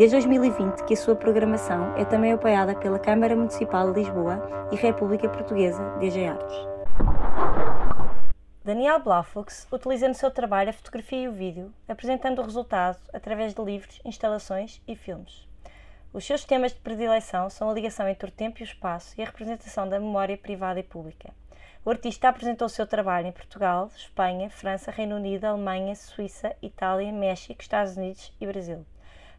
Desde 0.00 0.16
2020 0.16 0.86
que 0.86 0.94
a 0.94 0.96
sua 0.96 1.14
programação 1.14 1.94
é 1.94 2.06
também 2.06 2.32
apoiada 2.32 2.74
pela 2.74 2.98
Câmara 2.98 3.36
Municipal 3.36 3.92
de 3.92 4.00
Lisboa 4.00 4.68
e 4.72 4.76
República 4.76 5.28
Portuguesa 5.28 5.94
DG 5.98 6.24
Artes. 6.24 6.56
Daniel 8.64 8.98
Blaufux 9.00 9.68
utiliza 9.70 10.08
no 10.08 10.14
seu 10.14 10.30
trabalho 10.30 10.70
a 10.70 10.72
fotografia 10.72 11.24
e 11.24 11.28
o 11.28 11.32
vídeo, 11.32 11.70
apresentando 11.86 12.38
o 12.38 12.44
resultado 12.46 12.96
através 13.12 13.52
de 13.52 13.62
livros, 13.62 14.00
instalações 14.02 14.80
e 14.88 14.96
filmes. 14.96 15.46
Os 16.14 16.24
seus 16.24 16.46
temas 16.46 16.72
de 16.72 16.80
predileção 16.80 17.50
são 17.50 17.68
a 17.68 17.74
ligação 17.74 18.08
entre 18.08 18.30
o 18.30 18.32
tempo 18.32 18.60
e 18.60 18.62
o 18.62 18.64
espaço 18.64 19.14
e 19.18 19.22
a 19.22 19.26
representação 19.26 19.86
da 19.86 20.00
memória 20.00 20.38
privada 20.38 20.80
e 20.80 20.82
pública. 20.82 21.28
O 21.84 21.90
artista 21.90 22.30
apresentou 22.30 22.64
o 22.64 22.70
seu 22.70 22.86
trabalho 22.86 23.26
em 23.26 23.32
Portugal, 23.32 23.90
Espanha, 23.94 24.48
França, 24.48 24.90
Reino 24.90 25.16
Unido, 25.16 25.44
Alemanha, 25.44 25.94
Suíça, 25.94 26.56
Itália, 26.62 27.12
México, 27.12 27.60
Estados 27.60 27.98
Unidos 27.98 28.32
e 28.40 28.46
Brasil. 28.46 28.86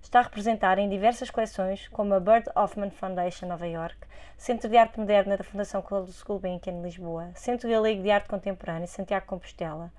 Está 0.01 0.21
representada 0.21 0.81
em 0.81 0.89
diversas 0.89 1.29
coleções, 1.29 1.87
como 1.87 2.13
a 2.13 2.19
Bird 2.19 2.49
Hoffman 2.55 2.89
Foundation, 2.89 3.47
Nova 3.47 3.67
York, 3.67 3.97
Centro 4.35 4.67
de 4.67 4.75
Arte 4.75 4.99
Moderna 4.99 5.37
da 5.37 5.43
Fundação 5.43 5.81
Carlos 5.81 6.21
Gulbenkian, 6.23 6.81
Lisboa, 6.81 7.31
Centro 7.35 7.69
Galego 7.69 8.01
de 8.01 8.11
Arte 8.11 8.27
Contemporânea, 8.27 8.87
Santiago 8.87 9.25
Compostela, 9.27 9.91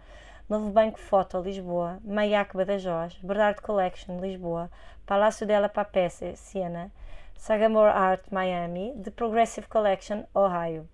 Novo 0.48 0.70
Banco 0.70 0.98
Foto, 0.98 1.40
Lisboa, 1.40 1.98
Maiac 2.04 2.54
Badajoz, 2.54 3.14
Bernard 3.22 3.62
Collection, 3.62 4.20
Lisboa, 4.20 4.70
Palácio 5.06 5.46
della 5.46 5.68
Papesse, 5.68 6.36
Siena, 6.36 6.90
Sagamore 7.36 7.92
Art, 7.92 8.24
Miami, 8.30 8.92
The 9.02 9.10
Progressive 9.12 9.66
Collection, 9.68 10.24
Ohio. 10.34 10.86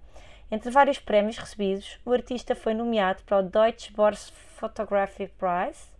Entre 0.50 0.70
vários 0.70 0.98
prémios 0.98 1.39
recebidos, 1.39 1.98
o 2.05 2.12
artista 2.12 2.55
foi 2.55 2.72
nomeado 2.72 3.22
para 3.25 3.39
o 3.39 3.43
Deutsche 3.43 3.93
Börse 3.93 4.31
Photography 4.33 5.28
Prize 5.39 5.97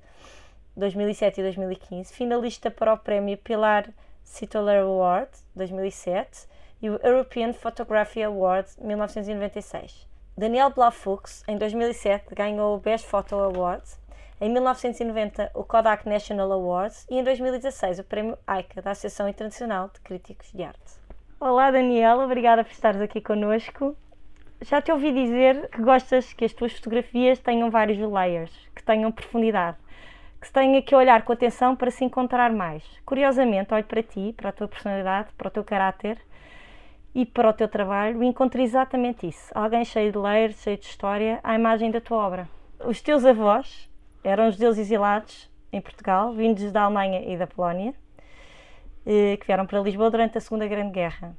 2007 0.79 1.41
e 1.41 1.43
2015, 1.43 2.15
finalista 2.15 2.71
para 2.71 2.95
o 2.95 2.99
prémio 2.99 3.37
Pilar 3.37 3.89
Citoler 4.23 4.83
Award 4.83 5.29
2007 5.57 6.47
e 6.81 6.89
o 6.89 7.01
European 7.03 7.53
Photography 7.53 8.23
Award 8.23 8.69
1996. 8.81 10.07
Daniel 10.37 10.71
Blaufux, 10.71 11.43
em 11.49 11.59
2007, 11.59 12.33
ganhou 12.33 12.77
o 12.77 12.79
Best 12.79 13.09
Photo 13.09 13.35
Award, 13.35 13.83
em 14.41 14.49
1990 14.49 15.51
o 15.53 15.65
Kodak 15.65 16.09
National 16.09 16.53
Awards 16.53 17.05
e 17.11 17.19
em 17.19 17.25
2016 17.25 17.99
o 17.99 18.05
prémio 18.05 18.39
AICA 18.47 18.81
da 18.81 18.93
Associação 18.93 19.29
Internacional 19.29 19.91
de 19.93 20.01
Críticos 20.01 20.53
de 20.53 20.63
Arte. 20.63 20.93
Olá 21.41 21.73
Daniel, 21.73 22.21
obrigada 22.21 22.63
por 22.63 22.71
estares 22.71 23.01
aqui 23.01 23.21
connosco. 23.21 23.97
Já 24.61 24.81
te 24.81 24.93
ouvi 24.93 25.13
dizer 25.13 25.69
que 25.71 25.83
gostas 25.83 26.33
que 26.33 26.45
as 26.45 26.53
tuas 26.53 26.73
fotografias 26.73 27.41
tenham 27.41 27.69
vários 27.69 27.99
layers, 27.99 28.53
que 28.77 28.83
tenham 28.83 29.11
profundidade 29.11 29.77
que 30.41 30.47
se 30.47 30.53
tenha 30.53 30.81
que 30.81 30.95
olhar 30.95 31.23
com 31.23 31.33
atenção 31.33 31.75
para 31.75 31.91
se 31.91 32.05
encontrar 32.05 32.53
mais. 32.53 32.85
Curiosamente, 33.05 33.75
olho 33.75 33.85
para 33.85 34.03
ti, 34.03 34.33
para 34.37 34.51
a 34.51 34.53
tua 34.53 34.69
personalidade, 34.69 35.29
para 35.37 35.49
o 35.49 35.51
teu 35.51 35.65
caráter 35.65 36.19
e 37.15 37.27
para 37.27 37.51
o 37.51 37.53
teu 37.53 37.69
trabalho 37.69 38.23
e 38.23 38.27
encontro 38.27 38.61
exatamente 38.61 39.27
isso. 39.27 39.51
Alguém 39.55 39.85
cheio 39.85 40.13
de 40.13 40.19
layers, 40.19 40.63
cheio 40.63 40.77
de 40.77 40.87
história, 40.87 41.41
à 41.43 41.55
imagem 41.55 41.91
da 41.91 42.01
tua 42.01 42.19
obra. 42.19 42.49
Os 42.85 43.01
teus 43.01 43.25
avós 43.25 43.91
eram 44.23 44.51
judeus 44.51 44.79
exilados 44.79 45.51
em 45.73 45.81
Portugal, 45.81 46.33
vindos 46.33 46.71
da 46.71 46.83
Alemanha 46.83 47.21
e 47.33 47.37
da 47.37 47.47
Polónia, 47.47 47.93
eh, 49.05 49.37
que 49.37 49.47
vieram 49.47 49.67
para 49.67 49.81
Lisboa 49.81 50.11
durante 50.11 50.39
a 50.39 50.41
Segunda 50.41 50.69
Grande 50.69 50.93
Guerra. 50.93 51.37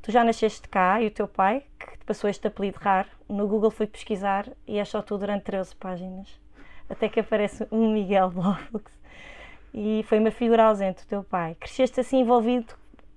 Tu 0.00 0.10
já 0.10 0.24
nasceste 0.24 0.66
cá 0.68 1.02
e 1.02 1.08
o 1.08 1.10
teu 1.10 1.28
pai, 1.28 1.64
que 1.78 1.98
te 1.98 2.04
passou 2.04 2.30
este 2.30 2.46
apelido 2.46 2.78
raro, 2.80 3.08
no 3.28 3.46
Google 3.46 3.70
foi 3.70 3.86
pesquisar 3.86 4.48
e 4.66 4.78
é 4.78 4.84
só 4.84 5.02
tu 5.02 5.18
durante 5.18 5.44
13 5.44 5.76
páginas 5.76 6.47
até 6.88 7.08
que 7.08 7.20
aparece 7.20 7.66
um 7.70 7.92
Miguel 7.92 8.30
Blofux 8.30 8.90
e 9.72 10.04
foi 10.08 10.18
uma 10.18 10.30
figura 10.30 10.64
ausente, 10.64 11.04
o 11.04 11.06
teu 11.06 11.22
pai. 11.22 11.54
Cresceste 11.54 12.00
assim 12.00 12.20
envolvido 12.20 12.74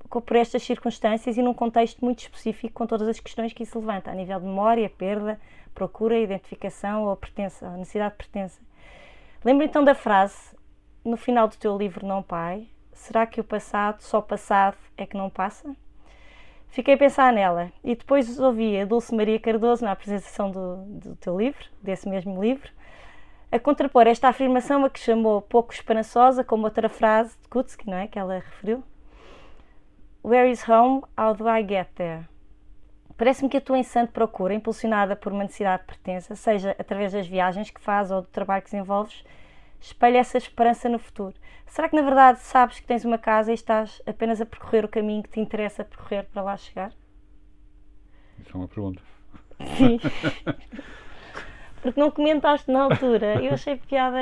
por 0.09 0.35
estas 0.35 0.63
circunstâncias 0.63 1.37
e 1.37 1.41
num 1.41 1.53
contexto 1.53 2.03
muito 2.03 2.19
específico 2.19 2.73
com 2.73 2.85
todas 2.85 3.07
as 3.07 3.19
questões 3.19 3.53
que 3.53 3.63
isso 3.63 3.79
levanta, 3.79 4.11
a 4.11 4.13
nível 4.13 4.39
de 4.39 4.45
memória, 4.45 4.89
perda, 4.89 5.39
procura, 5.73 6.19
identificação 6.19 7.05
ou 7.05 7.15
pertença, 7.15 7.69
necessidade 7.77 8.11
de 8.11 8.17
pertença. 8.17 8.59
Lembra 9.43 9.65
então 9.65 9.83
da 9.83 9.95
frase 9.95 10.55
no 11.03 11.15
final 11.15 11.47
do 11.47 11.55
teu 11.55 11.77
livro 11.77 12.05
Não 12.05 12.21
Pai, 12.21 12.67
será 12.93 13.25
que 13.25 13.39
o 13.39 13.43
passado, 13.43 14.01
só 14.01 14.21
passado, 14.21 14.77
é 14.97 15.05
que 15.05 15.17
não 15.17 15.29
passa? 15.29 15.75
Fiquei 16.69 16.93
a 16.93 16.97
pensar 16.97 17.33
nela 17.33 17.71
e 17.83 17.95
depois 17.95 18.39
ouvi 18.39 18.79
a 18.79 18.85
Dulce 18.85 19.15
Maria 19.15 19.39
Cardoso 19.39 19.83
na 19.83 19.91
apresentação 19.91 20.51
do, 20.51 20.77
do 20.85 21.15
teu 21.15 21.37
livro, 21.37 21.65
desse 21.81 22.07
mesmo 22.07 22.41
livro, 22.41 22.69
a 23.51 23.59
contrapor 23.59 24.07
esta 24.07 24.29
afirmação 24.29 24.85
a 24.85 24.89
que 24.89 24.99
chamou 24.99 25.41
pouco 25.41 25.73
esperançosa, 25.73 26.43
como 26.43 26.63
outra 26.63 26.87
frase 26.87 27.37
de 27.41 27.47
Kutsky, 27.49 27.89
não 27.89 27.97
é? 27.97 28.07
que 28.07 28.17
ela 28.17 28.35
referiu. 28.35 28.81
Where 30.23 30.49
is 30.49 30.67
home? 30.67 31.01
How 31.19 31.33
do 31.33 31.49
I 31.49 31.67
get 31.67 31.89
there? 31.95 32.25
Parece-me 33.17 33.49
que 33.49 33.57
a 33.57 33.61
tua 33.61 33.77
incessante 33.77 34.13
procura, 34.13 34.53
impulsionada 34.53 35.15
por 35.15 35.33
uma 35.33 35.43
necessidade 35.43 35.81
de 35.81 35.87
pertença, 35.87 36.33
seja 36.35 36.75
através 36.79 37.11
das 37.11 37.27
viagens 37.27 37.69
que 37.69 37.81
fazes 37.81 38.11
ou 38.11 38.21
do 38.21 38.27
trabalho 38.27 38.63
que 38.63 38.71
desenvolves, 38.71 39.23
espelha 39.79 40.19
essa 40.19 40.37
esperança 40.37 40.87
no 40.87 40.97
futuro. 40.97 41.35
Será 41.67 41.89
que 41.89 41.95
na 41.95 42.01
verdade 42.01 42.39
sabes 42.39 42.79
que 42.79 42.87
tens 42.87 43.03
uma 43.03 43.17
casa 43.17 43.51
e 43.51 43.53
estás 43.53 44.01
apenas 44.05 44.39
a 44.39 44.45
percorrer 44.45 44.85
o 44.85 44.89
caminho 44.89 45.23
que 45.23 45.29
te 45.29 45.39
interessa 45.39 45.83
percorrer 45.83 46.25
para 46.31 46.41
lá 46.41 46.55
chegar? 46.55 46.93
Isso 48.39 48.51
é 48.53 48.57
uma 48.57 48.67
pergunta. 48.67 49.01
Sim. 49.77 49.99
porque 51.81 51.99
não 51.99 52.11
comentaste 52.11 52.71
na 52.71 52.83
altura. 52.83 53.41
Eu 53.43 53.53
achei 53.53 53.75
piada 53.75 54.17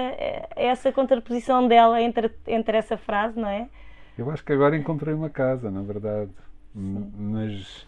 essa 0.55 0.91
contraposição 0.91 1.67
dela 1.67 2.01
entre, 2.01 2.31
entre 2.47 2.77
essa 2.77 2.97
frase, 2.97 3.39
não 3.39 3.49
é? 3.49 3.69
Eu 4.17 4.29
acho 4.31 4.43
que 4.43 4.53
agora 4.53 4.77
encontrei 4.77 5.13
uma 5.13 5.29
casa, 5.29 5.69
na 5.69 5.81
verdade. 5.81 6.31
Sim. 6.73 7.11
Mas 7.17 7.87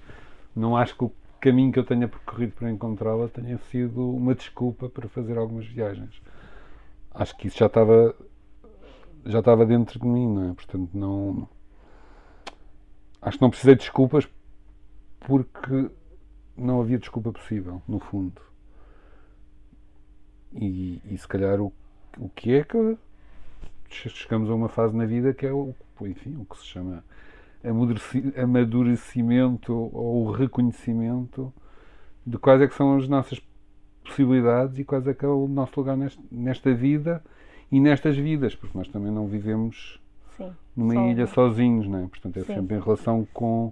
não 0.56 0.76
acho 0.76 0.96
que 0.96 1.04
o 1.04 1.12
caminho 1.40 1.72
que 1.72 1.80
eu 1.80 1.84
tenha 1.84 2.08
percorrido 2.08 2.54
para 2.54 2.70
encontrá-la 2.70 3.28
tenha 3.28 3.58
sido 3.58 4.16
uma 4.16 4.36
desculpa 4.36 4.90
para 4.90 5.08
fazer 5.10 5.38
algumas 5.38 5.66
viagens. 5.66 6.22
Acho 7.14 7.36
que 7.36 7.48
isso 7.48 7.58
já 7.58 7.66
estava 7.66 8.16
já 9.26 9.40
estava 9.40 9.66
dentro 9.66 10.00
de 10.00 10.06
mim, 10.06 10.28
não 10.28 10.52
é? 10.52 10.54
Portanto, 10.54 10.90
não 10.94 11.48
acho 13.22 13.38
que 13.38 13.42
não 13.42 13.50
precisei 13.50 13.76
de 13.76 13.82
desculpas 13.82 14.28
porque 15.20 15.92
não 16.58 16.82
havia 16.82 16.98
desculpa 16.98 17.32
possível, 17.32 17.82
no 17.88 18.00
fundo. 18.00 18.42
E, 20.54 21.02
e 21.10 21.18
se 21.18 21.28
calhar 21.28 21.60
o, 21.60 21.72
o 22.18 22.30
que 22.30 22.54
é 22.54 22.64
que 22.64 22.98
chegamos 23.90 24.50
a 24.50 24.56
uma 24.56 24.70
fase 24.70 24.96
na 24.96 25.06
vida 25.06 25.34
que 25.34 25.46
é 25.46 25.52
o, 25.52 25.74
enfim, 26.02 26.36
o 26.40 26.46
que 26.46 26.58
se 26.58 26.66
chama 26.66 27.04
amadurecimento 28.36 29.74
ou 29.74 30.26
o 30.26 30.32
reconhecimento 30.32 31.54
de 32.26 32.38
quais 32.38 32.62
é 32.62 32.68
que 32.68 32.74
são 32.74 32.98
as 32.98 33.08
nossas 33.08 33.42
possibilidades 34.04 34.78
e 34.80 34.84
quais 34.84 35.08
é 35.08 35.14
que 35.14 35.24
é 35.26 35.28
o 35.28 35.48
nosso 35.48 35.74
lugar 35.78 35.96
nesta, 35.96 36.22
nesta 36.32 36.74
vida 36.74 37.24
e 37.72 37.80
nestas 37.80 38.18
vidas, 38.18 38.56
porque 38.56 38.78
nós 38.78 38.88
também 38.88 39.12
não 39.12 39.28
vivemos 39.28 40.00
Sim, 40.38 40.52
numa 40.76 40.94
só... 40.94 41.08
ilha 41.08 41.28
sozinhos, 41.28 41.88
não 41.88 42.00
é? 42.00 42.08
Portanto, 42.08 42.38
é 42.38 42.42
Sim. 42.42 42.56
sempre 42.56 42.78
em 42.78 42.80
relação 42.80 43.28
com 43.34 43.72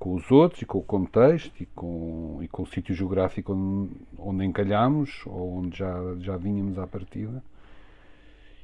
com 0.00 0.14
os 0.14 0.30
outros 0.30 0.62
e 0.62 0.64
com 0.64 0.78
o 0.78 0.82
contexto 0.82 1.52
e 1.60 1.66
com, 1.66 2.38
e 2.40 2.48
com 2.48 2.62
o 2.62 2.66
sítio 2.66 2.94
geográfico 2.94 3.52
onde, 3.52 3.92
onde 4.18 4.44
encalhamos 4.46 5.22
ou 5.26 5.58
onde 5.58 5.76
já, 5.76 5.94
já 6.20 6.38
vínhamos 6.38 6.78
à 6.78 6.86
partida. 6.86 7.44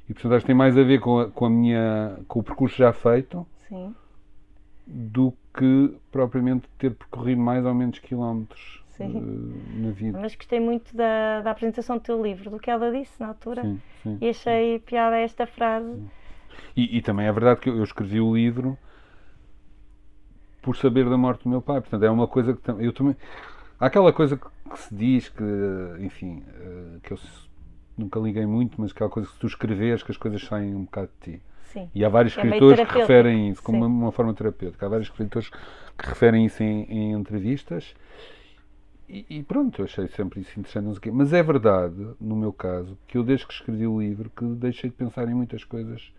E 0.09 0.13
portanto 0.13 0.33
acho 0.33 0.41
que 0.41 0.47
tem 0.47 0.55
mais 0.55 0.75
a 0.75 0.83
ver 0.83 0.99
com 0.99 1.19
a, 1.19 1.29
com 1.29 1.45
a 1.45 1.49
minha 1.49 2.17
com 2.27 2.39
o 2.39 2.43
percurso 2.43 2.75
já 2.75 2.91
feito 2.91 3.45
Sim. 3.69 3.93
do 4.87 5.31
que 5.55 5.95
propriamente 6.11 6.67
ter 6.79 6.95
percorrido 6.95 7.39
mais 7.39 7.63
ou 7.63 7.73
menos 7.75 7.99
quilómetros 7.99 8.83
uh, 8.99 9.79
na 9.79 9.91
vida. 9.91 10.19
Mas 10.19 10.35
gostei 10.35 10.59
muito 10.59 10.95
da, 10.95 11.41
da 11.41 11.51
apresentação 11.51 11.97
do 11.97 12.01
teu 12.01 12.19
livro, 12.19 12.49
do 12.49 12.57
que 12.57 12.71
ela 12.71 12.91
disse 12.91 13.13
na 13.19 13.27
altura. 13.27 13.61
Sim, 13.61 13.81
sim, 14.01 14.17
e 14.21 14.29
achei 14.29 14.79
piada 14.79 15.17
esta 15.17 15.45
frase. 15.45 16.01
E, 16.75 16.97
e, 16.97 17.01
também 17.03 17.27
é 17.27 17.31
verdade 17.31 17.59
que 17.59 17.69
eu 17.69 17.83
escrevi 17.83 18.19
o 18.19 18.35
livro 18.35 18.75
por 20.61 20.75
saber 20.75 21.09
da 21.09 21.17
morte 21.17 21.43
do 21.43 21.49
meu 21.49 21.61
pai. 21.61 21.81
Portanto, 21.81 22.03
é 22.03 22.09
uma 22.09 22.27
coisa 22.27 22.53
que 22.53 22.69
eu 22.69 22.93
também. 22.93 23.15
Há 23.79 23.85
aquela 23.85 24.11
coisa 24.11 24.37
que, 24.37 24.47
se 24.75 24.93
diz 24.93 25.29
que, 25.29 25.43
enfim, 25.99 26.43
eh, 26.47 26.99
que 27.03 27.13
eu 27.13 27.19
nunca 27.97 28.19
liguei 28.19 28.45
muito, 28.45 28.79
mas 28.81 28.91
aquela 28.91 29.09
coisa 29.09 29.29
que 29.29 29.39
tu 29.39 29.47
escreves 29.47 30.03
que 30.03 30.11
as 30.11 30.17
coisas 30.17 30.43
saem 30.43 30.75
um 30.75 30.83
bocado 30.83 31.09
de 31.19 31.31
ti. 31.33 31.41
Sim. 31.65 31.89
E 31.93 32.03
há 32.03 32.09
vários 32.09 32.35
É 32.37 32.41
escritores 32.41 32.79
que 32.79 32.85
terapêutico, 32.85 32.99
referem 32.99 33.49
isso 33.49 33.61
como 33.61 33.77
uma, 33.79 33.87
uma 33.87 34.11
forma 34.11 34.33
terapêutica. 34.33 34.85
Há 34.85 34.89
vários 34.89 35.09
escritores 35.09 35.49
que 35.49 36.07
referem 36.07 36.45
isso 36.45 36.63
em, 36.63 36.83
em 36.83 37.11
entrevistas. 37.13 37.93
E, 39.09 39.25
e 39.29 39.43
pronto, 39.43 39.81
eu 39.81 39.85
achei 39.85 40.07
sempre 40.07 40.41
isso 40.41 40.59
interessante. 40.59 41.11
Mas 41.11 41.33
é 41.33 41.41
verdade, 41.43 41.95
no 42.19 42.35
meu 42.35 42.51
caso, 42.51 42.97
que 43.07 43.17
eu 43.17 43.23
desde 43.23 43.47
que 43.47 43.53
escrevi 43.53 43.87
o 43.87 43.99
livro 43.99 44.29
que 44.35 44.45
deixei 44.45 44.89
de 44.89 44.95
pensar 44.95 45.27
em 45.27 45.33
muitas 45.33 45.63
coisas 45.63 46.11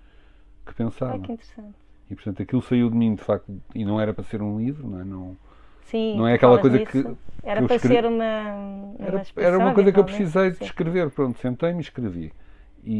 que 0.64 0.75
pensava. 0.75 1.12
Ai, 1.12 1.20
que 1.20 1.32
interessante. 1.32 1.88
E 2.10 2.14
portanto 2.14 2.43
aquilo 2.43 2.62
saiu 2.62 2.88
de 2.90 2.96
mim 2.96 3.14
de 3.14 3.22
facto 3.22 3.52
e 3.75 3.84
não 3.84 4.00
era 4.00 4.14
para 4.14 4.25
ser 4.25 4.40
um 4.43 4.58
livro, 4.58 4.88
não 4.88 5.00
é? 5.00 5.05
Não, 5.05 5.37
Sim, 5.82 6.16
Não 6.19 6.26
é 6.28 6.34
aquela 6.34 6.58
coisa 6.58 6.78
disso. 6.78 6.90
que- 6.93 7.16
Era 7.43 7.60
que 7.60 7.64
eu 7.64 7.66
para 7.66 7.76
escrevi- 7.76 7.94
ser 7.94 8.05
uma. 8.06 8.14
uma 8.55 8.94
Era, 8.99 9.22
era 9.37 9.58
uma 9.58 9.72
coisa 9.72 9.90
que 9.90 9.99
eu 9.99 10.05
precisei 10.05 10.50
de 10.50 10.62
escrever. 10.62 11.08
Pronto, 11.10 11.38
sentei-me 11.38 11.78
e 11.78 11.81
escrevi. 11.81 12.31
E, 12.84 12.94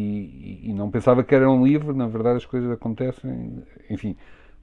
e- 0.65 0.71
e 0.71 0.73
não 0.73 0.91
pensava 0.91 1.23
que 1.23 1.35
era 1.35 1.51
um 1.51 1.65
livro, 1.67 1.95
na 1.95 2.07
verdade 2.07 2.39
as 2.39 2.47
coisas 2.47 2.71
acontecem. 2.71 3.63
Enfim, 3.91 4.17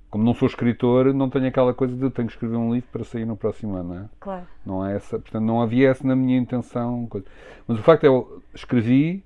como 0.09 0.23
não 0.23 0.33
sou 0.33 0.47
escritor, 0.47 1.13
não 1.13 1.29
tenho 1.29 1.47
aquela 1.47 1.71
coisa 1.73 1.93
de 1.95 2.09
tenho 2.09 2.27
que 2.27 2.33
escrever 2.33 2.55
um 2.57 2.73
livro 2.73 2.89
para 2.91 3.03
sair 3.03 3.25
no 3.25 3.37
próximo 3.37 3.75
ano. 3.75 3.89
Não, 3.93 4.01
é? 4.01 4.05
Claro. 4.19 4.47
não 4.65 4.85
é 4.85 4.95
essa, 4.95 5.19
portanto, 5.19 5.43
não 5.43 5.61
havia 5.61 5.89
essa 5.89 6.05
na 6.07 6.15
minha 6.15 6.37
intenção. 6.39 7.05
coisa. 7.07 7.27
Mas 7.67 7.77
o 7.77 7.83
facto 7.83 8.05
é, 8.05 8.07
eu 8.07 8.41
escrevi, 8.55 9.23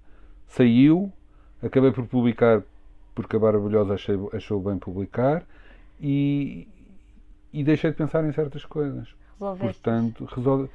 saiu, 0.48 1.10
acabei 1.64 1.92
por 1.92 2.06
publicar, 2.06 2.64
porque 3.22 3.36
a 3.36 3.94
achei, 3.94 4.18
achou 4.32 4.62
bem 4.62 4.78
publicar 4.78 5.44
e, 6.00 6.66
e 7.52 7.66
deixei 7.66 7.92
de 7.92 7.98
pensar 7.98 8.24
em 8.24 8.32
certas 8.32 8.64
coisas. 8.64 9.10
Resolveste. 9.38 9.82
Portanto, 9.82 10.26
resolve, 10.34 10.70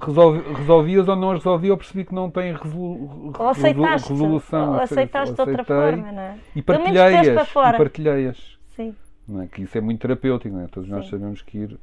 resolve, 0.00 0.52
resolvias 0.54 1.08
ou 1.08 1.16
não 1.16 1.32
as 1.32 1.38
resolvi, 1.38 1.66
eu 1.66 1.76
percebi 1.76 2.04
que 2.04 2.14
não 2.14 2.30
tem 2.30 2.52
resolu, 2.52 3.32
Ou 3.36 3.48
aceitaste. 3.48 4.12
resolução. 4.12 4.74
Ou 4.74 4.80
Ace- 4.82 4.94
aceitaste 4.94 5.34
de 5.34 5.40
outra 5.40 5.64
forma, 5.64 6.12
não 6.12 6.22
é? 6.22 6.38
E 6.54 6.62
partilhei-as. 6.62 7.26
E 7.26 7.78
partilhei-as. 7.78 8.58
Sim. 8.76 8.94
Não 9.26 9.42
é? 9.42 9.48
Que 9.48 9.62
isso 9.62 9.76
é 9.76 9.80
muito 9.80 10.00
terapêutico, 10.00 10.54
não 10.54 10.62
é? 10.62 10.68
Todos 10.68 10.88
nós 10.88 11.06
Sim. 11.06 11.10
sabemos 11.10 11.42
que 11.42 11.58
ir 11.58 11.76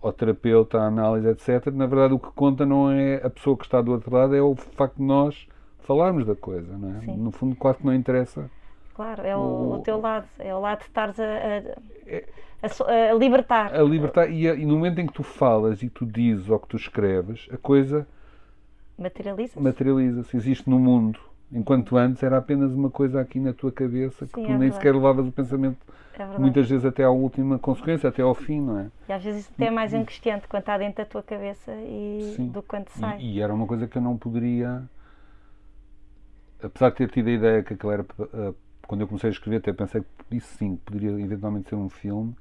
ao 0.00 0.12
terapeuta, 0.12 0.78
à 0.78 0.86
análise, 0.86 1.26
etc. 1.26 1.66
Na 1.72 1.86
verdade, 1.86 2.14
o 2.14 2.18
que 2.20 2.30
conta 2.30 2.64
não 2.64 2.92
é 2.92 3.16
a 3.24 3.28
pessoa 3.30 3.56
que 3.56 3.64
está 3.64 3.82
do 3.82 3.90
outro 3.90 4.14
lado, 4.14 4.36
é 4.36 4.40
o 4.40 4.54
facto 4.54 4.98
de 4.98 5.02
nós 5.02 5.48
falarmos 5.86 6.26
da 6.26 6.34
coisa, 6.34 6.76
não 6.76 6.96
é? 6.96 7.00
Sim. 7.00 7.16
No 7.16 7.30
fundo, 7.30 7.54
quase 7.56 7.78
que 7.78 7.86
não 7.86 7.94
interessa. 7.94 8.50
Claro, 8.94 9.22
é 9.26 9.36
o, 9.36 9.40
O- 9.40 9.74
o 9.74 9.78
teu 9.80 10.00
lado. 10.00 10.26
É 10.38 10.54
o 10.54 10.60
lado 10.60 10.78
de 10.78 10.84
estares 10.86 11.18
a, 11.20 11.24
a, 11.24 12.66
a 12.66 12.68
so- 12.68 12.84
a 12.84 13.12
libertar. 13.14 13.74
A 13.74 13.82
libertar, 13.82 14.30
e, 14.30 14.48
a- 14.48 14.54
e 14.54 14.64
no 14.64 14.74
momento 14.76 14.98
em 15.00 15.06
que 15.06 15.12
tu 15.12 15.22
falas 15.22 15.82
e 15.82 15.88
tu 15.88 16.04
dizes 16.06 16.48
ou 16.48 16.58
que 16.58 16.68
tu 16.68 16.76
escreves, 16.76 17.46
a 17.52 17.56
coisa 17.58 18.06
Materializa-se. 18.98 19.60
materializa-se, 19.60 20.36
existe 20.36 20.68
no 20.70 20.78
mundo. 20.78 21.18
Enquanto 21.52 21.96
antes 21.96 22.22
era 22.22 22.38
apenas 22.38 22.72
uma 22.72 22.90
coisa 22.90 23.20
aqui 23.20 23.38
na 23.38 23.52
tua 23.52 23.70
cabeça 23.70 24.26
que 24.26 24.32
Sim, 24.34 24.42
tu 24.42 24.46
é 24.46 24.48
nem 24.48 24.58
verdade. 24.58 24.74
sequer 24.76 24.94
levavas 24.94 25.26
o 25.28 25.30
pensamento, 25.32 25.76
É 26.18 26.38
muitas 26.38 26.68
vezes 26.68 26.84
até 26.84 27.04
à 27.04 27.10
última 27.10 27.58
consequência, 27.58 28.08
até 28.08 28.22
ao 28.22 28.34
fim, 28.34 28.60
não 28.60 28.78
é? 28.80 28.86
E 29.08 29.12
às 29.12 29.22
vezes 29.22 29.42
isso 29.42 29.52
até 29.54 29.66
é 29.66 29.70
mais 29.70 29.92
angustiante 29.94 30.48
quando 30.48 30.62
está 30.62 30.78
dentro 30.78 30.96
da 30.96 31.04
tua 31.04 31.22
cabeça 31.22 31.72
e 31.72 32.32
Sim. 32.34 32.48
do 32.48 32.62
que 32.62 32.68
quando 32.68 32.88
sai. 32.88 33.20
E, 33.20 33.34
e 33.36 33.40
era 33.40 33.52
uma 33.54 33.66
coisa 33.66 33.86
que 33.86 33.96
eu 33.98 34.02
não 34.02 34.16
poderia. 34.16 34.82
Apesar 36.62 36.90
de 36.90 36.96
ter 36.96 37.10
tido 37.10 37.28
a 37.28 37.32
ideia 37.32 37.62
que 37.62 37.74
aquilo 37.74 37.92
era. 37.92 38.06
eh, 38.34 38.54
Quando 38.86 39.00
eu 39.00 39.08
comecei 39.08 39.28
a 39.30 39.32
escrever, 39.32 39.56
até 39.58 39.72
pensei 39.72 40.02
que 40.28 40.36
isso 40.36 40.48
sim, 40.56 40.76
poderia 40.76 41.10
eventualmente 41.10 41.68
ser 41.68 41.74
um 41.74 41.88
filme, 41.88 42.34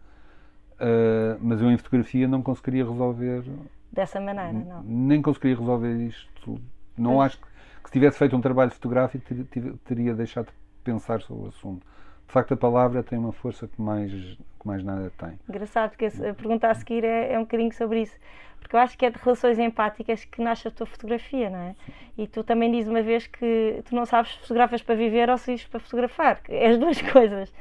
eh, 0.79 1.37
mas 1.41 1.61
eu 1.61 1.71
em 1.71 1.77
fotografia 1.77 2.27
não 2.27 2.41
conseguiria 2.41 2.83
resolver. 2.85 3.43
Dessa 3.91 4.19
maneira, 4.19 4.51
não. 4.53 4.83
Nem 4.83 5.21
conseguiria 5.21 5.57
resolver 5.57 5.95
isto. 6.07 6.59
Não 6.97 7.15
Pois. 7.15 7.25
acho 7.27 7.37
que, 7.39 7.45
que 7.83 7.89
se 7.89 7.93
tivesse 7.93 8.17
feito 8.17 8.35
um 8.35 8.41
trabalho 8.41 8.71
fotográfico 8.71 9.25
ter- 9.25 9.43
ter- 9.45 9.73
teria 9.85 10.13
deixado 10.13 10.47
de 10.47 10.53
pensar 10.83 11.21
sobre 11.21 11.45
o 11.45 11.47
assunto. 11.47 11.85
De 12.27 12.33
facto, 12.33 12.53
a 12.53 12.57
palavra 12.57 13.03
tem 13.03 13.17
uma 13.17 13.31
força 13.31 13.67
que 13.67 13.81
mais, 13.81 14.11
que 14.11 14.67
mais 14.67 14.83
nada 14.83 15.11
tem. 15.17 15.39
Engraçado, 15.47 15.91
porque 15.91 16.05
a 16.05 16.33
pergunta 16.33 16.67
a 16.67 16.73
seguir 16.73 17.03
é, 17.03 17.33
é 17.33 17.39
um 17.39 17.43
bocadinho 17.43 17.73
sobre 17.73 18.01
isso. 18.01 18.17
Porque 18.59 18.75
eu 18.75 18.79
acho 18.79 18.97
que 18.97 19.05
é 19.05 19.11
de 19.11 19.19
relações 19.19 19.59
empáticas 19.59 20.25
que 20.25 20.41
nasce 20.41 20.67
a 20.67 20.71
tua 20.71 20.87
fotografia, 20.87 21.51
não 21.51 21.59
é? 21.59 21.75
E 22.17 22.27
tu 22.27 22.43
também 22.43 22.71
dizes 22.71 22.89
uma 22.89 23.03
vez 23.03 23.27
que 23.27 23.83
tu 23.85 23.93
não 23.93 24.07
sabes 24.07 24.33
se 24.33 24.39
fotografas 24.39 24.81
para 24.81 24.95
viver 24.95 25.29
ou 25.29 25.37
se 25.37 25.51
vives 25.51 25.67
para 25.67 25.79
fotografar. 25.79 26.41
É 26.49 26.69
as 26.69 26.77
duas 26.79 26.99
coisas. 27.13 27.53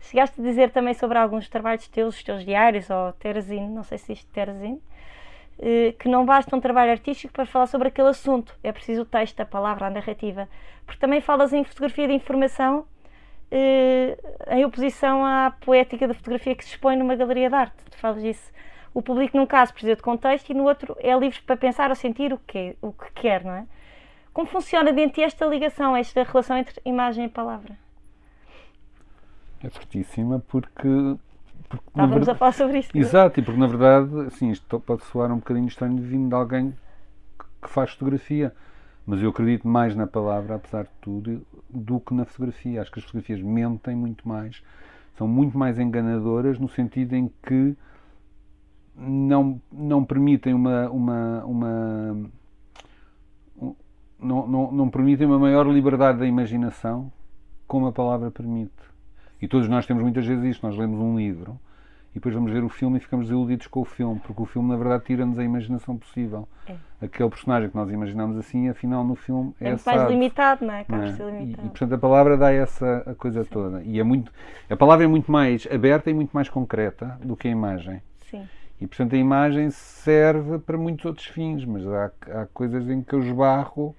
Chegaste 0.00 0.40
a 0.40 0.44
dizer 0.44 0.70
também 0.70 0.94
sobre 0.94 1.18
alguns 1.18 1.48
trabalhos 1.50 1.86
teus, 1.88 2.16
os 2.16 2.22
teus 2.22 2.46
diários 2.46 2.88
ou 2.88 3.12
terazine, 3.12 3.68
não 3.68 3.82
sei 3.82 3.98
se 3.98 4.12
isto 4.12 4.30
terazine, 4.32 4.80
eh, 5.58 5.92
que 5.98 6.08
não 6.08 6.24
basta 6.24 6.56
um 6.56 6.60
trabalho 6.60 6.92
artístico 6.92 7.32
para 7.32 7.44
falar 7.44 7.66
sobre 7.66 7.88
aquele 7.88 8.08
assunto. 8.08 8.56
É 8.62 8.72
preciso 8.72 9.02
o 9.02 9.04
texto, 9.04 9.40
a 9.40 9.44
palavra, 9.44 9.86
a 9.86 9.90
narrativa. 9.90 10.48
Porque 10.86 11.00
também 11.00 11.20
falas 11.20 11.52
em 11.52 11.62
fotografia 11.62 12.08
de 12.08 12.14
informação 12.14 12.86
em 13.50 14.64
oposição 14.64 15.24
à 15.24 15.50
poética 15.50 16.06
da 16.06 16.14
fotografia 16.14 16.54
que 16.54 16.64
se 16.64 16.70
expõe 16.70 16.96
numa 16.96 17.16
galeria 17.16 17.48
de 17.48 17.54
arte. 17.54 17.76
Tu 17.90 17.96
falas 17.98 18.22
disso. 18.22 18.52
O 18.94 19.02
público, 19.02 19.36
num 19.36 19.46
caso, 19.46 19.72
precisa 19.72 19.96
de 19.96 20.02
contexto 20.02 20.50
e 20.50 20.54
no 20.54 20.64
outro 20.64 20.96
é 20.98 21.16
livre 21.18 21.40
para 21.42 21.56
pensar 21.56 21.90
ou 21.90 21.96
sentir 21.96 22.32
o 22.32 22.38
que, 22.38 22.76
o 22.82 22.92
que 22.92 23.10
quer, 23.12 23.44
não 23.44 23.52
é? 23.52 23.66
Como 24.32 24.46
funciona 24.48 24.92
dentro 24.92 25.10
de 25.10 25.14
ti 25.16 25.22
esta 25.22 25.46
ligação, 25.46 25.96
esta 25.96 26.22
relação 26.22 26.56
entre 26.56 26.80
imagem 26.84 27.24
e 27.26 27.28
palavra? 27.28 27.76
É 29.62 29.68
fortíssima 29.68 30.42
porque. 30.48 31.16
porque 31.68 31.84
Estávamos 31.88 32.14
verdade- 32.16 32.30
a 32.30 32.34
falar 32.34 32.52
sobre 32.52 32.78
isto. 32.78 32.96
Exato, 32.96 33.40
e 33.40 33.42
porque 33.42 33.58
na 33.58 33.66
verdade, 33.66 34.26
assim, 34.26 34.50
isto 34.50 34.80
pode 34.80 35.04
soar 35.04 35.30
um 35.32 35.36
bocadinho 35.36 35.66
estranho 35.68 35.96
vindo 36.00 36.28
de 36.28 36.34
alguém 36.34 36.74
que 37.62 37.68
faz 37.68 37.90
fotografia, 37.92 38.54
mas 39.08 39.22
eu 39.22 39.30
acredito 39.30 39.66
mais 39.66 39.96
na 39.96 40.06
palavra, 40.06 40.56
apesar 40.56 40.84
de 40.84 40.90
tudo, 41.00 41.40
do 41.70 41.98
que 41.98 42.12
na 42.12 42.26
fotografia. 42.26 42.82
Acho 42.82 42.92
que 42.92 42.98
as 42.98 43.06
fotografias 43.06 43.40
mentem 43.40 43.96
muito 43.96 44.28
mais, 44.28 44.62
são 45.16 45.26
muito 45.26 45.56
mais 45.56 45.78
enganadoras 45.78 46.58
no 46.58 46.68
sentido 46.68 47.14
em 47.14 47.32
que 47.42 47.74
não, 48.94 49.58
não 49.72 50.04
permitem 50.04 50.52
uma. 50.52 50.90
uma, 50.90 51.44
uma 51.46 52.16
um- 53.56 53.74
não, 54.20 54.46
não, 54.46 54.72
não 54.72 54.90
permitem 54.90 55.26
uma 55.26 55.38
maior 55.38 55.66
liberdade 55.66 56.18
da 56.18 56.26
imaginação 56.26 57.10
como 57.66 57.86
a 57.86 57.92
palavra 57.92 58.30
permite. 58.30 58.72
E 59.40 59.48
todos 59.48 59.68
nós 59.70 59.86
temos 59.86 60.02
muitas 60.02 60.26
vezes 60.26 60.44
isto. 60.44 60.66
Nós 60.66 60.76
lemos 60.76 61.00
um 61.00 61.16
livro 61.16 61.58
depois 62.18 62.34
vamos 62.34 62.52
ver 62.52 62.62
o 62.64 62.68
filme 62.68 62.98
e 62.98 63.00
ficamos 63.00 63.26
desiludidos 63.26 63.66
com 63.66 63.80
o 63.80 63.84
filme, 63.84 64.20
porque 64.20 64.42
o 64.42 64.44
filme, 64.44 64.68
na 64.68 64.76
verdade, 64.76 65.04
tira-nos 65.04 65.38
a 65.38 65.44
imaginação 65.44 65.96
possível. 65.96 66.48
É. 66.66 66.74
Aquele 67.00 67.30
personagem 67.30 67.70
que 67.70 67.76
nós 67.76 67.90
imaginamos 67.90 68.36
assim, 68.36 68.68
afinal, 68.68 69.04
no 69.04 69.14
filme 69.14 69.54
é, 69.60 69.66
É 69.66 69.68
mais 69.70 69.80
assado, 69.86 70.10
limitado, 70.10 70.64
não 70.66 70.74
é? 70.74 70.84
não 70.88 70.98
Acaba 70.98 71.04
é? 71.04 71.08
por 71.10 71.16
ser 71.16 71.22
E, 71.32 71.38
limitado. 71.38 71.66
e, 71.66 71.70
portanto, 71.70 71.92
a 71.94 71.98
palavra 71.98 72.36
dá 72.36 72.52
essa 72.52 73.02
a 73.06 73.14
coisa 73.14 73.44
toda. 73.44 73.82
E 73.82 74.00
é 74.00 74.02
muito, 74.02 74.32
a 74.68 74.76
palavra 74.76 75.04
é 75.04 75.08
muito 75.08 75.30
mais 75.30 75.66
aberta 75.70 76.10
e 76.10 76.14
muito 76.14 76.30
mais 76.32 76.48
concreta 76.48 77.18
do 77.24 77.36
que 77.36 77.46
a 77.48 77.50
imagem. 77.50 78.02
Sim. 78.30 78.48
E, 78.80 78.86
portanto, 78.86 79.14
a 79.14 79.18
imagem 79.18 79.70
serve 79.70 80.58
para 80.58 80.76
muitos 80.76 81.04
outros 81.04 81.26
fins, 81.26 81.64
mas 81.64 81.86
há, 81.86 82.10
há 82.32 82.46
coisas 82.46 82.88
em 82.90 83.02
que 83.02 83.12
eu 83.14 83.20
esbarro 83.20 83.94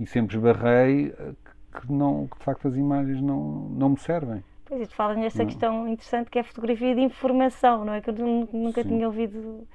e 0.00 0.06
sempre 0.06 0.36
esbarrei 0.36 1.14
eh, 1.18 1.32
que, 1.80 1.92
não, 1.92 2.26
que 2.28 2.38
de 2.38 2.44
facto 2.44 2.68
as 2.68 2.76
imagens 2.76 3.20
não, 3.20 3.68
não 3.70 3.90
me 3.90 3.98
servem. 3.98 4.42
Pois, 4.72 4.80
e 4.80 4.86
tu 4.86 4.94
falas 4.94 5.18
nessa 5.18 5.40
Não. 5.40 5.46
questão 5.46 5.86
interessante 5.86 6.30
que 6.30 6.38
é 6.38 6.40
a 6.40 6.44
fotografia 6.44 6.94
de 6.94 7.02
informação, 7.02 7.84
não 7.84 7.92
é? 7.92 8.00
Que 8.00 8.08
eu 8.08 8.14
nu- 8.14 8.48
nunca 8.50 8.82
Sim. 8.82 8.88
tinha 8.88 9.06
ouvido. 9.06 9.68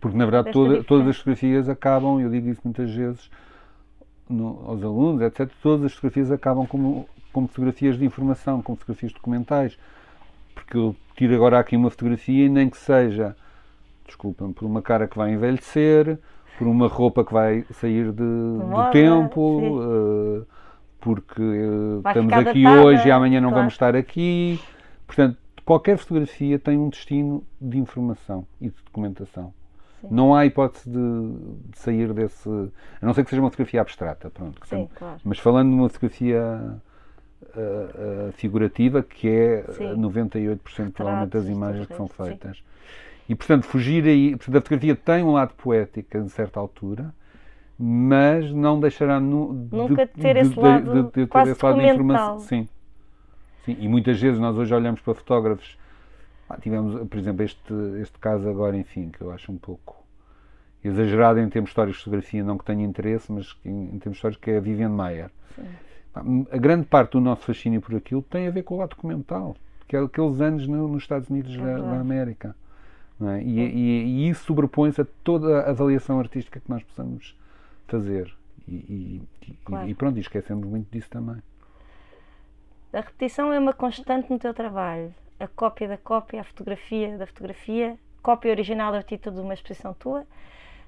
Porque, 0.00 0.16
na 0.18 0.24
verdade, 0.24 0.50
toda- 0.50 0.82
todas 0.82 1.06
as 1.06 1.16
fotografias 1.16 1.68
acabam, 1.68 2.20
eu 2.20 2.28
digo 2.28 2.48
isso 2.48 2.60
muitas 2.64 2.92
vezes 2.92 3.30
no- 4.28 4.64
aos 4.66 4.82
alunos, 4.82 5.22
etc. 5.22 5.48
Todas 5.62 5.86
as 5.86 5.92
fotografias 5.92 6.32
acabam 6.32 6.66
como, 6.66 7.08
como 7.32 7.46
fotografias 7.46 7.96
de 7.96 8.04
informação, 8.04 8.60
como 8.60 8.76
fotografias 8.76 9.12
documentais. 9.12 9.78
Porque 10.56 10.76
eu 10.76 10.96
tiro 11.16 11.36
agora 11.36 11.60
aqui 11.60 11.76
uma 11.76 11.88
fotografia 11.88 12.46
e 12.46 12.48
nem 12.48 12.68
que 12.68 12.76
seja, 12.76 13.36
desculpem, 14.04 14.52
por 14.52 14.64
uma 14.66 14.82
cara 14.82 15.06
que 15.06 15.16
vai 15.16 15.32
envelhecer, 15.32 16.18
por 16.58 16.66
uma 16.66 16.88
roupa 16.88 17.24
que 17.24 17.32
vai 17.32 17.64
sair 17.74 18.10
de, 18.10 18.24
do 18.24 18.90
tempo, 18.90 19.56
sim. 19.60 19.78
eh, 19.80 20.42
porque 21.02 21.42
eh, 21.42 22.00
Vai 22.00 22.12
estamos 22.12 22.32
aqui 22.32 22.66
hoje 22.66 23.08
e 23.08 23.10
amanhã 23.10 23.40
não 23.40 23.50
claro. 23.50 23.62
vamos 23.62 23.74
estar 23.74 23.94
aqui. 23.94 24.58
Portanto, 25.06 25.36
qualquer 25.64 25.98
fotografia 25.98 26.58
tem 26.58 26.78
um 26.78 26.88
destino 26.88 27.44
de 27.60 27.76
informação 27.76 28.46
e 28.60 28.68
de 28.68 28.76
documentação. 28.84 29.52
Sim. 30.00 30.08
Não 30.10 30.34
há 30.34 30.46
hipótese 30.46 30.88
de, 30.88 30.98
de 31.70 31.78
sair 31.78 32.12
desse. 32.12 32.48
A 32.48 33.04
não 33.04 33.12
ser 33.12 33.24
que 33.24 33.30
seja 33.30 33.42
uma 33.42 33.50
fotografia 33.50 33.80
abstrata, 33.80 34.30
pronto. 34.30 34.60
Sim, 34.66 34.88
claro. 34.94 35.20
Mas 35.24 35.38
falando 35.38 35.70
de 35.70 35.74
uma 35.74 35.88
fotografia 35.88 36.40
ah, 36.40 37.58
ah, 37.58 38.32
figurativa, 38.32 39.02
que 39.02 39.28
é 39.28 39.64
Sim. 39.72 39.96
98% 39.96 40.92
provavelmente 40.92 41.30
das 41.30 41.46
imagens 41.46 41.86
que 41.86 41.96
são 41.96 42.06
sim. 42.06 42.14
feitas. 42.14 42.62
E 43.28 43.34
portanto, 43.34 43.64
fugir 43.64 44.04
aí. 44.04 44.36
Portanto, 44.36 44.56
a 44.56 44.60
fotografia 44.60 44.96
tem 44.96 45.24
um 45.24 45.32
lado 45.32 45.52
poético 45.54 46.16
a 46.16 46.28
certa 46.28 46.60
altura, 46.60 47.12
mas 47.78 48.52
não 48.52 48.78
deixará 48.78 49.18
nu, 49.18 49.68
Nunca 49.70 50.06
ter 50.06 50.36
esse 50.36 50.58
lado 50.58 51.10
ter 51.10 51.26
quase 51.26 51.52
esse 51.52 51.64
lado 51.64 51.80
de 51.80 51.86
documental. 51.86 51.94
informação. 51.94 52.38
Sim. 52.40 52.68
Sim. 53.64 53.76
E 53.78 53.88
muitas 53.88 54.20
vezes 54.20 54.40
nós 54.40 54.56
hoje 54.56 54.74
olhamos 54.74 55.00
para 55.00 55.14
fotógrafos. 55.14 55.78
Ah, 56.48 56.58
tivemos, 56.60 57.08
por 57.08 57.18
exemplo, 57.18 57.44
este, 57.44 57.72
este 58.00 58.18
caso 58.18 58.48
agora, 58.48 58.76
enfim, 58.76 59.10
que 59.10 59.20
eu 59.20 59.30
acho 59.30 59.50
um 59.50 59.56
pouco 59.56 60.02
exagerado 60.84 61.38
em 61.38 61.48
termos 61.48 61.70
históricos 61.70 61.98
de 61.98 62.04
fotografia, 62.04 62.42
não 62.42 62.58
que 62.58 62.64
tenha 62.64 62.84
interesse, 62.84 63.30
mas 63.30 63.56
em, 63.64 63.94
em 63.94 63.98
termos 63.98 64.18
históricos, 64.18 64.42
que 64.42 64.50
é 64.50 64.56
a 64.56 64.60
Vivian 64.60 64.88
Mayer. 64.88 65.30
Sim. 65.54 65.64
A 66.50 66.58
grande 66.58 66.84
parte 66.86 67.12
do 67.12 67.20
nosso 67.20 67.42
fascínio 67.42 67.80
por 67.80 67.94
aquilo 67.94 68.20
tem 68.22 68.46
a 68.46 68.50
ver 68.50 68.64
com 68.64 68.74
o 68.74 68.78
lado 68.78 68.90
documental, 68.90 69.56
que 69.88 69.96
é 69.96 70.00
aqueles 70.00 70.40
anos 70.40 70.66
no, 70.66 70.86
nos 70.88 71.04
Estados 71.04 71.30
Unidos 71.30 71.54
é 71.54 71.58
da, 71.58 71.78
da, 71.78 72.00
América. 72.00 72.54
É? 73.20 73.42
E, 73.42 73.60
e, 73.60 74.04
e, 74.04 74.28
isso 74.28 74.44
sobrepõe-se 74.44 75.00
a 75.00 75.06
toda 75.22 75.60
a 75.60 75.70
avaliação 75.70 76.18
artística 76.18 76.60
que 76.60 76.68
nós 76.68 76.82
possamos 76.82 77.34
fazer. 77.92 78.34
E, 78.66 79.20
claro. 79.64 79.88
e 79.88 79.94
pronto, 79.94 80.16
e 80.16 80.20
esquecemos 80.20 80.66
muito 80.66 80.90
disso 80.90 81.10
também. 81.10 81.42
A 82.92 83.00
repetição 83.00 83.52
é 83.52 83.58
uma 83.58 83.72
constante 83.72 84.30
no 84.30 84.38
teu 84.38 84.54
trabalho. 84.54 85.14
A 85.38 85.46
cópia 85.48 85.88
da 85.88 85.98
cópia, 85.98 86.40
a 86.40 86.44
fotografia 86.44 87.18
da 87.18 87.26
fotografia, 87.26 87.98
cópia 88.22 88.50
original 88.50 88.94
o 88.94 89.02
título 89.02 89.36
de 89.36 89.42
uma 89.42 89.54
exposição 89.54 89.92
tua. 89.94 90.24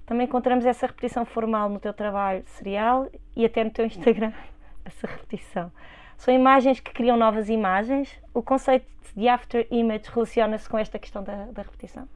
Também 0.07 0.27
encontramos 0.27 0.65
essa 0.65 0.87
repetição 0.87 1.25
formal 1.25 1.69
no 1.69 1.81
teu 1.81 1.93
trabalho 1.93 2.45
serial 2.47 3.09
e 3.35 3.45
até 3.45 3.65
no 3.65 3.71
teu 3.71 3.87
Instagram, 3.87 4.33
essa 4.85 5.07
repetição. 5.07 5.73
São 6.17 6.33
imagens 6.33 6.79
que 6.79 6.93
criam 6.93 7.17
novas 7.17 7.49
imagens. 7.49 8.19
O 8.33 8.43
conceito 8.43 8.87
de 9.17 9.29
after 9.29 9.67
image 9.71 10.11
relaciona-se 10.13 10.69
com 10.69 10.79
esta 10.79 10.99
questão 10.99 11.23
da, 11.23 11.47
da 11.47 11.63
repetição? 11.63 12.07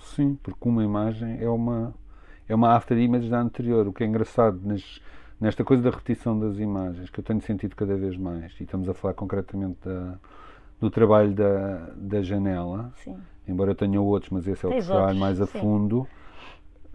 Sim, 0.00 0.38
porque 0.42 0.68
uma 0.68 0.82
imagem 0.82 1.38
é 1.40 1.48
uma, 1.48 1.94
é 2.48 2.54
uma 2.54 2.74
after 2.74 2.96
image 2.98 3.28
da 3.28 3.40
anterior. 3.40 3.86
O 3.86 3.92
que 3.92 4.04
é 4.04 4.06
engraçado 4.06 4.60
nas, 4.64 5.00
nesta 5.40 5.64
coisa 5.64 5.82
da 5.82 5.90
repetição 5.90 6.38
das 6.38 6.58
imagens, 6.58 7.10
que 7.10 7.20
eu 7.20 7.24
tenho 7.24 7.40
sentido 7.40 7.74
cada 7.74 7.96
vez 7.96 8.16
mais, 8.16 8.52
e 8.60 8.64
estamos 8.64 8.88
a 8.88 8.94
falar 8.94 9.14
concretamente 9.14 9.78
da, 9.84 10.14
do 10.80 10.90
trabalho 10.90 11.32
da, 11.32 11.90
da 11.96 12.22
janela, 12.22 12.92
Sim. 13.02 13.16
embora 13.46 13.70
eu 13.72 13.74
tenha 13.74 14.00
outros, 14.00 14.30
mas 14.30 14.46
esse 14.46 14.64
é 14.64 14.68
o 14.68 14.84
trabalho 14.84 15.18
mais 15.18 15.40
a 15.40 15.46
sim. 15.46 15.58
fundo 15.58 16.06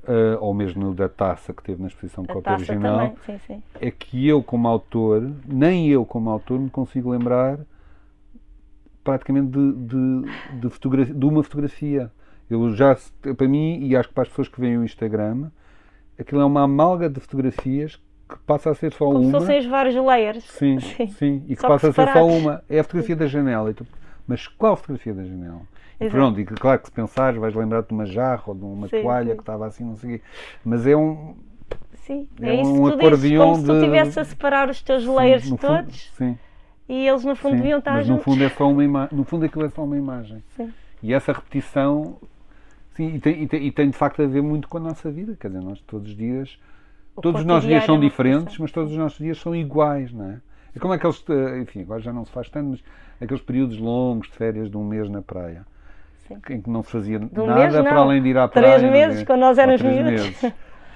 uh, 0.03 0.37
ou 0.39 0.53
mesmo 0.53 0.93
da 0.93 1.09
taça 1.09 1.53
que 1.53 1.63
teve 1.63 1.81
na 1.81 1.87
exposição 1.87 2.23
a 2.27 2.33
cópia 2.33 2.53
original, 2.53 3.15
sim, 3.25 3.39
sim. 3.45 3.63
é 3.79 3.91
que 3.91 4.27
eu 4.27 4.43
como 4.43 4.67
autor, 4.67 5.31
nem 5.45 5.89
eu 5.89 6.05
como 6.05 6.29
autor 6.29 6.59
me 6.59 6.69
consigo 6.69 7.09
lembrar 7.09 7.59
praticamente 9.03 9.51
de, 9.51 9.73
de, 9.73 10.21
de, 10.59 11.13
de 11.13 11.25
uma 11.25 11.43
fotografia. 11.43 12.11
Eu 12.53 12.75
já, 12.75 12.97
para 13.37 13.47
mim, 13.47 13.79
e 13.81 13.95
acho 13.95 14.09
que 14.09 14.13
para 14.13 14.23
as 14.23 14.29
pessoas 14.29 14.47
que 14.47 14.59
veem 14.59 14.77
o 14.77 14.83
Instagram, 14.83 15.49
aquilo 16.19 16.41
é 16.41 16.45
uma 16.45 16.63
amálga 16.63 17.09
de 17.09 17.19
fotografias 17.19 17.95
que 18.27 18.37
passa 18.45 18.71
a 18.71 18.75
ser 18.75 18.91
só 18.93 19.05
Como 19.05 19.19
uma. 19.19 19.31
Como 19.31 19.31
se 19.33 19.39
fossem 19.39 19.59
os 19.59 19.65
vários 19.65 19.95
layers. 19.95 20.43
Sim, 20.43 20.79
sim, 20.81 21.07
sim. 21.07 21.43
e 21.47 21.55
que 21.55 21.61
só 21.61 21.67
passa 21.67 21.89
a 21.89 21.93
ser 21.93 22.11
só 22.11 22.25
uma. 22.25 22.63
É 22.69 22.79
a 22.79 22.83
fotografia 22.83 23.15
da 23.15 23.27
janela. 23.27 23.73
Mas 24.27 24.47
qual 24.47 24.75
fotografia 24.75 25.13
da 25.13 25.23
janela? 25.23 25.61
E 25.99 26.09
pronto, 26.09 26.39
e 26.39 26.45
claro 26.45 26.79
que 26.79 26.87
se 26.87 26.91
pensares 26.91 27.39
vais 27.39 27.53
lembrar 27.53 27.83
de 27.83 27.93
uma 27.93 28.05
jarra 28.07 28.43
ou 28.47 28.55
de 28.55 28.63
uma 28.63 28.87
sim, 28.87 29.01
toalha 29.01 29.29
sim. 29.29 29.35
que 29.35 29.41
estava 29.41 29.67
assim, 29.67 29.83
não 29.83 29.95
sei 29.95 30.15
o 30.15 30.17
quê. 30.17 30.25
Mas 30.65 30.87
é 30.87 30.95
um. 30.95 31.35
Sim, 31.93 32.27
é, 32.41 32.55
é 32.55 32.63
um 32.63 32.87
acordeão 32.87 33.19
de. 33.19 33.37
Como 33.51 33.55
se 33.57 33.65
tu 33.65 33.73
estivesse 33.75 34.19
a 34.19 34.25
separar 34.25 34.69
os 34.69 34.81
teus 34.81 35.05
layers 35.05 35.43
sim, 35.43 35.55
todos. 35.55 36.05
Fundo, 36.07 36.17
sim. 36.17 36.39
E 36.89 37.07
eles 37.07 37.23
no 37.23 37.35
fundo 37.35 37.55
deviam 37.55 37.79
estar 37.79 37.93
mas 37.93 38.07
juntos. 38.07 38.25
no 38.25 38.33
fundo 38.33 38.43
é 38.43 38.49
só 38.49 38.69
uma 38.69 38.83
imagem. 38.83 39.17
No 39.17 39.23
fundo 39.23 39.45
aquilo 39.45 39.65
é 39.65 39.69
só 39.69 39.83
uma 39.83 39.95
imagem. 39.95 40.43
Sim. 40.57 40.73
E 41.03 41.13
essa 41.13 41.31
repetição. 41.31 42.17
Sim, 43.01 43.15
e 43.15 43.19
tem, 43.19 43.41
e, 43.41 43.47
tem, 43.47 43.65
e 43.65 43.71
tem 43.71 43.89
de 43.89 43.97
facto 43.97 44.21
a 44.21 44.27
ver 44.27 44.43
muito 44.43 44.67
com 44.67 44.77
a 44.77 44.79
nossa 44.79 45.09
vida. 45.09 45.35
Quer 45.39 45.47
dizer, 45.47 45.63
nós 45.63 45.79
todos 45.81 46.09
os 46.09 46.15
dias. 46.15 46.59
O 47.15 47.21
todos 47.21 47.41
os 47.41 47.47
nossos 47.47 47.67
dias 47.67 47.83
são 47.83 47.95
é 47.95 47.99
diferentes, 47.99 48.57
mas 48.59 48.71
todos 48.71 48.91
os 48.91 48.97
nossos 48.97 49.17
dias 49.17 49.39
são 49.39 49.55
iguais, 49.55 50.13
não 50.13 50.25
é? 50.25 50.37
É 50.75 50.79
como 50.79 50.93
aqueles. 50.93 51.25
Enfim, 51.59 51.81
agora 51.81 51.99
já 51.99 52.13
não 52.13 52.23
se 52.23 52.31
faz 52.31 52.47
tanto, 52.49 52.69
mas 52.69 52.83
aqueles 53.19 53.41
períodos 53.41 53.79
longos 53.79 54.27
de 54.27 54.33
férias 54.35 54.69
de 54.69 54.77
um 54.77 54.83
mês 54.83 55.09
na 55.09 55.21
praia 55.21 55.65
Sim. 56.27 56.37
em 56.51 56.61
que 56.61 56.69
não 56.69 56.83
se 56.83 56.91
fazia 56.91 57.19
nada 57.19 57.55
mês, 57.55 57.73
para 57.73 57.99
além 57.99 58.21
de 58.21 58.29
ir 58.29 58.37
à 58.37 58.47
praia. 58.47 58.77
Três 58.77 58.91
meses, 58.91 59.23
quando 59.23 59.39
nós 59.39 59.57
éramos 59.57 59.81
miúdos. 59.81 60.41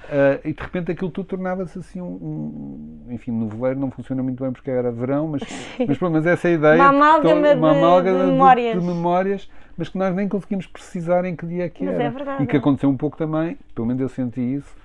Uh, 0.06 0.38
e 0.44 0.52
de 0.52 0.62
repente 0.62 0.92
aquilo 0.92 1.10
tudo 1.10 1.26
tornava-se 1.26 1.78
assim 1.80 2.00
um, 2.00 2.06
um, 2.06 3.12
Enfim, 3.12 3.32
no 3.32 3.48
voeiro 3.48 3.80
não 3.80 3.90
funciona 3.90 4.22
muito 4.22 4.40
bem 4.40 4.52
porque 4.52 4.70
era 4.70 4.92
verão, 4.92 5.26
mas, 5.26 5.42
mas 5.86 5.98
pelo 5.98 6.12
menos 6.12 6.26
essa 6.26 6.46
é 6.48 6.52
a 6.52 6.54
ideia. 6.54 6.74
Uma 6.76 6.88
amálgama, 6.88 7.48
de, 7.48 7.54
uma 7.56 7.70
amálgama 7.72 8.18
de, 8.18 8.24
de, 8.24 8.30
memórias. 8.30 8.80
De, 8.80 8.86
memórias, 8.86 9.50
mas 9.76 9.88
que 9.88 9.98
nós 9.98 10.14
nem 10.14 10.28
conseguimos 10.28 10.66
precisar 10.68 11.24
em 11.24 11.34
que 11.34 11.44
dia 11.44 11.64
é 11.64 11.68
que 11.68 11.84
mas 11.84 11.94
era. 11.94 12.04
É 12.04 12.10
verdade. 12.10 12.44
E 12.44 12.46
que 12.46 12.56
aconteceu 12.56 12.88
um 12.88 12.96
pouco 12.96 13.16
também, 13.16 13.58
pelo 13.74 13.88
menos 13.88 14.00
eu 14.00 14.08
senti 14.08 14.40
isso, 14.40 14.76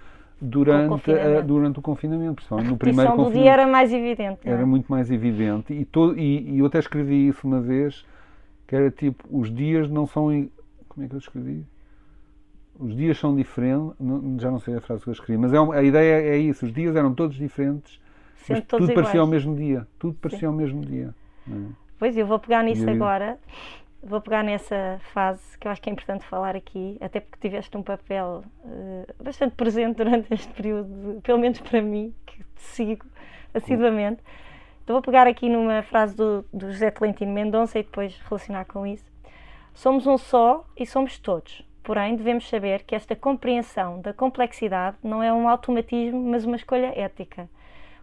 durante, 0.41 1.11
o 1.11 1.43
durante 1.43 1.77
o 1.77 1.81
confinamento. 1.83 2.35
Principalmente 2.35 2.69
no 2.69 2.77
primeiro 2.77 3.11
confinamento. 3.11 3.37
do 3.37 3.43
dia 3.43 3.51
era 3.51 3.67
mais 3.67 3.93
evidente. 3.93 4.39
É? 4.43 4.49
Era 4.49 4.65
muito 4.65 4.91
mais 4.91 5.11
evidente. 5.11 5.71
E, 5.71 5.85
todo, 5.85 6.17
e, 6.17 6.55
e 6.55 6.59
eu 6.59 6.65
até 6.65 6.79
escrevi 6.79 7.27
isso 7.27 7.45
uma 7.45 7.61
vez, 7.61 8.03
que 8.65 8.75
era 8.75 8.89
tipo, 8.89 9.23
os 9.29 9.53
dias 9.53 9.87
não 9.87 10.07
são 10.07 10.29
como 10.89 11.05
é 11.05 11.07
que 11.07 11.15
eu 11.15 11.19
escrevi? 11.19 11.63
Os 12.81 12.95
dias 12.95 13.17
são 13.19 13.35
diferentes, 13.35 13.95
já 14.39 14.49
não 14.49 14.59
sei 14.59 14.75
a 14.75 14.81
frase 14.81 15.03
que 15.03 15.09
eu 15.09 15.13
escrevi, 15.13 15.37
mas 15.37 15.53
é, 15.53 15.57
a 15.57 15.83
ideia 15.83 16.33
é 16.33 16.37
isso: 16.37 16.65
os 16.65 16.73
dias 16.73 16.95
eram 16.95 17.13
todos 17.13 17.37
diferentes, 17.37 18.01
mas 18.49 18.63
todos 18.65 18.67
tudo 18.67 18.83
iguais. 18.83 18.95
parecia 18.95 19.21
ao 19.21 19.27
mesmo 19.27 19.55
dia. 19.55 19.87
Tudo 19.99 20.15
parecia 20.15 20.39
Sim. 20.39 20.45
ao 20.47 20.53
mesmo 20.53 20.81
dia. 20.81 21.13
Pois, 21.99 22.17
eu 22.17 22.25
vou 22.25 22.39
pegar 22.39 22.63
nisso 22.63 22.89
agora, 22.89 23.37
vou 24.01 24.19
pegar 24.19 24.43
nessa 24.43 24.99
fase 25.13 25.41
que 25.59 25.67
eu 25.67 25.71
acho 25.71 25.81
que 25.81 25.89
é 25.89 25.93
importante 25.93 26.25
falar 26.25 26.55
aqui, 26.55 26.97
até 26.99 27.19
porque 27.19 27.37
tiveste 27.39 27.77
um 27.77 27.83
papel 27.83 28.43
uh, 28.65 29.23
bastante 29.23 29.55
presente 29.55 29.97
durante 29.97 30.33
este 30.33 30.51
período, 30.53 31.21
pelo 31.21 31.37
menos 31.37 31.59
para 31.59 31.81
mim, 31.81 32.13
que 32.25 32.39
te 32.39 32.61
sigo 32.61 33.05
assiduamente. 33.53 34.21
Então 34.83 34.95
vou 34.95 35.01
pegar 35.03 35.27
aqui 35.27 35.47
numa 35.47 35.83
frase 35.83 36.15
do, 36.15 36.43
do 36.51 36.71
José 36.71 36.89
Tolentino 36.89 37.31
Mendonça 37.31 37.77
e 37.77 37.83
depois 37.83 38.19
relacionar 38.27 38.65
com 38.65 38.87
isso. 38.87 39.05
Somos 39.73 40.07
um 40.07 40.17
só 40.17 40.65
e 40.75 40.85
somos 40.85 41.17
todos. 41.19 41.63
Porém, 41.83 42.15
devemos 42.15 42.47
saber 42.47 42.83
que 42.83 42.95
esta 42.95 43.15
compreensão 43.15 43.99
da 44.01 44.13
complexidade 44.13 44.97
não 45.03 45.21
é 45.21 45.33
um 45.33 45.49
automatismo, 45.49 46.21
mas 46.23 46.45
uma 46.45 46.55
escolha 46.55 46.93
ética. 46.95 47.49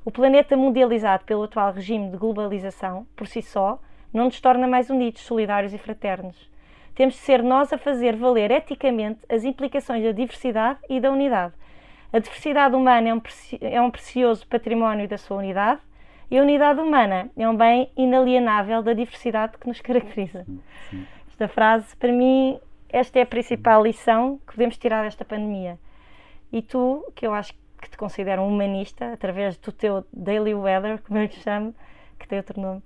O 0.04 0.10
planeta 0.10 0.56
mundializado 0.56 1.24
pelo 1.24 1.44
atual 1.44 1.72
regime 1.72 2.10
de 2.10 2.16
globalização, 2.16 3.06
por 3.14 3.26
si 3.26 3.40
só, 3.40 3.78
não 4.12 4.24
nos 4.24 4.40
torna 4.40 4.66
mais 4.66 4.90
unidos, 4.90 5.22
solidários 5.22 5.72
e 5.72 5.78
fraternos. 5.78 6.50
Temos 6.94 7.14
de 7.14 7.20
ser 7.20 7.42
nós 7.42 7.72
a 7.72 7.78
fazer 7.78 8.16
valer 8.16 8.50
eticamente 8.50 9.20
as 9.28 9.44
implicações 9.44 10.02
da 10.02 10.10
diversidade 10.10 10.80
e 10.88 10.98
da 10.98 11.12
unidade. 11.12 11.54
A 12.12 12.18
diversidade 12.18 12.74
humana 12.74 13.08
é 13.08 13.14
um, 13.14 13.22
é 13.60 13.80
um 13.80 13.90
precioso 13.90 14.46
património 14.48 15.06
da 15.06 15.18
sua 15.18 15.36
unidade 15.36 15.80
e 16.30 16.38
a 16.38 16.42
unidade 16.42 16.80
humana 16.80 17.30
é 17.36 17.48
um 17.48 17.54
bem 17.54 17.90
inalienável 17.96 18.82
da 18.82 18.92
diversidade 18.92 19.56
que 19.58 19.68
nos 19.68 19.80
caracteriza. 19.80 20.44
Sim 20.90 21.06
esta 21.38 21.46
frase, 21.46 21.96
para 21.96 22.12
mim, 22.12 22.58
esta 22.88 23.18
é 23.18 23.22
a 23.22 23.26
principal 23.26 23.82
lição 23.82 24.38
que 24.46 24.54
podemos 24.54 24.76
tirar 24.76 25.02
desta 25.02 25.24
pandemia. 25.24 25.78
E 26.50 26.62
tu, 26.62 27.04
que 27.14 27.26
eu 27.26 27.34
acho 27.34 27.52
que 27.80 27.90
te 27.90 27.96
considero 27.96 28.42
um 28.42 28.48
humanista, 28.48 29.12
através 29.12 29.56
do 29.58 29.70
teu 29.70 30.04
Daily 30.12 30.54
Weather, 30.54 31.02
como 31.02 31.18
eu 31.18 31.28
te 31.28 31.40
chamo, 31.40 31.74
que 32.18 32.26
tem 32.26 32.38
outro 32.38 32.60
nome, 32.60 32.82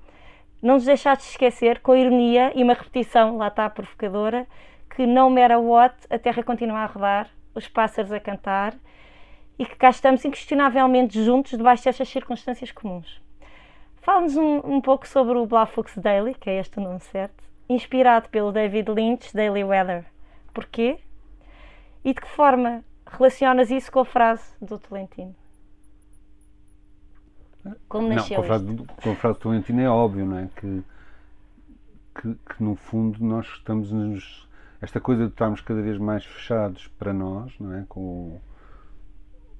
não 0.61 0.75
nos 0.75 0.85
deixaste 0.85 1.29
esquecer, 1.29 1.81
com 1.81 1.97
ironia 1.97 2.53
e 2.55 2.63
uma 2.63 2.75
repetição, 2.75 3.37
lá 3.37 3.49
está 3.49 3.69
provocadora, 3.69 4.47
que 4.95 5.07
não 5.07 5.31
matter 5.31 5.59
what, 5.59 5.95
a 6.11 6.19
Terra 6.19 6.43
continua 6.43 6.81
a 6.81 6.87
rodar, 6.87 7.29
os 7.55 7.67
pássaros 7.69 8.13
a 8.13 8.21
cantar 8.21 8.75
e 9.59 9.67
que 9.67 9.77
cá 9.77 9.91
estamos 9.91 10.25
inquestionavelmente 10.25 11.23
juntos 11.23 11.53
debaixo 11.53 11.85
destas 11.85 12.09
circunstâncias 12.09 12.71
comuns. 12.71 13.21
Fala-nos 14.01 14.37
um, 14.37 14.61
um, 14.65 14.81
pouco 14.81 15.07
sobre 15.07 15.39
o 15.39 15.47
Blafux 15.47 15.97
Daily, 15.97 16.35
que 16.35 16.51
é 16.51 16.59
este 16.59 16.79
o 16.79 16.83
nome 16.83 17.01
certo, 17.01 17.43
inspirado 17.69 18.29
pelo 18.29 18.53
David 18.53 18.91
Lynch, 18.91 19.35
Daily 19.35 19.65
Weather. 19.65 20.05
Porquê? 20.53 20.99
E 22.05 22.13
de 22.13 22.21
que 22.21 22.29
forma 22.29 22.85
relacionas 23.07 23.71
isso 23.71 23.91
com 23.91 24.01
a 24.01 24.05
frase 24.05 24.43
do 24.61 24.79
Tolentino? 24.79 25.35
Como 27.89 28.09
nasceu 28.09 28.39
não, 28.41 28.47
com 28.47 28.53
a, 28.53 28.59
frase, 28.59 28.77
com 28.77 29.11
a 29.11 29.15
frase 29.15 29.39
do 29.39 29.43
Tolentino 29.43 29.81
é 29.81 29.89
óbvio, 29.89 30.27
não 30.27 30.39
é? 30.39 30.49
Que, 30.57 30.83
que, 32.15 32.35
que, 32.35 32.63
no 32.63 32.75
fundo 32.75 33.25
nós 33.25 33.47
estamos 33.47 33.93
nos. 33.93 34.49
Esta 34.81 35.01
coisa 35.01 35.27
de 35.27 35.31
estarmos 35.31 35.61
cada 35.61 35.81
vez 35.81 35.97
mais 35.97 36.25
fechados 36.25 36.89
para 36.99 37.13
nós, 37.13 37.53
não 37.61 37.73
é? 37.73 37.85
Com, 37.89 38.41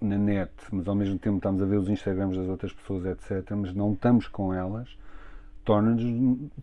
na 0.01 0.19
net, 0.19 0.53
mas 0.73 0.89
ao 0.89 0.97
mesmo 0.97 1.17
tempo 1.17 1.37
estamos 1.37 1.63
a 1.63 1.65
ver 1.65 1.77
os 1.77 1.89
Instagrams 1.89 2.37
das 2.37 2.49
outras 2.49 2.73
pessoas, 2.73 3.07
etc. 3.07 3.49
Mas 3.53 3.73
não 3.73 3.93
estamos 3.93 4.27
com 4.27 4.53
elas 4.53 4.89
torna-nos 5.65 6.03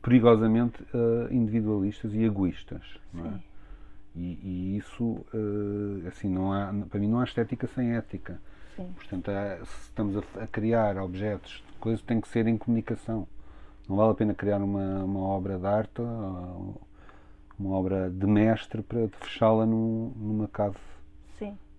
perigosamente 0.01 0.81
uh, 0.93 1.31
individualistas 1.31 2.13
e 2.13 2.23
egoístas. 2.23 2.81
Não 3.13 3.25
é? 3.25 3.39
E, 4.15 4.39
e, 4.43 4.77
isso, 4.77 5.03
uh, 5.03 6.07
assim, 6.07 6.27
não 6.27 6.51
há, 6.51 6.73
para 6.89 6.99
mim 6.99 7.07
não 7.07 7.19
há 7.19 7.23
estética 7.23 7.67
sem 7.67 7.95
ética. 7.95 8.39
Sim. 8.75 8.91
Portanto, 8.95 9.29
há, 9.29 9.65
se 9.65 9.81
estamos 9.83 10.17
a, 10.17 10.43
a, 10.43 10.47
criar 10.47 10.97
objetos, 10.97 11.63
coisas 11.79 12.01
tem 12.01 12.19
que 12.19 12.27
ser 12.27 12.47
em 12.47 12.57
comunicação. 12.57 13.27
Não 13.87 13.95
vale 13.95 14.11
a 14.11 14.15
pena 14.15 14.33
criar 14.33 14.57
uma, 14.57 15.03
uma 15.03 15.21
obra 15.21 15.57
de 15.57 15.65
arte, 15.65 16.01
uma 17.57 17.75
obra 17.75 18.09
de 18.09 18.27
mestre 18.27 18.83
para 18.83 19.07
fechá-la 19.21 19.65
num, 19.65 20.11
numa 20.15 20.47
cave 20.47 20.77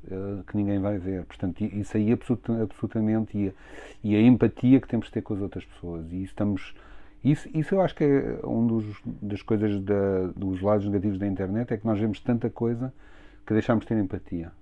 uh, 0.04 0.42
que 0.44 0.56
ninguém 0.56 0.78
vai 0.78 0.98
ver. 0.98 1.24
Portanto, 1.24 1.62
isso 1.62 1.96
aí 1.96 2.12
absolutamente 2.12 3.36
e 3.36 3.48
a, 3.48 3.52
e 4.02 4.16
a 4.16 4.20
empatia 4.20 4.80
que 4.80 4.88
temos 4.88 5.06
de 5.06 5.12
ter 5.12 5.22
com 5.22 5.34
as 5.34 5.40
outras 5.40 5.64
pessoas. 5.64 6.10
E 6.10 6.22
estamos 6.22 6.74
isso, 7.22 7.48
isso 7.54 7.74
eu 7.74 7.82
acho 7.82 7.94
que 7.94 8.04
é 8.04 8.46
um 8.46 8.66
dos, 8.66 8.84
das 9.04 9.42
coisas 9.42 9.78
da, 9.80 10.28
dos 10.34 10.60
lados 10.62 10.86
negativos 10.86 11.18
da 11.18 11.26
internet, 11.26 11.72
é 11.72 11.76
que 11.76 11.86
nós 11.86 11.98
vemos 11.98 12.18
tanta 12.20 12.48
coisa 12.48 12.92
que 13.46 13.52
deixamos 13.52 13.82
de 13.82 13.88
ter 13.88 13.98
empatia. 13.98 14.52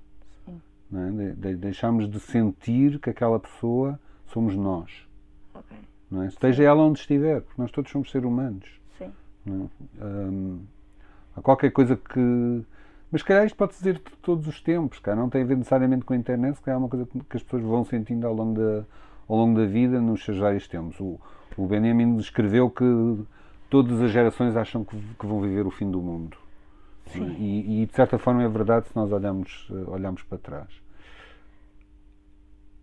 É? 0.49 1.11
de, 1.11 1.33
de, 1.35 1.57
deixamos 1.57 2.09
de 2.09 2.19
sentir 2.19 2.99
que 2.99 3.11
aquela 3.11 3.39
pessoa 3.39 4.01
somos 4.27 4.57
nós. 4.57 5.07
Não 6.11 6.23
é? 6.23 6.27
Esteja 6.27 6.65
ela 6.65 6.83
onde 6.83 6.99
estiver, 6.99 7.43
porque 7.43 7.61
nós 7.61 7.71
todos 7.71 7.91
somos 7.91 8.11
seres 8.11 8.27
humanos. 8.27 8.67
Sim. 8.97 9.13
É? 9.47 10.05
Hum, 10.05 10.61
há 11.37 11.41
qualquer 11.43 11.71
coisa 11.71 11.97
que. 11.97 12.65
Mas 13.11 13.21
se 13.21 13.27
calhar 13.27 13.45
isto 13.47 13.57
pode 13.57 13.73
dizer 13.73 13.95
de 13.95 14.17
todos 14.23 14.47
os 14.47 14.61
tempos, 14.61 14.99
cara. 14.99 15.17
não 15.17 15.31
tem 15.31 15.43
a 15.43 15.45
ver 15.45 15.57
necessariamente 15.57 16.05
com 16.05 16.13
a 16.13 16.17
internet, 16.17 16.57
se 16.57 16.63
calhar 16.63 16.79
é 16.79 16.83
uma 16.83 16.89
coisa 16.89 17.07
que 17.07 17.37
as 17.37 17.43
pessoas 17.43 17.63
vão 17.63 17.85
sentindo 17.85 18.27
ao 18.27 18.35
longo 18.35 18.59
da, 18.59 18.85
ao 19.29 19.37
longo 19.37 19.59
da 19.59 19.67
vida 19.67 20.01
nos 20.01 20.25
seus 20.25 20.39
vários 20.39 20.67
tempos. 20.67 20.99
O, 21.01 21.21
o 21.57 21.67
Benjamin 21.67 22.17
escreveu 22.17 22.71
que 22.71 22.85
todas 23.69 24.01
as 24.01 24.11
gerações 24.11 24.57
acham 24.57 24.85
que, 24.85 24.97
que 24.97 25.27
vão 25.27 25.41
viver 25.41 25.67
o 25.67 25.71
fim 25.71 25.91
do 25.91 26.01
mundo. 26.01 26.37
Sim. 27.07 27.37
E, 27.39 27.83
e, 27.83 27.87
de 27.87 27.93
certa 27.93 28.19
forma 28.19 28.43
é 28.43 28.49
verdade 28.49 28.87
se 28.89 28.97
nós 28.97 29.11
olhamos, 29.13 29.69
eh, 29.71 29.91
olhamos 29.91 30.23
para 30.23 30.39
trás. 30.39 30.69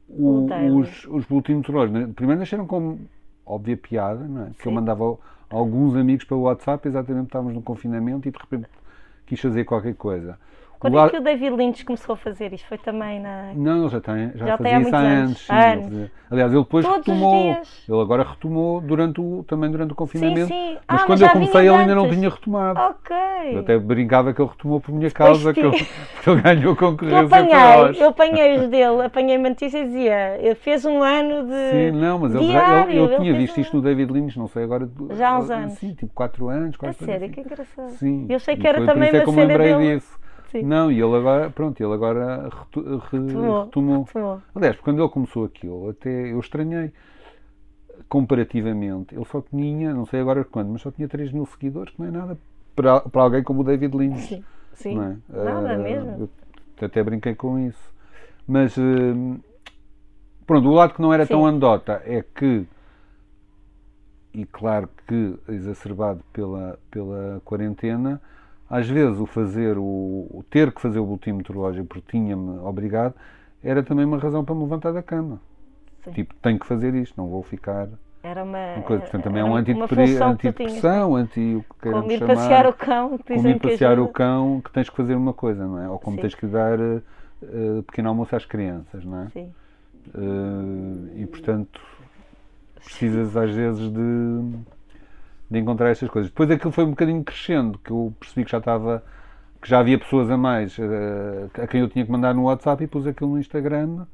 O, 0.10 0.48
O 0.48 0.78
os, 0.80 1.06
os 1.06 1.26
boletins 1.26 1.58
meteorológicos, 1.58 2.02
né, 2.02 2.14
primeiro 2.16 2.40
nasceram 2.40 2.66
como 2.66 3.00
óbvia 3.46 3.78
piada, 3.78 4.24
não 4.24 4.48
é? 4.48 4.52
que 4.60 4.68
eu 4.68 4.72
mandava 4.72 5.18
alguns 5.50 5.96
amigos 5.96 6.26
pelo 6.26 6.42
WhatsApp, 6.42 6.88
exatamente 6.88 7.28
estávamos 7.28 7.54
no 7.54 7.62
confinamento 7.62 8.28
e 8.28 8.32
de 8.32 8.38
repente 8.38 8.68
quis 9.26 9.40
fazer 9.40 9.64
qualquer 9.64 9.96
coisa. 9.96 10.40
Quando 10.92 11.08
é 11.08 11.10
que 11.10 11.18
o 11.18 11.22
David 11.22 11.56
Lynch 11.56 11.86
começou 11.86 12.14
a 12.14 12.18
fazer 12.18 12.54
isto? 12.54 12.68
Foi 12.68 12.78
também 12.78 13.20
na. 13.20 13.52
Não, 13.54 13.82
ele 13.82 13.90
já 13.90 14.02
tem, 14.02 14.32
já, 14.36 14.46
Já 14.48 14.58
fazia 14.58 14.80
isso 14.80 14.96
há 14.96 15.00
muitos 15.00 15.20
anos. 15.20 15.40
sim, 15.40 15.54
ele 15.54 15.64
anos. 15.96 16.12
Aliás, 16.32 16.52
ele 16.54 16.64
depois 16.64 16.86
Todos 16.86 17.00
os 17.00 17.06
retomou. 17.06 17.52
Ele 17.88 18.02
agora 18.02 18.24
retomou 18.24 18.82
durante 18.82 19.22
o, 19.22 19.44
também 19.48 19.70
durante 19.72 19.92
o 19.92 19.96
confinamento. 19.96 20.48
sim. 20.48 20.78
Mas 20.88 21.02
Ah, 21.02 21.06
quando 21.06 21.20
mas 21.20 21.22
eu 21.22 21.30
comecei 21.30 21.62
ele 21.62 21.70
ainda 21.70 21.96
não 21.96 22.06
antes. 22.06 22.16
tinha 22.18 22.30
retomado. 22.30 22.80
Ok. 22.80 23.16
Eu 23.54 23.60
até 23.60 23.78
brincava 23.78 24.34
que 24.34 24.42
ele 24.42 24.50
retomou 24.50 24.82
por 24.82 24.92
minha 24.94 25.12
causa, 25.12 25.54
que 25.54 25.60
ele, 25.60 25.70
porque 26.16 26.30
ele 26.30 26.42
ganhou 26.42 26.72
Eu 26.72 26.76
concorrência 26.76 27.28
feroz. 27.30 27.44
apanhei, 27.54 28.04
eu 28.04 28.10
apanhei 28.10 28.56
os 28.58 28.68
dele, 28.68 29.02
apanhei 29.06 29.38
notícia 29.38 29.78
e 29.80 29.86
dizia, 29.86 30.38
ele 30.40 30.56
fez 30.56 30.84
um 30.84 31.02
ano 31.04 31.46
de. 31.48 31.70
Sim, 31.70 31.92
não, 31.92 32.20
mas 32.20 32.32
diário, 32.32 32.90
ele- 32.90 33.00
eu 33.00 33.06
ele 33.06 33.16
tinha 33.18 33.34
visto 33.36 33.58
um- 33.58 33.62
isto 33.62 33.76
no 33.78 33.84
David 33.84 34.12
Lynch, 34.12 34.38
não 34.40 34.48
sei 34.48 34.64
agora. 34.64 34.90
Já 35.12 35.30
há 35.30 35.40
uns 35.40 35.50
anos. 35.52 35.74
Sim, 35.74 35.94
tipo 35.94 36.12
4 36.14 36.50
anos, 36.50 36.76
A 36.76 36.80
quatro 36.80 37.06
sério, 37.06 37.26
anos. 37.26 37.36
que 37.36 37.42
engraçado. 37.42 37.90
Sim. 37.90 38.26
Eu 38.28 38.40
sei 38.40 38.58
que 38.58 38.68
era 38.68 38.84
também 38.86 39.10
é 39.10 39.12
uma 39.12 39.24
que 39.24 39.30
eu 39.30 39.34
cena 39.34 39.58
dele. 39.58 39.96
disso. 39.96 40.25
Sim. 40.56 40.64
Não, 40.64 40.90
e 40.92 40.96
ele 41.02 41.16
agora, 41.16 41.50
pronto, 41.50 41.82
ele 41.84 41.94
agora 41.94 42.50
retu- 42.50 42.82
re- 42.82 43.20
Retomou. 43.20 43.66
retomou. 43.66 44.04
Retomou. 44.06 44.42
Aliás, 44.56 44.80
quando 44.80 45.02
ele 45.02 45.10
começou 45.10 45.44
aquilo, 45.46 45.90
até 45.90 46.32
eu 46.32 46.40
estranhei. 46.40 46.92
Comparativamente, 48.08 49.16
ele 49.16 49.26
só 49.26 49.42
tinha, 49.42 49.94
não 49.94 50.06
sei 50.06 50.20
agora 50.20 50.44
quando, 50.44 50.70
mas 50.70 50.82
só 50.82 50.92
tinha 50.92 51.08
3 51.08 51.32
mil 51.32 51.46
seguidores, 51.46 51.94
que 51.94 52.00
não 52.02 52.08
é 52.08 52.12
nada 52.12 52.38
para, 52.76 53.00
para 53.02 53.22
alguém 53.22 53.44
como 53.44 53.62
o 53.62 53.64
David 53.64 53.96
Lynch. 53.96 54.28
Sim, 54.28 54.44
sim. 54.74 54.96
não 54.96 55.04
é? 55.04 55.18
Nada 55.30 55.74
Ah, 55.74 55.78
mesmo. 55.78 56.30
Eu 56.80 56.86
até 56.88 57.02
brinquei 57.04 57.36
com 57.36 57.58
isso. 57.58 57.92
Mas, 58.48 58.78
hum, 58.78 59.40
pronto, 60.46 60.68
o 60.70 60.74
lado 60.74 60.94
que 60.94 61.02
não 61.02 61.14
era 61.14 61.26
tão 61.26 61.42
Sim. 61.42 61.48
andota 61.48 62.02
é 62.06 62.22
que, 62.22 62.66
e 64.34 64.46
claro 64.46 64.90
que 65.08 65.38
exacerbado 65.48 66.22
pela, 66.34 66.78
pela 66.92 67.42
quarentena, 67.46 68.22
às 68.70 68.88
vezes 68.88 69.20
o 69.20 69.26
fazer, 69.26 69.78
o, 69.78 69.84
o 69.84 70.44
ter 70.50 70.72
que 70.72 70.82
fazer 70.82 71.00
o 71.00 71.06
boletim 71.06 71.34
meteorológico 71.34 71.86
porque 71.86 72.12
tinha-me 72.12 72.60
obrigado, 72.60 73.14
era 73.64 73.84
também 73.84 74.06
uma 74.06 74.18
razão 74.18 74.44
para 74.44 74.56
me 74.56 74.62
levantar 74.62 74.92
da 74.92 75.04
cama. 75.04 75.40
Sim. 76.04 76.12
Tipo, 76.12 76.36
tenho 76.36 76.60
que 76.60 76.66
fazer 76.66 76.94
isto, 76.94 77.16
não 77.18 77.28
vou 77.28 77.44
ficar. 77.44 77.88
Era 78.22 78.44
uma. 78.44 78.82
Coisa. 78.86 79.04
Portanto, 79.04 79.24
também 79.24 79.42
é 79.42 79.46
um 79.46 79.56
antidepressão, 79.56 81.16
anti 81.16 81.56
o 81.56 81.62
que 81.62 81.68
Como 81.68 81.82
queiramos 81.82 82.14
ir 82.14 82.20
chamar 82.20 82.36
passear 82.36 82.68
o 82.68 82.74
cão, 82.74 83.18
que 83.18 83.34
como 83.34 83.48
ir 83.48 83.60
passear 83.60 84.00
o 84.00 84.08
cão 84.08 84.62
que 84.62 84.72
tens 84.72 84.90
que 84.90 84.96
fazer 84.96 85.16
uma 85.16 85.34
coisa, 85.34 85.66
não 85.66 85.80
é? 85.80 85.90
Ou 85.90 86.00
como 86.00 86.16
Sim. 86.16 86.22
tens 86.22 86.36
que 86.36 86.48
dar 86.48 86.80
eh, 86.80 87.82
pequeno 87.86 88.10
almoço 88.10 88.36
às 88.36 88.46
crianças, 88.46 89.06
não 89.06 89.24
é? 89.24 89.30
Sim. 89.30 89.52
Eh, 90.14 91.22
e 91.22 91.26
portanto 91.28 91.82
precisas 92.84 93.36
às 93.36 93.52
vezes 93.52 93.92
de, 93.92 94.42
de 95.50 95.60
encontrar 95.60 95.90
estas 95.90 96.10
coisas. 96.10 96.32
Depois 96.32 96.50
aquilo 96.52 96.72
foi 96.72 96.84
um 96.86 96.92
bocadinho 96.92 97.24
crescendo, 97.24 97.78
que 97.80 97.92
eu 97.92 98.14
percebi 98.20 98.46
que 98.46 98.52
já 98.52 98.58
estava 98.60 99.04
que 99.62 99.70
já 99.70 99.80
havia 99.80 99.98
pessoas 99.98 100.30
a 100.30 100.38
mais 100.38 100.78
eh, 100.78 101.50
a 101.64 101.68
quem 101.68 101.82
eu 101.82 101.90
tinha 101.90 102.06
que 102.06 102.12
mandar 102.12 102.36
no 102.36 102.44
WhatsApp 102.44 102.84
e 102.84 102.88
pus 102.88 103.08
aquilo 103.08 103.32
no 103.32 103.40
Instagram 103.40 104.06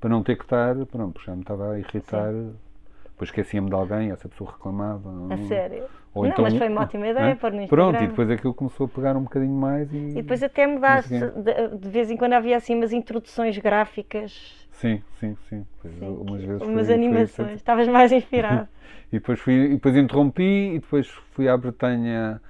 para 0.00 0.10
não 0.10 0.22
ter 0.22 0.36
que 0.36 0.42
estar, 0.44 0.74
pronto, 0.86 1.20
já 1.24 1.34
me 1.34 1.42
estava 1.42 1.72
a 1.72 1.78
irritar. 1.78 2.32
Depois 3.16 3.30
esquecia-me 3.30 3.68
de 3.70 3.74
alguém, 3.74 4.10
essa 4.10 4.28
pessoa 4.28 4.50
reclamava. 4.52 5.10
A 5.30 5.38
sério. 5.48 5.84
Ou 6.14 6.24
não, 6.24 6.30
então- 6.32 6.44
mas 6.44 6.54
foi 6.54 6.68
uma 6.68 6.82
ótima 6.82 7.08
ideia 7.08 7.32
Hã? 7.32 7.36
pôr 7.36 7.50
no 7.50 7.66
Pronto, 7.66 7.94
Instagram. 7.94 8.04
e 8.04 8.08
depois 8.08 8.30
aquilo 8.30 8.52
começou 8.52 8.84
a 8.84 8.88
pegar 8.90 9.16
um 9.16 9.22
bocadinho 9.22 9.54
mais 9.54 9.90
e. 9.90 9.96
E 9.96 10.12
depois 10.16 10.42
até 10.42 10.66
mudaste, 10.66 11.08
de, 11.14 11.78
de 11.78 11.88
vez 11.88 12.10
em 12.10 12.16
quando 12.16 12.34
havia 12.34 12.58
assim 12.58 12.74
umas 12.74 12.92
introduções 12.92 13.56
gráficas, 13.56 14.54
Sim, 14.72 15.02
sim, 15.18 15.34
sim. 15.48 15.64
Sim, 15.82 16.06
umas 16.20 16.42
vezes 16.42 16.62
umas 16.62 16.86
foi 16.86 16.94
animações. 16.94 17.52
Estavas 17.52 17.88
mais 17.88 18.12
inspirado. 18.12 18.68
E 19.12 19.18
depois, 19.20 19.38
fui, 19.38 19.54
e 19.54 19.68
depois 19.68 19.94
interrompi 19.96 20.72
e 20.74 20.78
depois 20.80 21.06
fui 21.32 21.48
à 21.48 21.56
Bretanha 21.56 22.40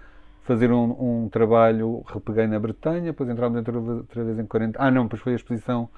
fazer 0.43 0.73
um, 0.73 1.25
um 1.25 1.29
trabalho, 1.29 2.03
repeguei 2.09 2.47
na 2.47 2.59
Bretanha, 2.59 3.03
depois 3.13 3.29
entramos 3.29 3.59
outra 3.59 3.73
vez, 3.79 3.89
outra 3.99 4.25
vez 4.25 4.39
em 4.39 4.47
40. 4.47 4.79
Ah, 4.83 4.91
não, 4.91 5.03
depois 5.05 5.21
foi 5.21 5.35
a 5.35 5.37
exposição 5.37 5.89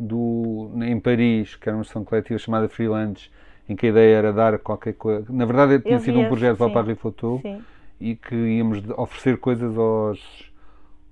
do, 0.00 0.70
em 0.82 0.98
Paris, 0.98 1.56
que 1.56 1.68
era 1.68 1.76
uma 1.76 1.82
exposição 1.82 2.04
coletiva 2.04 2.38
chamada 2.38 2.68
Freelance, 2.70 3.28
em 3.68 3.76
que 3.76 3.86
a 3.86 3.88
ideia 3.90 4.16
era 4.16 4.32
dar 4.32 4.58
qualquer 4.58 4.94
coisa. 4.94 5.26
Na 5.30 5.44
verdade, 5.44 5.80
tinha 5.80 5.98
sido 5.98 6.18
um 6.18 6.26
projeto 6.26 6.56
para 6.56 6.66
o 6.66 6.68
sim. 6.68 6.74
Paris 6.74 6.98
Photo 6.98 7.38
Sim. 7.42 7.62
e 8.00 8.16
que 8.16 8.34
íamos 8.34 8.82
oferecer 8.96 9.38
coisas 9.38 9.76
aos, 9.76 10.52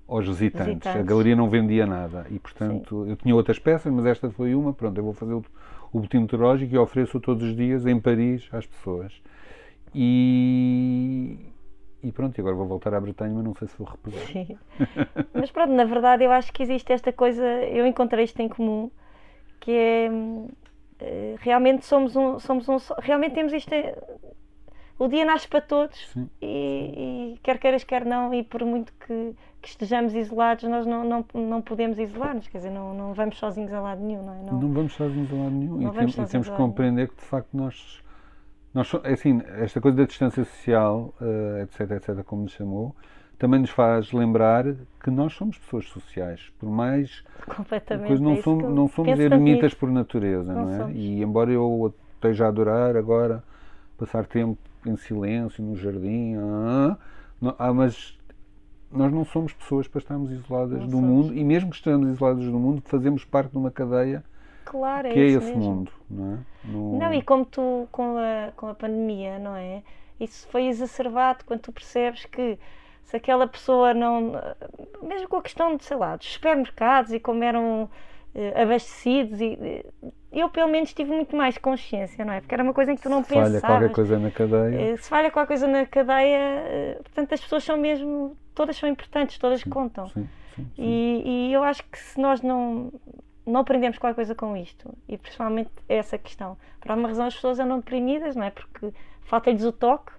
aos 0.07 0.25
visitantes. 0.27 0.65
A 0.65 0.73
Visitantes. 0.73 1.05
galeria 1.05 1.35
não 1.35 1.49
vendia 1.49 1.85
nada 1.85 2.25
e, 2.31 2.39
portanto, 2.39 3.05
eu 3.07 3.15
tinha 3.15 3.35
outras 3.35 3.59
peças, 3.59 3.91
mas 3.93 4.05
esta 4.05 4.29
foi 4.31 4.55
uma. 4.55 4.73
Pronto, 4.73 4.97
eu 4.97 5.03
vou 5.03 5.13
fazer 5.13 5.33
o, 5.33 5.43
o 5.91 5.99
boletim 5.99 6.19
meteorológico 6.19 6.73
e 6.73 6.77
ofereço 6.77 7.19
todos 7.19 7.43
os 7.43 7.55
dias 7.55 7.85
em 7.85 7.99
Paris 7.99 8.47
às 8.51 8.65
pessoas. 8.65 9.13
E, 9.93 11.37
e 12.03 12.11
pronto, 12.11 12.37
e 12.37 12.41
agora 12.41 12.55
vou 12.55 12.67
voltar 12.67 12.93
à 12.93 12.99
Bretanha, 12.99 13.33
mas 13.33 13.43
não 13.43 13.55
sei 13.55 13.67
se 13.67 13.77
vou 13.77 13.87
repetir. 13.87 14.19
Sim. 14.27 14.57
Mas 15.33 15.51
pronto, 15.51 15.71
na 15.73 15.85
verdade 15.85 16.23
eu 16.23 16.31
acho 16.31 16.51
que 16.51 16.61
existe 16.63 16.91
esta 16.91 17.11
coisa, 17.11 17.43
eu 17.43 17.85
encontrei 17.85 18.25
isto 18.25 18.39
em 18.41 18.49
comum, 18.49 18.91
que 19.59 19.71
é 19.71 20.09
hum, 20.11 20.47
realmente 21.39 21.85
somos 21.85 22.15
um, 22.15 22.39
somos 22.39 22.67
um 22.69 22.77
realmente 22.99 23.33
temos 23.35 23.53
isto, 23.53 23.71
é- 23.73 23.95
o 24.99 25.07
dia 25.07 25.23
nasce 25.23 25.47
para 25.47 25.61
todos 25.61 26.15
e, 26.41 27.33
e 27.35 27.39
quer 27.43 27.59
queiras, 27.59 27.83
quer 27.83 28.03
não, 28.03 28.33
e 28.33 28.41
por 28.43 28.65
muito 28.65 28.91
que, 28.93 29.35
que 29.61 29.69
estejamos 29.69 30.15
isolados, 30.15 30.63
nós 30.63 30.87
não, 30.87 31.03
não, 31.03 31.25
não 31.35 31.61
podemos 31.61 31.99
isolar-nos, 31.99 32.47
quer 32.47 32.57
dizer, 32.57 32.71
não, 32.71 32.95
não 32.95 33.13
vamos 33.13 33.37
sozinhos 33.37 33.71
a 33.71 33.79
lado 33.79 34.01
nenhum, 34.01 34.23
não 34.23 34.33
é? 34.33 34.37
Não- 34.43 34.59
Não 34.59 34.71
vamos 34.73 34.93
sozinhos 34.93 35.31
a 35.31 35.35
lado 35.35 35.51
nenhum. 35.51 35.81
E, 35.81 35.85
tem- 35.91 36.23
e 36.25 36.27
temos 36.31 36.47
que 36.49 36.55
compreender 36.57 37.09
que, 37.09 37.15
de 37.15 37.21
facto, 37.21 37.49
nós. 37.53 38.01
nós 38.73 38.91
é 39.03 39.13
assim, 39.13 39.39
esta 39.59 39.79
coisa 39.79 39.97
da 39.97 40.05
distância 40.05 40.43
social, 40.43 41.13
eh, 41.21 41.61
etc, 41.63 41.91
etc, 41.91 42.23
como 42.23 42.41
nos 42.43 42.53
chamou, 42.53 42.95
também 43.37 43.59
nos 43.59 43.69
faz 43.69 44.11
lembrar 44.11 44.65
que 45.03 45.09
nós 45.11 45.33
somos 45.33 45.57
pessoas 45.57 45.85
sociais. 45.87 46.51
Por 46.59 46.69
mais 46.69 47.23
completamente. 47.45 48.07
Pois 48.07 48.19
é 48.19 48.23
não 48.23 48.33
isso 48.33 48.43
somos, 48.43 48.75
não 48.75 48.87
somos 48.87 49.19
ermitas 49.19 49.73
por 49.73 49.89
natureza, 49.91 50.53
Não 50.53 50.65
não, 50.65 50.87
é? 50.89 50.91
E 50.93 51.21
embora 51.21 51.51
eu 51.51 51.93
esteja 52.15 52.45
a 52.45 52.47
adorar 52.49 52.95
agora 52.95 53.43
passar 53.97 54.25
tempo 54.25 54.57
em 54.85 54.95
silêncio 54.97 55.63
no 55.63 55.75
jardim, 55.75 56.35
ah, 56.37 56.97
não- 57.41 57.55
ah, 57.59 57.73
mas 57.73 58.17
nós 58.91 59.11
não 59.11 59.25
somos 59.25 59.53
pessoas 59.53 59.87
para 59.87 59.99
estarmos 59.99 60.31
isoladas 60.31 60.79
Não 60.79 60.87
do 60.87 60.91
somos. 60.91 61.01
mundo 61.01 61.33
e 61.35 61.43
mesmo 61.43 61.69
que 61.69 61.75
estejamos 61.77 62.09
isoladas 62.09 62.45
do 62.45 62.59
mundo, 62.59 62.81
fazemos 62.85 63.25
parte 63.25 63.51
de 63.51 63.57
uma 63.57 63.71
cadeia 63.71 64.23
Claro, 64.65 65.07
é 65.07 65.13
que 65.13 65.19
é 65.19 65.25
isso 65.25 65.37
esse 65.37 65.47
mesmo. 65.47 65.61
mundo, 65.63 65.91
não 66.09 66.33
é? 66.33 66.37
No- 66.63 66.99
Não, 66.99 67.13
e 67.13 67.21
como 67.21 67.45
tu, 67.45 67.87
com 67.91 68.17
a, 68.17 68.51
com 68.55 68.67
a 68.67 68.75
pandemia, 68.75 69.39
não 69.39 69.55
é? 69.55 69.83
Isso 70.19 70.47
foi 70.49 70.65
exacerbado 70.67 71.45
quando 71.45 71.61
tu 71.61 71.71
percebes 71.71 72.25
que 72.25 72.57
se 73.07 73.15
aquela 73.15 73.47
pessoa 73.47 73.93
não. 73.93 74.33
Mesmo 75.01 75.27
com 75.29 75.37
a 75.37 75.41
questão 75.41 75.75
de, 75.77 75.83
sei 75.85 75.95
lá, 75.95 76.15
dos 76.17 76.27
supermercados 76.33 77.13
e 77.13 77.19
como 77.21 77.41
eram 77.41 77.89
eh, 78.35 78.61
abastecidos, 78.61 79.39
e, 79.39 79.57
eh, 79.61 79.85
eu 80.31 80.49
pelo 80.49 80.67
menos 80.69 80.93
tive 80.93 81.09
muito 81.11 81.33
mais 81.35 81.57
consciência, 81.57 82.25
não 82.25 82.33
é? 82.33 82.41
Porque 82.41 82.53
era 82.53 82.61
uma 82.63 82.73
coisa 82.73 82.91
em 82.91 82.95
que 82.97 83.01
tu 83.01 83.09
não 83.09 83.23
se 83.23 83.29
falha 83.33 83.45
pensavas. 83.53 83.61
qualquer 83.61 83.91
coisa 83.95 84.19
na 84.19 84.29
cadeia, 84.29 84.81
Eh, 84.93 84.97
Se 84.97 85.09
falha 85.09 85.31
qualquer 85.31 85.47
coisa 85.47 85.67
na 85.67 85.85
cadeia, 85.85 86.37
eh, 86.37 86.99
portanto 87.01 87.33
as 87.33 87.39
pessoas 87.41 87.63
são 87.63 87.77
mesmo. 87.77 88.37
Todas 88.53 88.75
são 88.75 88.89
importantes, 88.89 89.37
todas 89.37 89.63
contam. 89.63 90.07
sim, 90.07 90.27
sim, 90.55 90.65
sim. 90.75 90.83
E, 90.83 91.49
e 91.49 91.53
eu 91.53 91.63
acho 91.63 91.83
que 91.85 91.97
se 91.97 92.19
nós 92.19 92.41
não, 92.41 92.91
não 93.45 93.61
aprendemos 93.61 93.97
qualquer 93.97 94.15
coisa 94.15 94.35
com 94.35 94.57
isto, 94.57 94.93
e 95.07 95.17
principalmente 95.17 95.71
essa 95.87 96.17
questão, 96.17 96.57
por 96.81 96.91
alguma 96.91 97.07
razão 97.07 97.25
as 97.27 97.35
pessoas 97.35 97.57
andam 97.59 97.77
deprimidas, 97.79 98.35
não 98.35 98.43
é? 98.43 98.49
Porque 98.51 98.91
falta-lhes 99.21 99.63
o 99.63 99.71
toque, 99.71 100.11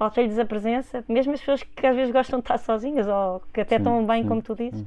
falta-lhes 0.00 0.38
a 0.38 0.46
presença, 0.46 1.04
mesmo 1.06 1.34
as 1.34 1.40
pessoas 1.40 1.62
que 1.62 1.86
às 1.86 1.94
vezes 1.94 2.10
gostam 2.10 2.38
de 2.38 2.44
estar 2.44 2.56
sozinhas 2.56 3.06
ou 3.06 3.42
que 3.52 3.60
até 3.60 3.76
Sim, 3.76 3.82
estão 3.82 4.06
bem, 4.06 4.22
sim, 4.22 4.28
como 4.28 4.40
tu 4.40 4.54
dizes. 4.54 4.80
sim. 4.80 4.86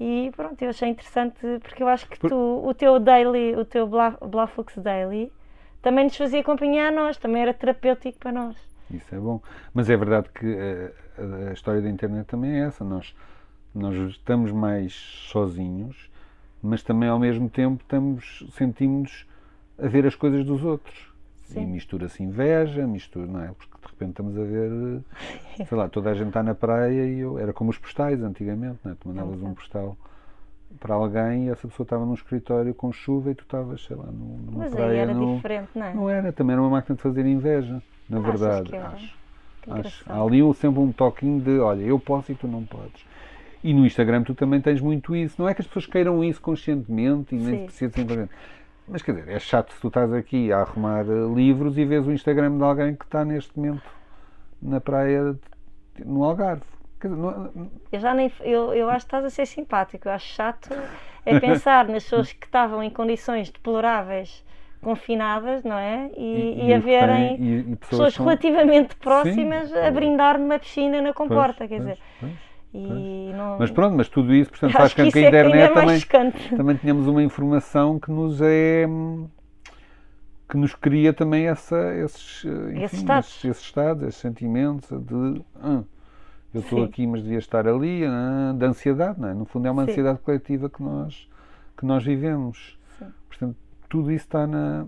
E 0.00 0.32
pronto, 0.36 0.60
eu 0.60 0.70
achei 0.70 0.88
interessante 0.88 1.38
porque 1.62 1.80
eu 1.82 1.88
acho 1.88 2.08
que 2.08 2.18
Por- 2.18 2.30
tu, 2.30 2.36
o 2.66 2.74
teu 2.74 2.98
daily, 2.98 3.54
o 3.54 3.64
teu 3.64 3.86
Bla- 3.86 4.18
Blaflux 4.20 4.76
Daily, 4.78 5.32
também 5.80 6.04
nos 6.04 6.16
fazia 6.16 6.42
companhia 6.42 6.88
a 6.88 6.90
nós, 6.90 7.16
também 7.16 7.40
era 7.42 7.54
terapêutico 7.54 8.18
para 8.18 8.32
nós. 8.32 8.56
Isso 8.90 9.14
é 9.14 9.18
bom. 9.18 9.40
Mas 9.72 9.88
é 9.88 9.96
verdade 9.96 10.28
que 10.34 10.44
eh, 10.46 10.92
a, 11.18 11.50
a 11.50 11.52
história 11.52 11.80
da 11.80 11.88
internet 11.88 12.26
também 12.26 12.50
é 12.60 12.66
essa. 12.66 12.84
Nós, 12.84 13.14
nós 13.74 13.94
estamos 14.10 14.50
mais 14.52 14.92
sozinhos, 15.30 16.10
mas 16.62 16.82
também 16.82 17.08
ao 17.08 17.18
mesmo 17.18 17.48
tempo 17.48 17.80
estamos, 17.82 18.44
sentimos 18.52 19.24
a 19.78 19.86
ver 19.86 20.04
as 20.06 20.14
coisas 20.16 20.44
dos 20.44 20.64
outros. 20.64 20.96
Sim. 21.46 21.62
E 21.62 21.66
mistura-se 21.66 22.22
inveja, 22.22 22.86
mistura, 22.86 23.26
não 23.26 23.40
é? 23.40 23.46
Porque 23.48 23.72
de 23.80 23.86
repente 23.86 24.10
estamos 24.10 24.36
a 24.36 24.42
ver, 24.42 25.00
sei 25.68 25.78
lá, 25.78 25.88
toda 25.88 26.10
a 26.10 26.14
gente 26.14 26.28
está 26.28 26.42
na 26.42 26.54
praia 26.54 27.06
e 27.06 27.20
eu, 27.20 27.38
era 27.38 27.52
como 27.52 27.70
os 27.70 27.78
postais 27.78 28.20
antigamente, 28.22 28.78
não 28.84 28.92
é? 28.92 28.94
Tu 28.98 29.08
mandavas 29.08 29.40
um 29.42 29.54
postal 29.54 29.96
para 30.80 30.94
alguém 30.94 31.46
e 31.46 31.48
essa 31.50 31.66
pessoa 31.68 31.84
estava 31.84 32.04
num 32.04 32.14
escritório 32.14 32.74
com 32.74 32.92
chuva 32.92 33.30
e 33.30 33.34
tu 33.34 33.42
estavas, 33.42 33.84
sei 33.84 33.96
lá, 33.96 34.06
numa 34.06 34.64
Mas 34.64 34.74
praia. 34.74 34.90
aí 34.90 34.98
era 34.98 35.14
no... 35.14 35.36
diferente, 35.36 35.68
não 35.74 35.86
é? 35.86 35.94
Não 35.94 36.10
era, 36.10 36.32
também 36.32 36.54
era 36.54 36.62
uma 36.62 36.70
máquina 36.70 36.96
de 36.96 37.02
fazer 37.02 37.24
inveja, 37.24 37.80
na 38.08 38.18
Achas 38.18 38.40
verdade. 38.40 38.76
Acho. 38.76 39.14
Que 39.62 39.70
Acho. 39.70 40.04
Há 40.06 40.20
ali 40.20 40.54
sempre 40.54 40.80
um 40.80 40.92
toquinho 40.92 41.40
de, 41.40 41.58
olha, 41.60 41.82
eu 41.82 41.98
posso 41.98 42.32
e 42.32 42.34
tu 42.34 42.48
não 42.48 42.64
podes. 42.64 43.04
E 43.62 43.72
no 43.72 43.86
Instagram 43.86 44.22
tu 44.22 44.34
também 44.34 44.60
tens 44.60 44.80
muito 44.80 45.14
isso. 45.14 45.40
Não 45.40 45.48
é 45.48 45.54
que 45.54 45.60
as 45.60 45.66
pessoas 45.66 45.86
queiram 45.86 46.22
isso 46.22 46.40
conscientemente 46.40 47.34
e 47.34 47.38
nem 47.38 47.68
Sim. 47.68 47.90
Mas 48.88 49.02
quer 49.02 49.14
dizer, 49.16 49.30
é 49.32 49.38
chato 49.38 49.72
se 49.72 49.80
tu 49.80 49.88
estás 49.88 50.12
aqui 50.12 50.52
a 50.52 50.60
arrumar 50.60 51.02
eh, 51.04 51.34
livros 51.34 51.76
e 51.76 51.84
vês 51.84 52.06
o 52.06 52.12
Instagram 52.12 52.56
de 52.56 52.62
alguém 52.62 52.94
que 52.94 53.04
está 53.04 53.24
neste 53.24 53.56
momento 53.58 53.82
na 54.62 54.80
praia 54.80 55.34
de- 55.96 56.04
no 56.04 56.22
Algarve. 56.24 56.62
Quer 57.00 57.08
dizer, 57.08 57.20
não- 57.20 57.70
Eu 57.92 58.00
já 58.00 58.14
nem. 58.14 58.30
Eu, 58.40 58.72
eu 58.72 58.88
acho 58.88 59.00
que 59.00 59.08
estás 59.08 59.24
a 59.24 59.30
ser 59.30 59.46
simpático. 59.46 60.08
Eu 60.08 60.12
acho 60.12 60.26
chato 60.32 60.68
é 61.24 61.38
pensar 61.40 61.86
nas 61.88 62.04
pessoas 62.04 62.32
que 62.32 62.46
estavam 62.46 62.82
em 62.82 62.88
condições 62.88 63.50
deploráveis, 63.50 64.44
confinadas, 64.80 65.64
não 65.64 65.76
é? 65.76 66.10
E, 66.16 66.66
e, 66.68 66.72
a 66.72 66.78
e- 66.78 67.72
e 67.72 67.76
pessoas 67.76 68.14
são- 68.14 68.24
relativamente 68.24 68.94
próximas 68.96 69.70
a 69.72 69.80
Pois. 69.80 69.94
brindar 69.94 70.38
numa 70.38 70.58
piscina 70.58 70.98
na 71.02 71.12
Pois, 71.12 71.16
comporta, 71.16 71.66
quer 71.66 71.80
pois, 71.80 71.80
dizer. 71.80 71.98
pois. 72.20 72.32
Não. 72.74 73.56
Mas 73.58 73.70
pronto, 73.70 73.96
mas 73.96 74.08
tudo 74.08 74.34
isso, 74.34 74.50
portanto, 74.50 74.72
faz 74.72 74.92
com 74.92 74.96
que 75.10 75.18
a 75.18 75.22
é 75.22 75.24
é 75.24 75.28
internet 75.28 75.74
mais 75.74 76.04
também, 76.04 76.32
também 76.56 76.76
tenhamos 76.76 77.06
uma 77.06 77.22
informação 77.22 77.98
que 77.98 78.10
nos 78.10 78.40
é 78.42 78.86
hum, 78.88 79.28
que 80.48 80.56
nos 80.56 80.74
cria 80.74 81.12
também 81.12 81.46
essa, 81.48 81.94
esses, 81.96 82.44
eh, 82.44 82.48
enfim, 82.72 82.82
Esses 82.84 82.98
estados. 83.00 83.28
esses, 83.28 83.44
esses 83.44 83.62
estados, 83.64 84.02
esses 84.04 84.20
sentimentos 84.20 84.88
de 84.90 85.42
"Ah, 85.60 85.82
eu 86.54 86.60
estou 86.60 86.80
Sim. 86.80 86.84
aqui, 86.84 87.06
mas 87.06 87.22
devia 87.22 87.38
estar 87.38 87.66
ali, 87.66 88.04
ah, 88.04 88.54
de 88.56 88.64
ansiedade, 88.64 89.20
não 89.20 89.28
é? 89.28 89.34
No 89.34 89.44
fundo 89.44 89.66
é 89.66 89.70
uma 89.70 89.84
Sim. 89.84 89.90
ansiedade 89.90 90.18
coletiva 90.20 90.70
que 90.70 90.82
nós, 90.82 91.28
que 91.76 91.84
nós 91.84 92.04
vivemos. 92.04 92.78
Sim. 92.98 93.06
Portanto, 93.28 93.56
tudo 93.88 94.12
isso 94.12 94.24
está 94.24 94.46
na, 94.46 94.86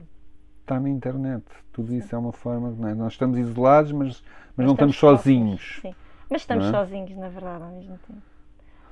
está 0.62 0.79
na 0.79 0.88
internet. 0.88 1.45
Tudo 1.73 1.95
isso 1.95 2.14
é 2.14 2.19
uma 2.19 2.33
forma, 2.33 2.71
não 2.79 2.88
é? 2.88 2.95
Nós 2.95 3.12
estamos 3.14 3.37
isolados, 3.38 3.93
mas, 3.93 4.23
mas, 4.57 4.67
não 4.67 4.75
estamos 4.75 4.99
próximos. 4.99 5.21
sozinhos. 5.23 5.79
Sim. 5.83 5.95
Mas 6.31 6.43
estamos 6.43 6.67
é? 6.67 6.71
sozinhos, 6.71 7.17
na 7.17 7.29
verdade, 7.29 7.62
ao 7.62 7.71
mesmo 7.71 7.99
tempo. 8.07 8.23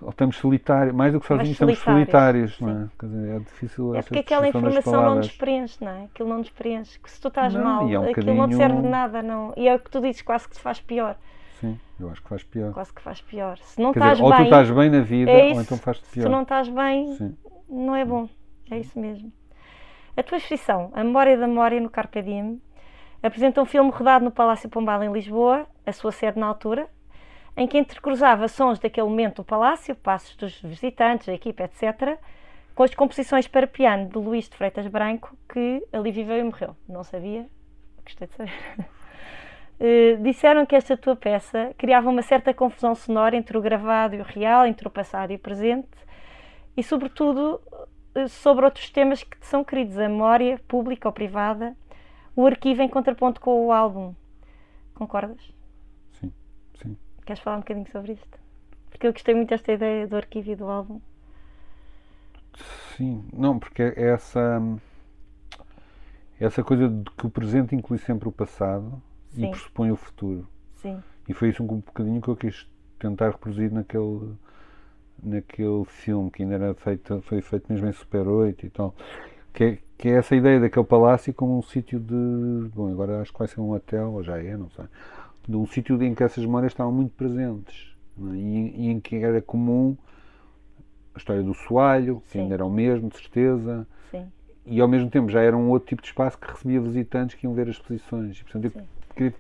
Ou 0.00 0.10
estamos 0.10 0.36
solitários, 0.36 0.94
mais 0.94 1.12
do 1.12 1.20
que 1.20 1.26
sozinhos, 1.26 1.52
estamos 1.52 1.78
solitários, 1.78 2.60
não 2.60 2.68
é? 2.68 2.88
Quer 2.98 3.06
dizer, 3.06 3.28
é 3.30 3.38
difícil 3.38 3.94
É 3.94 4.02
porque 4.02 4.18
aquela 4.18 4.46
informação 4.48 5.02
não 5.02 5.14
nos 5.16 5.32
preenche, 5.32 5.82
não 5.82 5.90
é? 5.90 6.04
Aquilo 6.04 6.28
não 6.28 6.38
nos 6.38 6.50
preenche. 6.50 6.98
Que 6.98 7.10
se 7.10 7.20
tu 7.20 7.28
estás 7.28 7.54
Não, 7.54 7.64
mal, 7.64 7.88
é 7.88 7.98
um 7.98 8.10
aquilo 8.10 8.34
não 8.34 8.48
te 8.48 8.56
serve 8.56 8.82
de 8.82 8.88
nada. 8.88 9.22
Não. 9.22 9.54
E 9.56 9.66
é 9.66 9.74
o 9.74 9.78
que 9.78 9.90
tu 9.90 10.00
dizes, 10.00 10.20
quase 10.20 10.46
que 10.48 10.54
te 10.54 10.60
faz 10.60 10.80
pior. 10.80 11.16
Sim, 11.60 11.78
eu 11.98 12.10
acho 12.10 12.22
que 12.22 12.28
faz 12.28 12.42
pior. 12.44 12.72
Quase 12.74 12.92
que 12.92 13.00
faz 13.00 13.22
pior. 13.22 13.56
Se 13.58 13.80
não 13.80 13.92
Quer 13.92 14.00
estás 14.00 14.18
dizer, 14.18 14.24
ou 14.24 14.32
tu 14.32 14.36
bem, 14.36 14.44
estás 14.44 14.70
bem 14.70 14.90
na 14.90 15.00
vida, 15.00 15.30
é 15.30 15.52
ou 15.54 15.60
então 15.62 15.78
faz-te 15.78 16.06
se 16.06 16.12
pior. 16.12 16.24
tu 16.24 16.30
não 16.30 16.42
estás 16.42 16.68
bem, 16.68 17.14
Sim. 17.14 17.36
não 17.68 17.96
é 17.96 18.04
bom. 18.04 18.28
É 18.70 18.78
isso 18.78 18.98
mesmo. 18.98 19.32
A 20.14 20.22
tua 20.22 20.36
exposição, 20.36 20.90
A 20.94 21.02
Memória 21.02 21.38
da 21.38 21.46
Memória 21.46 21.80
no 21.80 21.88
Carpe 21.88 22.20
Diem, 22.20 22.60
apresenta 23.22 23.62
um 23.62 23.64
filme 23.64 23.90
rodado 23.90 24.24
no 24.24 24.30
Palácio 24.30 24.68
Pombal 24.68 25.02
em 25.02 25.12
Lisboa, 25.12 25.66
a 25.86 25.92
sua 25.92 26.12
sede 26.12 26.38
na 26.38 26.46
altura, 26.46 26.86
em 27.56 27.66
que 27.66 27.78
entrecruzava 27.78 28.48
sons 28.48 28.78
daquele 28.78 29.08
momento 29.08 29.36
do 29.36 29.44
palácio, 29.44 29.94
passos 29.94 30.36
dos 30.36 30.60
visitantes, 30.60 31.26
da 31.26 31.32
equipa, 31.32 31.64
etc., 31.64 32.18
com 32.74 32.82
as 32.82 32.94
composições 32.94 33.48
para 33.48 33.66
piano 33.66 34.10
de 34.10 34.18
Luís 34.18 34.48
de 34.48 34.56
Freitas 34.56 34.86
Branco, 34.86 35.34
que 35.48 35.82
ali 35.90 36.12
viveu 36.12 36.38
e 36.38 36.42
morreu. 36.42 36.76
Não 36.86 37.02
sabia, 37.02 37.46
gostei 38.04 38.26
de 38.28 38.34
saber. 38.34 38.52
Eh, 39.78 40.16
disseram 40.22 40.64
que 40.64 40.74
esta 40.74 40.96
tua 40.96 41.14
peça 41.14 41.74
criava 41.76 42.08
uma 42.08 42.22
certa 42.22 42.54
confusão 42.54 42.94
sonora 42.94 43.36
entre 43.36 43.58
o 43.58 43.60
gravado 43.60 44.14
e 44.14 44.20
o 44.20 44.24
real, 44.24 44.66
entre 44.66 44.88
o 44.88 44.90
passado 44.90 45.32
e 45.32 45.36
o 45.36 45.38
presente, 45.38 45.86
e 46.74 46.82
sobretudo 46.82 47.60
eh, 48.14 48.26
sobre 48.26 48.64
outros 48.64 48.88
temas 48.88 49.22
que 49.22 49.38
te 49.38 49.46
são 49.46 49.62
queridos, 49.62 49.98
a 49.98 50.08
memória 50.08 50.58
pública 50.66 51.06
ou 51.06 51.12
privada, 51.12 51.76
o 52.34 52.46
arquivo 52.46 52.80
em 52.80 52.88
contraponto 52.88 53.38
com 53.38 53.66
o 53.66 53.70
álbum. 53.70 54.14
Concordas? 54.94 55.55
Queres 57.26 57.42
falar 57.42 57.58
um 57.58 57.60
bocadinho 57.60 57.90
sobre 57.92 58.12
isto? 58.14 58.38
Porque 58.90 59.06
eu 59.06 59.12
gostei 59.12 59.34
muito 59.34 59.50
desta 59.50 59.70
ideia 59.72 60.06
do 60.06 60.16
arquivo 60.16 60.50
e 60.50 60.56
do 60.56 60.64
álbum. 60.66 60.98
Sim, 62.96 63.24
não, 63.32 63.58
porque 63.58 63.82
é 63.82 64.10
essa, 64.12 64.60
essa 66.40 66.62
coisa 66.62 66.88
de 66.88 67.10
que 67.10 67.26
o 67.26 67.30
presente 67.30 67.74
inclui 67.74 67.98
sempre 67.98 68.28
o 68.28 68.32
passado 68.32 69.00
Sim. 69.30 69.44
e 69.44 69.50
pressupõe 69.50 69.90
o 69.90 69.96
futuro. 69.96 70.46
Sim, 70.76 71.02
E 71.28 71.34
foi 71.34 71.50
isso 71.50 71.62
um 71.62 71.66
bocadinho 71.66 72.20
que 72.22 72.28
eu 72.28 72.36
quis 72.36 72.68
tentar 72.98 73.30
reproduzir 73.30 73.72
naquele, 73.72 74.34
naquele 75.22 75.84
filme 75.86 76.30
que 76.30 76.42
ainda 76.42 76.56
era 76.56 76.74
feito, 76.74 77.22
foi 77.22 77.42
feito 77.42 77.72
mesmo 77.72 77.88
em 77.88 77.92
Super 77.92 78.26
8 78.28 78.66
e 78.66 78.70
tal. 78.70 78.94
Que 79.52 79.64
é, 79.64 79.78
que 79.98 80.08
é 80.08 80.12
essa 80.12 80.36
ideia 80.36 80.60
daquele 80.60 80.86
palácio 80.86 81.34
como 81.34 81.58
um 81.58 81.62
sítio 81.62 82.00
de. 82.00 82.70
Bom, 82.74 82.92
agora 82.92 83.22
acho 83.22 83.32
que 83.32 83.38
vai 83.38 83.48
ser 83.48 83.60
um 83.60 83.72
hotel, 83.72 84.12
ou 84.12 84.22
já 84.22 84.38
é, 84.42 84.56
não 84.56 84.70
sei. 84.70 84.86
De 85.48 85.56
um 85.56 85.66
sítio 85.66 86.02
em 86.02 86.14
que 86.14 86.22
essas 86.24 86.44
memórias 86.44 86.72
estavam 86.72 86.92
muito 86.92 87.14
presentes 87.14 87.94
é? 88.18 88.36
e, 88.36 88.86
e 88.86 88.90
em 88.90 89.00
que 89.00 89.16
era 89.16 89.40
comum 89.42 89.96
a 91.14 91.18
história 91.18 91.42
do 91.42 91.54
soalho, 91.54 92.22
que 92.30 92.38
Sim. 92.38 92.42
ainda 92.42 92.54
era 92.54 92.64
o 92.64 92.70
mesmo, 92.70 93.08
de 93.08 93.16
certeza, 93.16 93.86
sim, 94.10 94.32
e 94.66 94.80
ao 94.80 94.88
mesmo 94.88 95.10
tempo 95.10 95.30
já 95.30 95.42
era 95.42 95.56
um 95.56 95.70
outro 95.70 95.88
tipo 95.90 96.02
de 96.02 96.08
espaço 96.08 96.38
que 96.38 96.50
recebia 96.50 96.80
visitantes 96.80 97.36
que 97.36 97.46
iam 97.46 97.54
ver 97.54 97.68
as 97.68 97.76
exposições. 97.76 98.38
E, 98.38 98.44
portanto, 98.44 98.66
eu 98.66 98.72
queria 99.16 99.34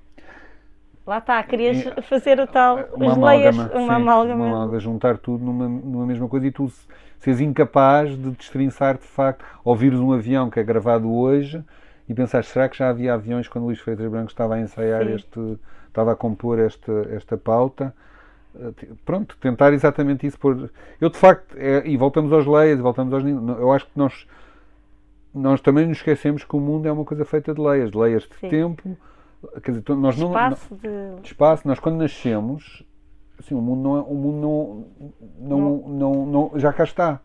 Lá 1.06 1.18
está, 1.18 1.42
querias 1.42 1.78
É, 1.78 2.02
fazer 2.02 2.38
o 2.40 2.46
tal, 2.46 2.88
uma 2.94 3.12
as 3.12 3.16
leias, 3.16 3.56
amálgama, 3.56 3.72
uma 3.72 3.94
sim, 3.94 3.96
amálgama. 3.96 4.44
uma 4.44 4.46
amálgama, 4.46 4.78
juntar 4.80 5.18
tudo 5.18 5.44
numa, 5.44 5.68
numa 5.68 6.06
mesma 6.06 6.28
coisa 6.28 6.46
e 6.46 6.50
tu 6.52 6.68
se- 6.68 6.86
seres 7.18 7.40
incapaz 7.40 8.10
de 8.16 8.30
destrinçar 8.32 8.96
de 8.98 9.04
facto, 9.06 9.44
ouvires 9.64 9.98
um 9.98 10.12
avião 10.12 10.50
que 10.50 10.60
é 10.60 10.64
gravado 10.64 11.12
hoje 11.12 11.62
e 12.08 12.14
pensar, 12.14 12.44
será 12.44 12.68
que 12.68 12.76
já 12.78 12.88
havia 12.90 13.14
aviões 13.14 13.48
quando 13.48 13.64
Luís 13.64 13.80
Freitas 13.80 14.08
Branco 14.10 14.30
estava 14.30 14.54
a 14.54 14.60
ensaiar 14.60 15.06
Sim. 15.06 15.16
este, 15.16 15.58
estava 15.96 16.12
a 16.12 16.16
compor 16.16 16.58
esta, 16.58 16.92
esta 17.10 17.36
pauta? 17.38 17.94
Eh, 18.54 18.72
Pronto, 19.04 19.36
tentar 19.40 19.72
exatamente 19.72 20.26
isso. 20.26 20.38
Por... 20.38 20.70
Eu 21.00 21.08
de 21.08 21.16
facto, 21.16 21.56
é- 21.58 21.82
e 21.86 21.96
voltamos 21.96 22.32
aos 22.32 22.46
leias, 22.46 22.78
e 22.78 22.82
voltamos 22.82 23.12
aos. 23.14 23.24
Eu 23.58 23.72
acho 23.72 23.86
que 23.86 23.92
nós, 23.98 24.26
nós 25.34 25.60
também 25.62 25.86
nos 25.86 25.96
esquecemos 25.98 26.44
que 26.44 26.54
o 26.54 26.60
mundo 26.60 26.86
é 26.86 26.92
uma 26.92 27.04
coisa 27.04 27.24
feita 27.24 27.54
de 27.54 27.60
leias, 27.60 27.90
de 27.90 27.96
leias 27.98 28.22
de 28.24 28.34
Sim. 28.40 28.48
tempo. 28.48 28.96
Quer 29.62 29.70
dizer, 29.72 29.94
nós 29.96 30.16
não, 30.18 30.28
Espaço 30.28 30.74
de. 30.76 31.20
de 31.22 31.26
espaço. 31.28 31.66
Nós 31.68 31.78
quando 31.78 31.96
nascemos, 31.96 32.82
assim, 33.38 33.54
o 33.54 33.60
mundo 33.60 33.82
não, 33.82 33.96
é- 33.96 34.00
o 34.02 34.14
mundo 34.14 34.86
não, 35.38 35.48
não, 35.58 35.88
não, 35.88 36.26
não- 36.26 36.58
já 36.58 36.72
cá 36.72 36.84
está. 36.84 37.20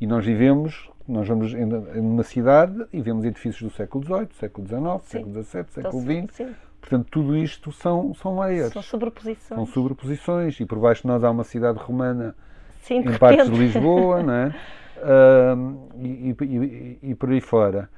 E 0.00 0.06
nós 0.06 0.24
vivemos, 0.24 0.88
nós 1.08 1.26
vamos 1.26 1.52
em, 1.54 1.64
uma 2.00 2.22
cidade 2.22 2.86
e 2.92 3.00
vemos 3.02 3.24
edifícios 3.24 3.62
do 3.62 3.76
século 3.76 4.04
XVIII, 4.04 4.28
século 4.38 4.66
XIX, 4.66 5.02
século 5.04 5.42
XVII, 5.42 5.60
Então, 5.60 5.82
século 5.92 6.02
XX. 6.02 6.67
Portanto, 6.80 7.08
tudo 7.10 7.36
isto 7.36 7.70
são, 7.72 8.14
são 8.14 8.38
layers, 8.38 8.72
são 8.72 8.82
sobreposições. 8.82 9.46
são 9.46 9.66
sobreposições. 9.66 10.58
E 10.60 10.64
por 10.64 10.78
baixo 10.78 11.02
de 11.02 11.08
nós 11.08 11.22
há 11.22 11.30
uma 11.30 11.44
cidade 11.44 11.78
romana 11.78 12.34
Sim, 12.80 12.98
em 13.00 13.18
partes 13.18 13.50
de. 13.50 13.56
Lisboa, 13.56 14.22
não 14.24 14.32
é? 14.32 14.54
Ahm, 15.02 15.76
e, 16.00 16.34
e- 16.40 16.98
e- 17.10 17.14
por 17.14 17.30
aí 17.30 17.40
fora. 17.40 17.88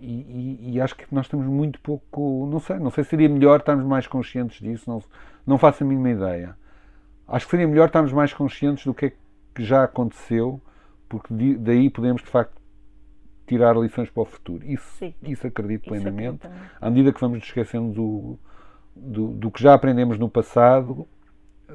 E, 0.00 0.72
e- 0.74 0.80
acho 0.80 0.94
que 0.94 1.12
nós 1.12 1.26
estamos 1.26 1.46
muito 1.46 1.80
pouco, 1.80 2.48
não 2.50 2.60
sei, 2.60 2.78
não 2.78 2.90
sei 2.90 3.02
se 3.02 3.10
seria 3.10 3.28
melhor 3.28 3.58
estarmos 3.58 3.84
mais 3.84 4.06
conscientes 4.06 4.60
disso, 4.60 4.88
não, 4.88 5.02
não 5.46 5.58
faço 5.58 5.82
a 5.82 5.86
mínima 5.86 6.10
ideia. 6.10 6.56
Acho 7.26 7.46
que 7.46 7.50
seria 7.50 7.66
melhor 7.66 7.86
estarmos 7.86 8.12
mais 8.12 8.32
conscientes 8.32 8.84
do 8.86 8.94
que 8.94 9.06
é 9.06 9.12
que 9.54 9.64
já 9.64 9.82
aconteceu, 9.84 10.60
porque 11.08 11.34
daí 11.58 11.90
podemos 11.90 12.22
de 12.22 12.28
facto 12.28 12.57
tirar 13.48 13.76
lições 13.76 14.10
para 14.10 14.22
o 14.22 14.26
futuro. 14.26 14.64
Isso, 14.64 14.86
Sim. 14.98 15.14
isso 15.22 15.46
acredito 15.46 15.82
Isso 15.82 15.88
plenamente. 15.90 16.46
acredito. 16.46 16.70
À 16.80 16.90
medida 16.90 17.12
que 17.12 17.20
vamos 17.20 17.38
nos 17.38 17.46
esquecendo 17.48 17.92
do, 17.92 18.38
do, 18.96 19.28
do 19.28 19.50
que 19.50 19.62
já 19.62 19.74
aprendemos 19.74 20.18
no 20.18 20.28
passado, 20.28 21.06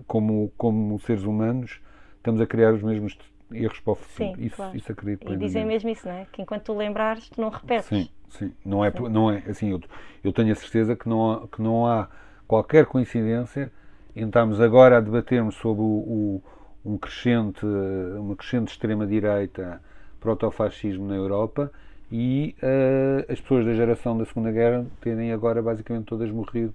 como, 0.08 0.52
como 0.58 1.00
seres 1.02 1.24
humanos, 1.24 1.80
estamos 2.18 2.42
a 2.42 2.48
criar 2.48 2.74
os 2.74 2.82
mesmos 2.82 3.18
erros 3.52 3.80
para 3.80 3.94
o 3.94 3.96
futuro. 3.96 4.36
Sim, 4.36 4.46
isso, 4.46 4.56
claro. 4.56 4.78
isso 4.78 4.92
acredito 4.92 5.20
E 5.22 5.26
plenamente. 5.26 5.48
dizem 5.48 5.66
mesmo 5.66 5.90
isso, 5.90 6.08
não 6.08 6.16
é? 6.16 6.26
Que 6.32 6.42
enquanto 6.42 6.64
tu 6.64 6.74
lembrares, 6.76 7.30
tu 7.30 7.40
não 7.42 7.50
repetes. 7.50 7.88
Sim, 7.88 8.10
sim. 8.30 8.52
Não 8.66 8.84
é, 8.84 8.92
por- 8.92 9.10
não 9.10 9.30
é 9.32 9.44
assim, 9.48 9.70
eu, 9.72 9.82
eu 10.24 10.34
tenho 10.34 10.52
a 10.52 10.56
certeza 10.56 10.96
que 10.96 11.08
não, 11.08 11.32
há, 11.32 11.48
que 11.48 11.62
não 11.62 11.86
há 11.86 12.08
qualquer 12.48 12.86
coincidência 12.86 13.72
em 14.16 14.26
estarmos 14.26 14.60
agora 14.62 14.98
a 14.98 15.02
debatermos 15.02 15.56
sobre 15.56 15.82
o, 15.82 15.86
o- 15.86 16.44
um 16.86 16.98
crescente, 16.98 17.66
uma 17.66 18.36
crescente 18.36 18.70
extrema-direita 18.70 19.82
protofascismo 20.24 21.06
na 21.06 21.16
Europa 21.16 21.70
e 22.10 22.56
eh, 22.62 23.26
as 23.30 23.42
pessoas 23.42 23.66
da 23.66 23.74
geração 23.74 24.18
da 24.18 24.26
Segunda 24.26 24.52
Guerra 24.52 24.86
terem 25.02 25.34
agora 25.34 25.62
basicamente 25.62 26.06
todas 26.06 26.32
morrido. 26.32 26.74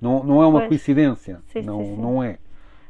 Não, 0.00 0.24
não 0.24 0.42
é 0.42 0.46
uma 0.46 0.58
Pois. 0.60 0.68
coincidência. 0.68 1.40
Sim, 1.52 1.62
não, 1.62 1.84
sim, 1.84 1.94
sim. 1.94 2.02
não 2.02 2.22
é. 2.22 2.38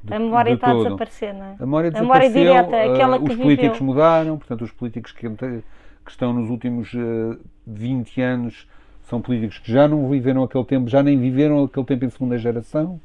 de, 0.03 0.15
A 0.15 0.19
memória 0.19 0.53
está 0.55 0.69
a 0.69 0.71
todo. 0.73 0.85
desaparecer, 0.85 1.35
não 1.35 1.45
é? 1.45 1.57
A 1.59 1.67
memória 1.67 1.91
A 1.95 2.01
memória 2.01 2.31
desapareceu, 2.31 2.65
direta, 2.65 2.93
aquela 2.95 3.19
que 3.19 3.25
os 3.25 3.31
viveu. 3.31 3.45
políticos 3.45 3.81
mudaram, 3.81 4.39
portanto, 4.39 4.63
os 4.63 4.73
políticos 4.73 5.13
que, 5.13 5.29
que 5.29 5.63
estão 6.11 6.33
nos 6.33 6.49
últimos 6.49 6.93
eh, 6.95 7.37
20 7.67 8.21
anos 8.23 8.67
são 9.03 9.21
políticos 9.21 9.59
que 9.59 9.71
já 9.71 9.87
não 9.87 10.09
viveram 10.09 10.43
aquele 10.45 10.65
tempo, 10.65 10.89
já 10.89 11.03
nem 11.03 11.19
viveram 11.19 11.65
aquele 11.65 11.85
tempo 11.85 12.05
em 12.05 12.11
segunda 12.11 12.39
geração, 12.39 13.01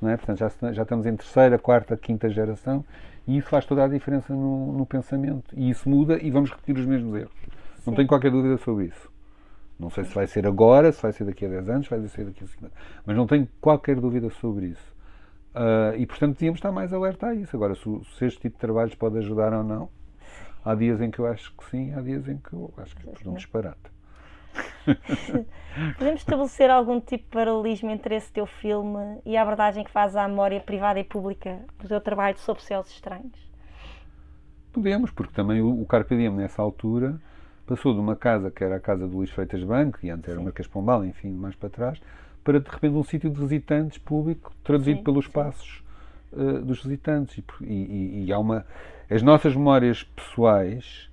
não 0.00 0.08
é? 0.10 0.16
Portanto, 0.16 0.38
já, 0.38 0.72
já 0.72 0.82
estamos 0.82 1.04
em 1.06 1.14
terceira, 1.14 1.58
quarta, 1.58 1.96
quinta 1.96 2.28
geração 2.30 2.82
e 3.26 3.38
isso 3.38 3.48
faz 3.48 3.64
toda 3.64 3.84
a 3.84 3.88
diferença 3.88 4.32
no, 4.32 4.72
no 4.72 4.86
pensamento. 4.86 5.54
E 5.56 5.70
isso 5.70 5.88
muda 5.88 6.18
e 6.20 6.30
vamos 6.30 6.50
repetir 6.50 6.76
os 6.76 6.86
mesmos 6.86 7.14
erros. 7.14 7.32
Não 7.86 7.92
Sim. 7.92 7.96
tenho 7.96 8.08
qualquer 8.08 8.30
dúvida 8.30 8.56
sobre 8.58 8.86
isso. 8.86 9.10
Não 9.78 9.90
sei 9.90 10.04
se 10.04 10.14
vai 10.14 10.26
ser 10.26 10.46
agora, 10.46 10.92
se 10.92 11.02
vai 11.02 11.12
ser 11.12 11.24
daqui 11.24 11.44
a 11.44 11.48
10 11.48 11.68
anos, 11.68 11.86
se 11.86 11.90
vai 11.90 12.08
ser 12.08 12.24
daqui 12.24 12.44
a 12.44 12.46
50 12.46 12.72
mas 13.04 13.16
não 13.16 13.26
tenho 13.26 13.48
qualquer 13.60 13.96
dúvida 13.98 14.30
sobre 14.30 14.66
isso. 14.66 14.92
Ah, 15.54 15.94
e 15.96 16.06
portanto 16.06 16.34
devíamos 16.34 16.58
estar 16.58 16.72
mais 16.72 16.92
alerta 16.92 17.28
a 17.28 17.34
isso. 17.34 17.54
Agora, 17.56 17.74
se, 17.74 17.82
se 18.16 18.24
este 18.26 18.40
tipo 18.40 18.56
de 18.56 18.60
trabalhos 18.60 18.94
pode 18.94 19.18
ajudar 19.18 19.52
ou 19.52 19.62
não, 19.62 19.88
há 20.64 20.74
dias 20.74 21.00
em 21.00 21.10
que 21.10 21.18
eu 21.18 21.26
acho 21.26 21.52
que 21.56 21.64
sim, 21.70 21.92
há 21.94 22.00
dias 22.00 22.26
em 22.28 22.36
que 22.38 22.52
eu 22.52 22.72
acho 22.78 22.96
que 22.96 23.06
é 23.06 23.30
um 23.30 23.34
disparate. 23.34 23.91
Podemos 25.96 26.20
estabelecer 26.20 26.70
algum 26.70 27.00
tipo 27.00 27.24
de 27.24 27.30
paralelismo 27.30 27.90
entre 27.90 28.14
esse 28.16 28.30
teu 28.32 28.46
filme 28.46 29.20
e 29.24 29.36
a 29.36 29.42
abordagem 29.42 29.84
que 29.84 29.90
faz 29.90 30.14
à 30.16 30.26
memória 30.28 30.60
privada 30.60 31.00
e 31.00 31.04
pública 31.04 31.60
do 31.80 31.88
teu 31.88 32.00
trabalho 32.00 32.38
sobre 32.38 32.62
céus 32.62 32.88
estranhos? 32.90 33.50
Podemos, 34.72 35.10
porque 35.10 35.32
também 35.34 35.60
o, 35.60 35.80
o 35.82 35.86
Carpe 35.86 36.16
Diem, 36.16 36.30
nessa 36.32 36.62
altura, 36.62 37.20
passou 37.66 37.92
de 37.92 38.00
uma 38.00 38.16
casa 38.16 38.50
que 38.50 38.64
era 38.64 38.76
a 38.76 38.80
casa 38.80 39.06
do 39.06 39.16
Luís 39.16 39.30
Freitas 39.30 39.62
Banco, 39.62 39.98
e 40.02 40.10
antes 40.10 40.28
era 40.28 40.40
o. 40.40 40.42
Marquês 40.42 40.66
Pombal, 40.66 41.04
enfim, 41.04 41.30
mais 41.30 41.54
para 41.54 41.68
trás, 41.68 42.00
para 42.42 42.58
de 42.58 42.68
repente 42.70 42.94
um 42.94 43.04
sítio 43.04 43.30
de 43.30 43.38
visitantes 43.38 43.98
público, 43.98 44.52
traduzido 44.64 45.00
Sim, 45.00 45.02
pelos 45.02 45.26
sim. 45.26 45.28
passos 45.28 45.82
eh, 46.32 46.58
dos 46.60 46.82
visitantes. 46.82 47.36
E, 47.38 47.44
e- 47.64 47.66
e- 47.74 48.24
e 48.26 48.32
há 48.32 48.38
uma. 48.38 48.64
As 49.10 49.22
nossas 49.22 49.54
memórias 49.54 50.04
pessoais, 50.04 51.10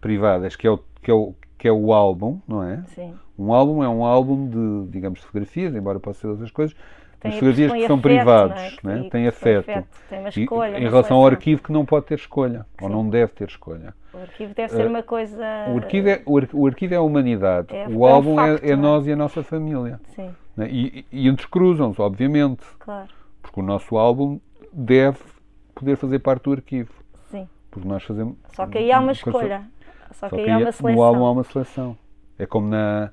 privadas, 0.00 0.56
que 0.56 0.66
é 0.66 0.70
o, 0.70 0.78
que 1.02 1.10
é 1.10 1.14
o, 1.14 1.34
que 1.62 1.68
é 1.68 1.72
o 1.72 1.92
álbum, 1.92 2.40
não 2.48 2.60
é? 2.64 2.82
Sim. 2.88 3.14
Um 3.38 3.52
álbum 3.54 3.84
é 3.84 3.88
um 3.88 4.04
álbum 4.04 4.48
de, 4.48 4.90
digamos, 4.90 5.20
de 5.20 5.26
fotografias, 5.26 5.72
embora 5.76 6.00
possa 6.00 6.22
ser 6.22 6.26
outras 6.26 6.50
coisas, 6.50 6.74
Tem- 7.20 7.30
mas 7.30 7.34
fotografias 7.34 7.70
que 7.72 7.86
são 7.86 7.94
afeto, 7.98 8.02
privados, 8.02 8.76
não 8.82 8.90
é? 8.90 8.98
é? 8.98 9.02
Que- 9.04 9.10
tem 9.10 9.28
afeto. 9.28 9.66
Tem 10.10 10.18
uma 10.18 10.28
E- 10.28 10.40
escolha. 10.42 10.76
em 10.76 10.80
uma 10.80 10.90
relação 10.90 11.16
ao 11.18 11.26
arquivo 11.26 11.62
que 11.62 11.70
não 11.70 11.84
pode 11.86 12.06
ter 12.06 12.16
escolha, 12.16 12.66
ou 12.80 12.88
Sim. 12.88 12.94
não 12.96 13.08
deve 13.08 13.30
ter 13.32 13.46
escolha. 13.46 13.94
O 14.12 14.18
arquivo 14.18 14.52
deve 14.56 14.72
ser 14.72 14.82
Eh, 14.82 14.88
uma 14.88 15.04
coisa. 15.04 15.46
O 15.72 15.76
arquivo 15.76 16.08
é, 16.08 16.22
o 16.26 16.36
ar- 16.36 16.48
o 16.52 16.66
arquivo 16.66 16.94
é 16.94 16.96
a 16.96 17.00
humanidade, 17.00 17.68
É- 17.76 17.86
o 17.86 17.92
é 17.92 17.96
um 17.96 18.04
álbum 18.06 18.40
é- 18.40 18.50
facto, 18.54 18.64
é, 18.64 18.70
é? 18.70 18.76
nós 18.76 19.06
e 19.06 19.12
a 19.12 19.16
nossa 19.16 19.44
família. 19.44 20.00
Sim, 20.16 20.30
né? 20.56 20.68
E, 20.68 21.06
e 21.12 21.28
entrecruzam-se, 21.28 22.02
obviamente, 22.02 22.64
claro. 22.80 23.06
porque 23.40 23.60
o 23.60 23.62
nosso 23.62 23.96
álbum 23.96 24.40
deve 24.72 25.18
poder 25.76 25.94
fazer 25.96 26.18
parte 26.18 26.42
do 26.42 26.52
arquivo. 26.54 26.92
Sim. 27.30 27.46
Porque 27.70 27.88
nós 27.88 28.02
fazemos. 28.02 28.34
Só 28.52 28.66
que 28.66 28.78
aí 28.78 28.90
há 28.90 28.98
uma 28.98 29.12
escolha. 29.12 29.62
Só 30.12 30.28
que 30.28 30.34
Só 30.34 30.40
aí 30.40 30.44
que 30.44 30.50
há 30.50 30.56
aí, 30.56 30.62
uma 30.62 30.72
seleção. 30.72 30.96
no 30.96 31.02
álbum 31.02 31.24
há 31.24 31.32
uma 31.32 31.44
seleção. 31.44 31.98
É 32.38 32.46
como 32.46 32.68
na. 32.68 33.10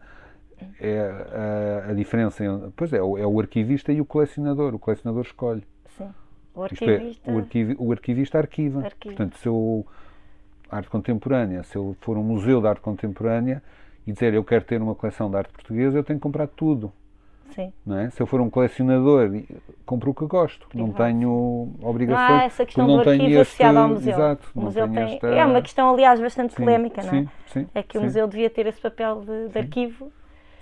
É 0.80 1.00
a, 1.88 1.92
a 1.92 1.94
diferença. 1.94 2.72
Pois 2.76 2.92
é, 2.92 2.98
é 2.98 3.02
o 3.02 3.40
arquivista 3.40 3.92
e 3.94 4.02
o 4.02 4.06
colecionador. 4.06 4.76
O 4.76 4.80
colecionador 4.80 5.24
escolhe. 5.24 5.64
Sim. 5.98 6.10
O 6.54 6.62
é, 6.62 6.66
arquivista. 6.66 7.32
o, 7.32 7.38
arquivi, 7.38 7.76
o 7.80 7.92
arquivista 7.92 8.38
arquiva. 8.38 8.80
Arquiva. 8.86 9.16
Portanto, 9.16 9.38
se 9.38 9.48
eu. 9.48 9.86
Arte 10.72 10.88
contemporânea, 10.88 11.64
se 11.64 11.76
eu 11.76 11.96
for 12.00 12.16
um 12.16 12.24
museu 12.24 12.62
de 12.62 12.68
arte 12.68 12.82
contemporânea 12.82 13.64
e 14.06 14.12
dizer 14.12 14.36
eu 14.36 14.44
quero 14.44 14.64
ter 14.64 14.80
uma 14.80 14.94
coleção 14.94 15.28
de 15.28 15.36
arte 15.36 15.52
portuguesa, 15.52 15.98
eu 15.98 16.04
tenho 16.04 16.20
que 16.20 16.24
comprar 16.24 16.46
tudo. 16.48 16.94
Sim. 17.56 17.74
Não 17.86 17.98
é? 17.98 18.10
Se 18.10 18.22
eu 18.22 18.28
for 18.28 18.40
um 18.42 18.50
colecionador, 18.50 19.30
compro 19.86 20.12
o 20.12 20.14
que 20.14 20.26
gosto. 20.26 20.68
Não 20.74 20.90
Privado. 20.92 21.04
tenho 21.04 21.74
Não 21.80 21.90
obrigações. 21.90 22.30
há 22.30 22.44
essa 22.44 22.66
questão 22.66 22.88
do 22.88 22.98
não 22.98 23.04
tenho 23.04 23.22
arquivo 23.24 23.42
associado 23.42 23.78
ao 23.80 23.90
museu. 23.90 24.14
Exato, 24.14 24.48
o 24.54 24.60
não 24.60 24.66
museu 24.66 24.88
tem... 24.88 25.04
esta- 25.04 25.28
É 25.28 25.46
uma 25.46 25.62
questão, 25.62 25.90
aliás, 25.94 26.20
bastante 26.20 26.54
Sim, 26.54 26.64
polémica, 26.64 27.02
não 27.04 27.10
é? 27.10 27.12
sim, 27.22 27.30
sim, 27.48 27.68
É 27.74 27.82
que 27.84 27.98
o 27.98 28.02
museu 28.02 28.28
devia 28.28 28.50
ter 28.50 28.66
esse 28.68 28.80
papel 28.80 29.22
de, 29.22 29.50
de 29.50 29.58
arquivo 29.60 30.12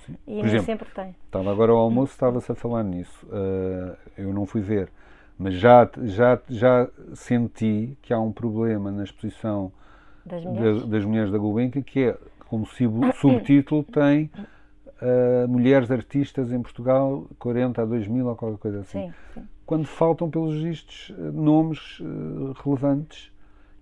e 0.10 0.13
Por 0.15 0.34
nem 0.36 0.45
exemplo, 0.45 0.65
sempre 0.65 0.89
tem. 0.95 1.15
Estava 1.26 1.52
agora 1.52 1.71
ao 1.73 1.78
almoço, 1.80 2.13
estava-se 2.13 2.52
a 2.52 2.56
falar 2.56 2.84
nisso. 2.84 3.26
Uh, 3.28 3.95
eu 4.17 4.34
não 4.34 4.45
fui 4.45 4.62
ver, 4.62 4.89
mas 5.38 5.54
já, 5.56 5.89
já, 6.04 6.39
já 6.50 6.88
senti 7.13 7.97
que 8.02 8.13
há 8.13 8.19
um 8.19 8.32
problema 8.32 8.89
na 8.91 9.04
exposição 9.04 9.71
Das 10.26 10.41
da- 10.43 10.50
mulheres. 10.50 10.86
das 10.86 11.04
mulheres 11.06 11.32
da 11.32 11.38
Gulbenkian, 11.38 11.82
que 11.82 12.00
é, 12.06 12.17
como 12.47 12.65
sub- 12.65 13.12
subtítulo, 13.15 13.84
tem 13.84 14.32
uh, 15.02 15.48
Mulheres 15.48 15.90
Artistas 15.92 16.52
em 16.52 16.62
Portugal, 16.62 17.26
40 17.40 17.82
a 17.82 17.86
2000 17.86 18.28
ou 18.28 18.36
qualquer 18.36 18.58
coisa 18.58 18.80
assim. 18.80 19.08
Sim, 19.08 19.14
sim. 19.34 19.42
Quando 19.66 19.86
faltam, 19.86 20.30
pelos 20.30 20.62
vistos, 20.62 21.10
uh, 21.10 21.32
nomes 21.32 22.00
uh, 22.00 22.54
relevantes. 22.64 23.32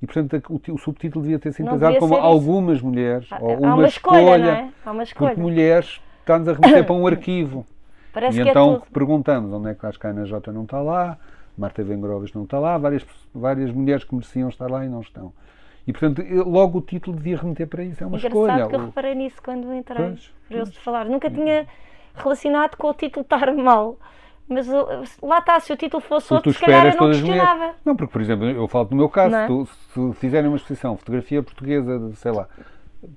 E, 0.01 0.05
portanto, 0.05 0.43
o, 0.49 0.73
o 0.73 0.77
subtítulo 0.77 1.23
devia 1.23 1.39
ter 1.39 1.53
sido 1.53 1.71
devia 1.71 1.99
como 1.99 2.15
isso. 2.15 2.23
algumas 2.23 2.81
mulheres, 2.81 3.27
Há, 3.31 3.39
ou 3.39 3.51
há 3.51 3.57
uma, 3.57 3.75
uma 3.75 3.87
escolha, 3.87 4.19
escolha, 4.19 4.49
é? 4.49 4.69
Há 4.85 4.91
uma 4.91 5.03
escolha. 5.03 5.29
porque 5.29 5.41
mulheres 5.41 6.01
está-nos 6.19 6.47
a 6.47 6.53
remeter 6.53 6.85
para 6.85 6.95
um 6.95 7.07
arquivo. 7.07 7.65
Parece 8.13 8.39
E 8.39 8.43
que 8.43 8.49
então 8.49 8.83
é 8.85 8.93
perguntamos 8.93 9.51
onde 9.51 9.69
é 9.69 9.73
que 9.73 9.85
a 9.85 10.09
Ana 10.09 10.25
Jota 10.25 10.51
não 10.51 10.63
está 10.63 10.81
lá, 10.81 11.17
Marta 11.57 11.83
Vengroves 11.83 12.33
não 12.33 12.43
está 12.43 12.59
lá, 12.59 12.77
várias, 12.77 13.05
várias 13.33 13.71
mulheres 13.71 14.03
que 14.03 14.13
mereciam 14.13 14.49
estar 14.49 14.69
lá 14.69 14.85
e 14.85 14.89
não 14.89 15.01
estão. 15.01 15.33
E 15.87 15.91
portanto, 15.93 16.21
eu- 16.21 16.47
logo 16.47 16.79
o 16.79 16.81
título 16.81 17.15
devia 17.15 17.37
remeter 17.37 17.67
para 17.67 17.83
isso, 17.83 18.03
é 18.03 18.07
uma 18.07 18.17
Engraçado 18.17 18.39
escolha. 18.43 18.67
que 18.67 18.75
eu 18.75 18.85
reparei 18.85 19.15
nisso 19.15 19.41
quando 19.43 19.73
entrei. 19.73 19.97
Pois, 20.07 20.33
Curioso 20.47 20.71
de 20.71 20.79
falar. 20.79 21.05
Nunca 21.05 21.29
tinha 21.29 21.67
relacionado 22.15 22.75
com 22.77 22.87
o 22.89 22.93
título 22.93 23.21
estar 23.23 23.53
mal. 23.53 23.97
Mas 24.47 24.67
lá 25.23 25.39
está, 25.39 25.59
se 25.59 25.73
o 25.73 25.75
título 25.77 26.01
fosse 26.01 26.31
outro, 26.31 26.53
se 26.53 26.59
calhar 26.59 26.85
eu 26.85 26.91
não 26.91 27.07
mulheres. 27.07 27.23
questionava. 27.23 27.73
Não, 27.83 27.95
porque, 27.95 28.13
por 28.13 28.21
exemplo, 28.21 28.45
eu 28.45 28.67
falo 28.67 28.85
do 28.85 28.95
meu 28.95 29.09
caso, 29.09 29.35
é? 29.35 29.47
tu- 29.47 29.65
se 29.65 30.13
fizerem 30.19 30.47
uma 30.47 30.55
exposição, 30.57 30.95
fotografia 30.95 31.41
portuguesa, 31.41 32.11
sei 32.13 32.31
lá, 32.31 32.47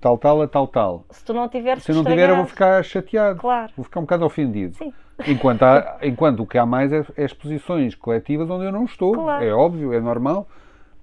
tal, 0.00 0.16
tal 0.16 0.40
a 0.40 0.48
tal, 0.48 0.66
tal, 0.66 1.04
Se 1.10 1.22
tu 1.22 1.34
não 1.34 1.46
tiveres 1.46 1.82
se 1.84 1.92
eu 1.92 1.96
não 1.96 2.04
tiver, 2.04 2.30
eu 2.30 2.36
vou 2.36 2.46
ficar 2.46 2.82
chateado, 2.82 3.40
Claro. 3.40 3.70
vou 3.76 3.84
ficar 3.84 4.00
um 4.00 4.04
bocado 4.04 4.24
ofendido. 4.24 4.74
Sim. 4.76 4.90
Enquanto, 5.26 5.64
há- 5.64 5.98
enquanto 6.02 6.40
o 6.42 6.46
que 6.46 6.56
há 6.56 6.64
mais 6.64 6.92
é, 6.94 7.04
é 7.14 7.24
exposições 7.26 7.94
coletivas 7.94 8.48
onde 8.48 8.64
eu 8.64 8.72
não 8.72 8.84
estou. 8.86 9.12
Claro. 9.12 9.44
É 9.44 9.52
óbvio, 9.52 9.92
é 9.92 10.00
normal. 10.00 10.48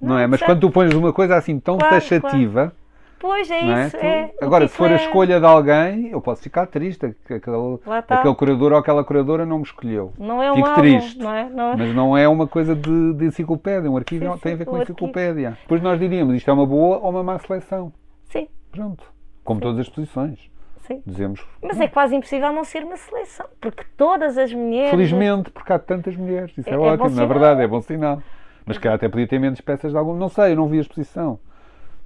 Não, 0.06 0.16
Não, 0.16 0.20
é? 0.20 0.28
Mas 0.28 0.42
quando 0.42 0.60
tu 0.62 0.70
pões 0.72 0.94
uma 0.94 1.12
coisa 1.12 1.36
assim 1.36 1.60
tão 1.60 1.78
Claro, 1.78 1.96
taxativa, 1.96 2.74
Pois 3.18 3.50
é 3.50 3.62
não 3.64 3.76
é? 3.78 3.88
isso. 3.88 3.98
É. 3.98 4.32
Agora, 4.42 4.68
se 4.68 4.76
for 4.76 4.90
a 4.90 4.94
é- 4.94 4.96
escolha 4.98 5.40
de 5.40 5.46
alguém, 5.46 6.10
eu 6.10 6.22
posso 6.22 6.44
ficar 6.44 6.68
triste. 6.68 7.16
que 7.26 7.34
Aquele, 7.34 7.76
está. 8.00 8.16
aquele 8.20 8.36
curador 8.36 8.72
ou 8.74 8.78
aquela 8.78 9.04
curadora 9.04 9.46
não 9.46 9.58
me 9.58 9.64
escolheu. 9.64 10.14
Não 10.20 10.44
é 10.44 10.52
um 10.52 10.56
Fico 10.56 10.68
álbum, 10.68 10.82
triste. 10.82 11.18
não 11.20 11.34
é? 11.34 11.50
Não 11.50 11.72
é? 11.72 11.76
Mas 11.76 11.96
não 11.96 12.18
é 12.18 12.28
uma 12.28 12.46
coisa 12.46 12.76
de, 12.76 13.14
de 13.14 13.26
enciclopédia. 13.26 13.90
Um 13.90 13.98
arquivo 13.98 14.24
Sim, 14.26 14.30
não- 14.30 14.38
tem 14.38 14.52
a 14.52 14.56
sim, 14.56 14.60
ver 14.60 14.66
com 14.66 14.72
o 14.72 14.76
arquivo. 14.80 14.92
enciclopédia. 14.98 15.58
Depois 15.62 15.82
nós 15.82 16.00
diríamos 16.00 16.36
isto 16.36 16.50
é 16.50 16.54
uma 16.54 16.66
boa 16.66 16.98
ou 17.00 17.10
uma 17.10 17.24
má 17.24 17.40
seleção. 17.40 17.92
Sim, 18.26 18.48
Pronto. 18.72 19.04
Como 19.44 19.60
todas 19.62 19.80
as 19.80 19.88
exposições. 19.88 20.38
sim. 20.82 21.02
Dizemos. 21.06 21.44
Mas 21.64 21.80
é 21.80 21.88
quase 21.88 22.16
impossível 22.16 22.52
não 22.52 22.64
ser 22.64 22.84
uma 22.84 22.98
seleção, 22.98 23.48
porque 23.60 23.84
todas 23.98 24.38
as 24.38 24.54
mulheres. 24.54 24.92
Felizmente, 24.92 25.50
porque 25.50 25.72
há 25.74 25.80
tantas 25.80 26.16
mulheres. 26.16 26.56
Isso 26.58 26.70
é, 26.70 26.74
É- 26.74 26.78
ótimo, 26.78 27.10
na 27.12 27.26
verdade, 27.26 27.62
é 27.62 27.68
bom 27.68 27.82
sinal. 27.82 28.22
Mas 28.66 28.78
que 28.78 28.88
até 28.88 29.08
podia 29.08 29.28
ter 29.28 29.40
menos 29.40 29.62
peças 29.62 29.92
de 29.92 29.98
algum. 29.98 30.16
Não 30.16 30.30
sei, 30.30 30.54
eu 30.54 30.56
não 30.56 30.68
vi 30.68 30.78
a 30.78 30.82
exposição. 30.82 31.40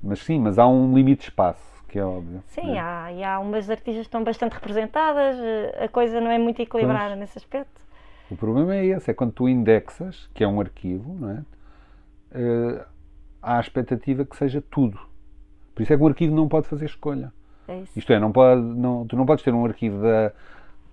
Mas 0.01 0.19
sim, 0.19 0.39
mas 0.39 0.57
há 0.59 0.67
um 0.67 0.93
limite 0.93 1.21
de 1.21 1.29
espaço, 1.29 1.61
que 1.87 1.99
é 1.99 2.03
óbvio. 2.03 2.43
Sim, 2.47 2.71
né? 2.71 2.79
há, 2.79 3.11
e 3.11 3.23
há 3.23 3.39
umas 3.39 3.69
artistas 3.69 3.95
que 3.95 4.01
estão 4.01 4.23
bastante 4.23 4.53
representadas, 4.53 5.37
eh, 5.39 5.85
a 5.85 5.87
coisa 5.89 6.21
não 6.21 6.31
é 6.31 6.37
muito 6.37 6.61
equilibrada 6.61 7.09
Pois. 7.09 7.19
nesse 7.19 7.37
aspecto. 7.37 7.81
O 8.29 8.35
problema 8.37 8.75
é 8.75 8.85
esse, 8.85 9.11
é 9.11 9.13
quando 9.13 9.33
tu 9.33 9.49
indexas, 9.49 10.29
que 10.33 10.43
é 10.43 10.47
um 10.47 10.59
arquivo, 10.59 11.15
não 11.19 11.31
é? 11.31 11.43
Eh, 12.31 12.85
há 13.41 13.57
a 13.57 13.59
expectativa 13.61 14.23
que 14.23 14.35
seja 14.37 14.61
tudo. 14.69 14.99
Por 15.73 15.83
isso 15.83 15.93
é 15.93 15.97
que 15.97 16.03
um 16.03 16.07
arquivo 16.07 16.35
não 16.35 16.47
pode 16.47 16.67
fazer 16.67 16.85
escolha. 16.85 17.31
É 17.67 17.81
isso. 17.81 17.97
Isto 17.97 18.13
é, 18.13 18.19
não 18.19 18.31
pode, 18.31 18.61
não, 18.61 19.05
tu 19.05 19.15
não 19.15 19.25
podes 19.25 19.43
ter 19.43 19.53
um 19.53 19.65
arquivo 19.65 20.01
da, 20.01 20.31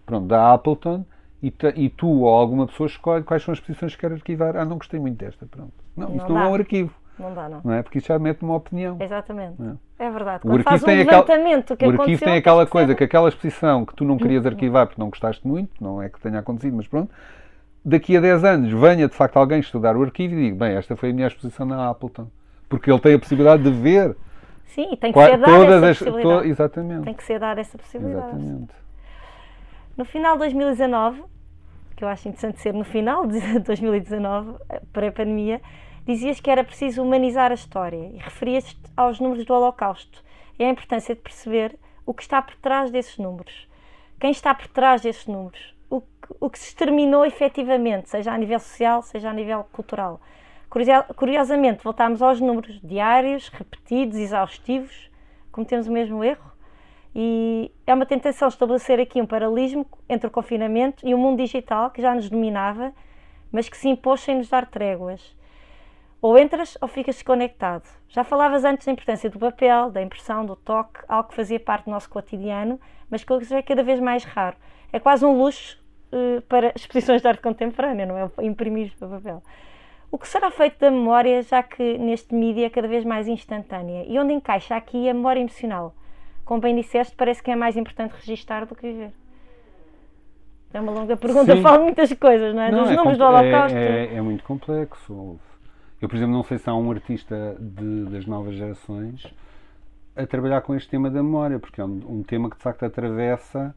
pronto, 0.04 0.26
da 0.26 0.52
Appleton 0.52 1.04
e, 1.48 1.84
e 1.84 1.88
tu 1.88 2.08
ou 2.22 2.28
alguma 2.28 2.66
pessoa 2.66 2.86
escolhe 2.86 3.24
quais 3.24 3.42
são 3.42 3.52
as 3.52 3.60
posições 3.60 3.94
que 3.94 4.00
quer 4.00 4.12
arquivar. 4.12 4.56
Ah, 4.56 4.64
não 4.64 4.76
gostei 4.78 4.98
muito 5.00 5.16
desta, 5.18 5.46
pronto. 5.46 5.72
Não, 5.96 6.08
isso 6.08 6.16
Não 6.18 6.28
não 6.28 6.34
dá. 6.36 6.42
é 6.44 6.48
um 6.48 6.54
arquivo, 6.54 6.94
Não 7.18 7.34
dá, 7.34 7.48
não. 7.48 7.60
não 7.64 7.72
é? 7.72 7.82
Porque 7.82 7.98
isso 7.98 8.08
já 8.08 8.18
mete 8.18 8.42
uma 8.42 8.54
opinião. 8.56 8.96
Exatamente. 9.00 9.54
Não. 9.58 9.78
É 9.98 10.10
verdade. 10.10 10.40
O 10.44 10.50
Quando 10.50 10.62
faz 10.62 10.82
arquivo 10.84 11.02
um 11.08 11.10
levantamento 11.12 11.76
que 11.76 11.86
o 11.86 11.90
arquivo 12.00 12.24
tem 12.24 12.34
aquela 12.36 12.66
coisa, 12.66 12.94
que 12.94 13.04
aquela 13.04 13.28
exposição 13.28 13.84
que 13.86 13.94
tu 13.94 14.04
não 14.04 14.16
querias 14.18 14.44
arquivar 14.46 14.86
porque 14.86 15.00
não 15.00 15.08
gostaste 15.08 15.46
muito, 15.46 15.72
não 15.82 16.02
é 16.02 16.08
que 16.08 16.20
tenha 16.20 16.38
acontecido, 16.38 16.76
mas 16.76 16.86
pronto, 16.86 17.10
daqui 17.84 18.16
a 18.16 18.20
10 18.20 18.44
anos 18.44 18.72
venha 18.72 19.08
de 19.08 19.14
facto 19.14 19.36
alguém 19.38 19.60
estudar 19.60 19.96
o 19.96 20.02
arquivo 20.02 20.34
e 20.34 20.50
diga, 20.50 20.64
bem, 20.66 20.76
esta 20.76 20.96
foi 20.96 21.10
a 21.10 21.12
minha 21.12 21.26
exposição 21.28 21.64
na 21.66 21.88
Appleton. 21.88 22.28
Porque 22.68 22.90
ele 22.90 22.98
tem 23.00 23.14
a 23.14 23.18
possibilidade 23.18 23.62
de 23.62 23.70
ver 23.70 24.16
Sim, 24.66 24.88
e 24.92 24.96
tem 24.96 25.12
que 25.12 25.18
ser 25.24 25.38
dada 25.38 25.52
essa 25.76 25.90
as. 25.90 25.98
possibilidade. 25.98 26.42
to- 26.42 26.48
exatamente. 26.48 27.04
Tem 27.04 27.14
que 27.14 27.22
ser 27.24 27.38
dada 27.38 27.60
essa 27.60 27.78
possibilidade. 27.78 28.26
Exatamente. 28.26 28.74
No 29.96 30.04
final 30.04 30.32
de 30.34 30.40
2019, 30.40 31.22
que 31.96 32.04
eu 32.04 32.08
acho 32.08 32.28
interessante 32.28 32.60
ser 32.60 32.74
no 32.74 32.84
final 32.84 33.26
de 33.26 33.40
2019, 33.60 34.56
eh, 34.68 34.82
pré-pandemia, 34.92 35.60
dizias 36.04 36.38
que 36.38 36.50
era 36.50 36.62
preciso 36.62 37.02
humanizar 37.02 37.50
a 37.50 37.54
história 37.54 38.10
e 38.12 38.18
referias-te 38.18 38.78
aos 38.96 39.18
números 39.18 39.44
do 39.44 39.54
Holocausto 39.54 40.22
e 40.58 40.64
à 40.64 40.70
importância 40.70 41.14
de 41.14 41.20
perceber 41.20 41.78
o 42.04 42.14
que 42.14 42.22
está 42.22 42.40
por 42.42 42.54
trás 42.56 42.90
desses 42.90 43.18
números. 43.18 43.66
Quem 44.20 44.30
está 44.30 44.54
por 44.54 44.68
trás 44.68 45.02
desses 45.02 45.26
números? 45.26 45.76
o 45.88 46.00
que, 46.00 46.08
o 46.40 46.50
que 46.50 46.58
se 46.58 46.68
exterminou 46.68 47.24
efetivamente, 47.24 48.10
seja 48.10 48.32
a 48.32 48.38
nível 48.38 48.58
social, 48.58 49.02
seja 49.02 49.30
a 49.30 49.32
nível 49.32 49.64
cultural. 49.72 50.20
Curiosamente, 51.16 51.82
voltámos 51.82 52.20
aos 52.20 52.40
números 52.40 52.80
diários, 52.82 53.48
repetidos, 53.48 54.16
exaustivos, 54.16 55.10
cometemos 55.50 55.86
o 55.86 55.92
mesmo 55.92 56.22
erro. 56.22 56.52
E 57.18 57.72
é 57.86 57.94
uma 57.94 58.04
tentação 58.04 58.46
estabelecer 58.46 59.00
aqui 59.00 59.22
um 59.22 59.26
paralelismo 59.26 59.86
entre 60.06 60.26
o 60.26 60.30
confinamento 60.30 61.08
e 61.08 61.14
o 61.14 61.18
mundo 61.18 61.38
digital 61.38 61.90
que 61.90 62.02
já 62.02 62.14
nos 62.14 62.28
dominava, 62.28 62.92
mas 63.50 63.70
que 63.70 63.76
se 63.78 63.88
impôs 63.88 64.20
sem 64.20 64.36
nos 64.36 64.50
dar 64.50 64.66
tréguas. 64.66 65.34
Ou 66.20 66.38
entras 66.38 66.76
ou 66.78 66.86
ficas 66.86 67.14
desconectado. 67.14 67.84
Já 68.10 68.22
falavas 68.22 68.66
antes 68.66 68.84
da 68.84 68.92
importância 68.92 69.30
do 69.30 69.38
papel, 69.38 69.90
da 69.90 70.02
impressão, 70.02 70.44
do 70.44 70.56
toque, 70.56 71.00
algo 71.08 71.30
que 71.30 71.34
fazia 71.34 71.58
parte 71.58 71.86
do 71.86 71.90
nosso 71.90 72.10
cotidiano, 72.10 72.78
mas 73.08 73.24
que 73.24 73.32
hoje 73.32 73.54
é 73.54 73.62
cada 73.62 73.82
vez 73.82 73.98
mais 73.98 74.22
raro. 74.22 74.58
É 74.92 75.00
quase 75.00 75.24
um 75.24 75.38
luxo 75.38 75.82
uh, 76.12 76.42
para 76.42 76.70
exposições 76.76 77.22
de 77.22 77.28
arte 77.28 77.40
contemporânea, 77.40 78.04
não 78.04 78.18
é? 78.18 78.30
Imprimir 78.42 78.92
para 78.98 79.08
papel. 79.08 79.42
O 80.10 80.18
que 80.18 80.28
será 80.28 80.50
feito 80.50 80.78
da 80.78 80.90
memória, 80.90 81.42
já 81.42 81.62
que 81.62 81.96
neste 81.96 82.34
mídia 82.34 82.66
é 82.66 82.70
cada 82.70 82.86
vez 82.86 83.06
mais 83.06 83.26
instantânea? 83.26 84.04
E 84.06 84.18
onde 84.18 84.34
encaixa 84.34 84.76
aqui 84.76 85.08
a 85.08 85.14
memória 85.14 85.40
emocional? 85.40 85.94
Como 86.46 86.60
bem 86.60 86.76
disseste, 86.76 87.14
parece 87.14 87.42
que 87.42 87.50
é 87.50 87.56
mais 87.56 87.76
importante 87.76 88.12
registar 88.12 88.64
do 88.64 88.74
que 88.74 88.82
viver. 88.82 89.12
É 90.72 90.80
uma 90.80 90.92
longa 90.92 91.16
pergunta, 91.16 91.56
fala 91.60 91.82
muitas 91.82 92.12
coisas, 92.12 92.54
não 92.54 92.62
é? 92.62 92.70
Não, 92.70 92.82
Dos 92.84 92.92
é 92.92 92.96
números 92.96 93.18
do 93.18 93.24
Holocausto. 93.24 93.76
É, 93.76 94.06
é, 94.06 94.14
é, 94.14 94.20
muito 94.22 94.44
complexo. 94.44 95.38
Eu, 96.00 96.08
por 96.08 96.16
exemplo, 96.16 96.32
não 96.32 96.44
sei 96.44 96.58
se 96.58 96.70
há 96.70 96.74
um 96.74 96.90
artista 96.90 97.56
de, 97.58 98.04
das 98.04 98.26
novas 98.26 98.54
gerações 98.54 99.26
a 100.14 100.24
trabalhar 100.24 100.60
com 100.60 100.74
este 100.74 100.88
tema 100.88 101.10
da 101.10 101.22
memória, 101.22 101.58
porque 101.58 101.80
é 101.80 101.84
um, 101.84 102.00
um 102.08 102.22
tema 102.22 102.48
que 102.48 102.56
de 102.56 102.62
facto 102.62 102.84
atravessa 102.84 103.74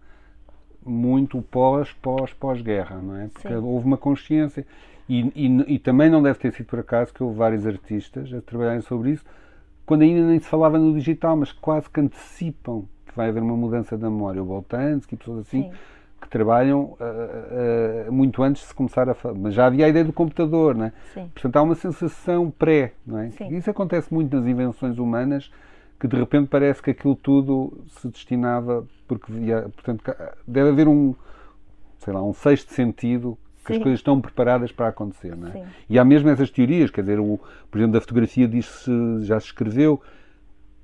muito 0.85 1.41
pós, 1.41 1.91
pós, 1.93 2.31
pós-guerra, 2.33 2.97
não 3.01 3.17
é? 3.17 3.27
Porque 3.29 3.47
Sim. 3.47 3.55
houve 3.55 3.85
uma 3.85 3.97
consciência. 3.97 4.65
E, 5.07 5.21
e, 5.35 5.75
e, 5.75 5.79
também 5.79 6.07
não 6.07 6.21
deve 6.21 6.37
ter 6.37 6.53
sido 6.53 6.67
por 6.67 6.79
acaso 6.79 7.11
que 7.11 7.23
houve 7.23 7.35
vários 7.35 7.65
artistas 7.65 8.31
a 8.31 8.41
trabalharem 8.41 8.81
sobre 8.81 9.09
isso, 9.09 9.25
quando 9.89 10.03
ainda 10.03 10.21
nem 10.21 10.39
se 10.39 10.47
falava 10.47 10.77
no 10.77 10.93
digital, 10.93 11.35
mas 11.35 11.51
quase 11.51 11.89
que 11.89 11.99
antecipam 11.99 12.83
que 13.07 13.15
vai 13.15 13.29
haver 13.29 13.41
uma 13.41 13.57
mudança 13.57 13.97
da 13.97 14.07
memória. 14.07 14.39
O 14.39 14.45
Boltanski 14.45 15.15
e 15.15 15.17
pessoas 15.17 15.47
assim. 15.47 15.63
Sim 15.63 15.71
que 16.21 16.27
trabalham 16.27 16.97
uh, 16.99 18.09
uh, 18.09 18.11
muito 18.11 18.43
antes 18.43 18.63
de 18.63 18.67
se 18.67 18.75
começar 18.75 19.07
a 19.07 19.13
falar. 19.13 19.35
Mas 19.35 19.53
já 19.53 19.67
havia 19.67 19.85
a 19.85 19.87
ideia 19.87 20.03
do 20.03 20.11
computador, 20.11 20.75
não 20.75 20.87
é? 20.87 20.93
Sim. 21.13 21.29
Portanto, 21.33 21.55
há 21.55 21.61
uma 21.61 21.75
sensação 21.75 22.51
pré, 22.51 22.91
não 23.07 23.19
é? 23.19 23.31
Sim. 23.31 23.55
Isso 23.55 23.69
acontece 23.69 24.13
muito 24.13 24.35
nas 24.35 24.45
invenções 24.45 24.97
humanas, 24.97 25.49
que 25.97 26.09
de 26.09 26.17
repente 26.17 26.49
parece 26.49 26.83
que 26.83 26.91
aquilo 26.91 27.15
tudo 27.15 27.85
se 27.87 28.09
destinava, 28.09 28.85
porque 29.07 29.31
via, 29.31 29.69
portanto, 29.73 30.03
deve 30.45 30.71
haver 30.71 30.89
um, 30.89 31.15
sei 31.99 32.13
lá, 32.13 32.21
um 32.21 32.33
sexto 32.33 32.73
sentido 32.73 33.37
que 33.69 33.75
Sim. 33.75 33.79
as 33.79 33.83
coisas 33.83 33.99
estão 33.99 34.19
preparadas 34.19 34.71
para 34.71 34.87
acontecer, 34.87 35.35
não 35.35 35.47
é? 35.47 35.65
E 35.89 35.97
há 35.97 36.03
mesmo 36.03 36.29
essas 36.29 36.49
teorias, 36.49 36.89
quer 36.89 37.01
dizer, 37.01 37.19
o, 37.19 37.39
por 37.69 37.77
exemplo, 37.77 37.93
da 37.93 38.01
fotografia 38.01 38.47
diz-se, 38.47 38.91
já 39.21 39.39
se 39.39 39.47
escreveu, 39.47 40.01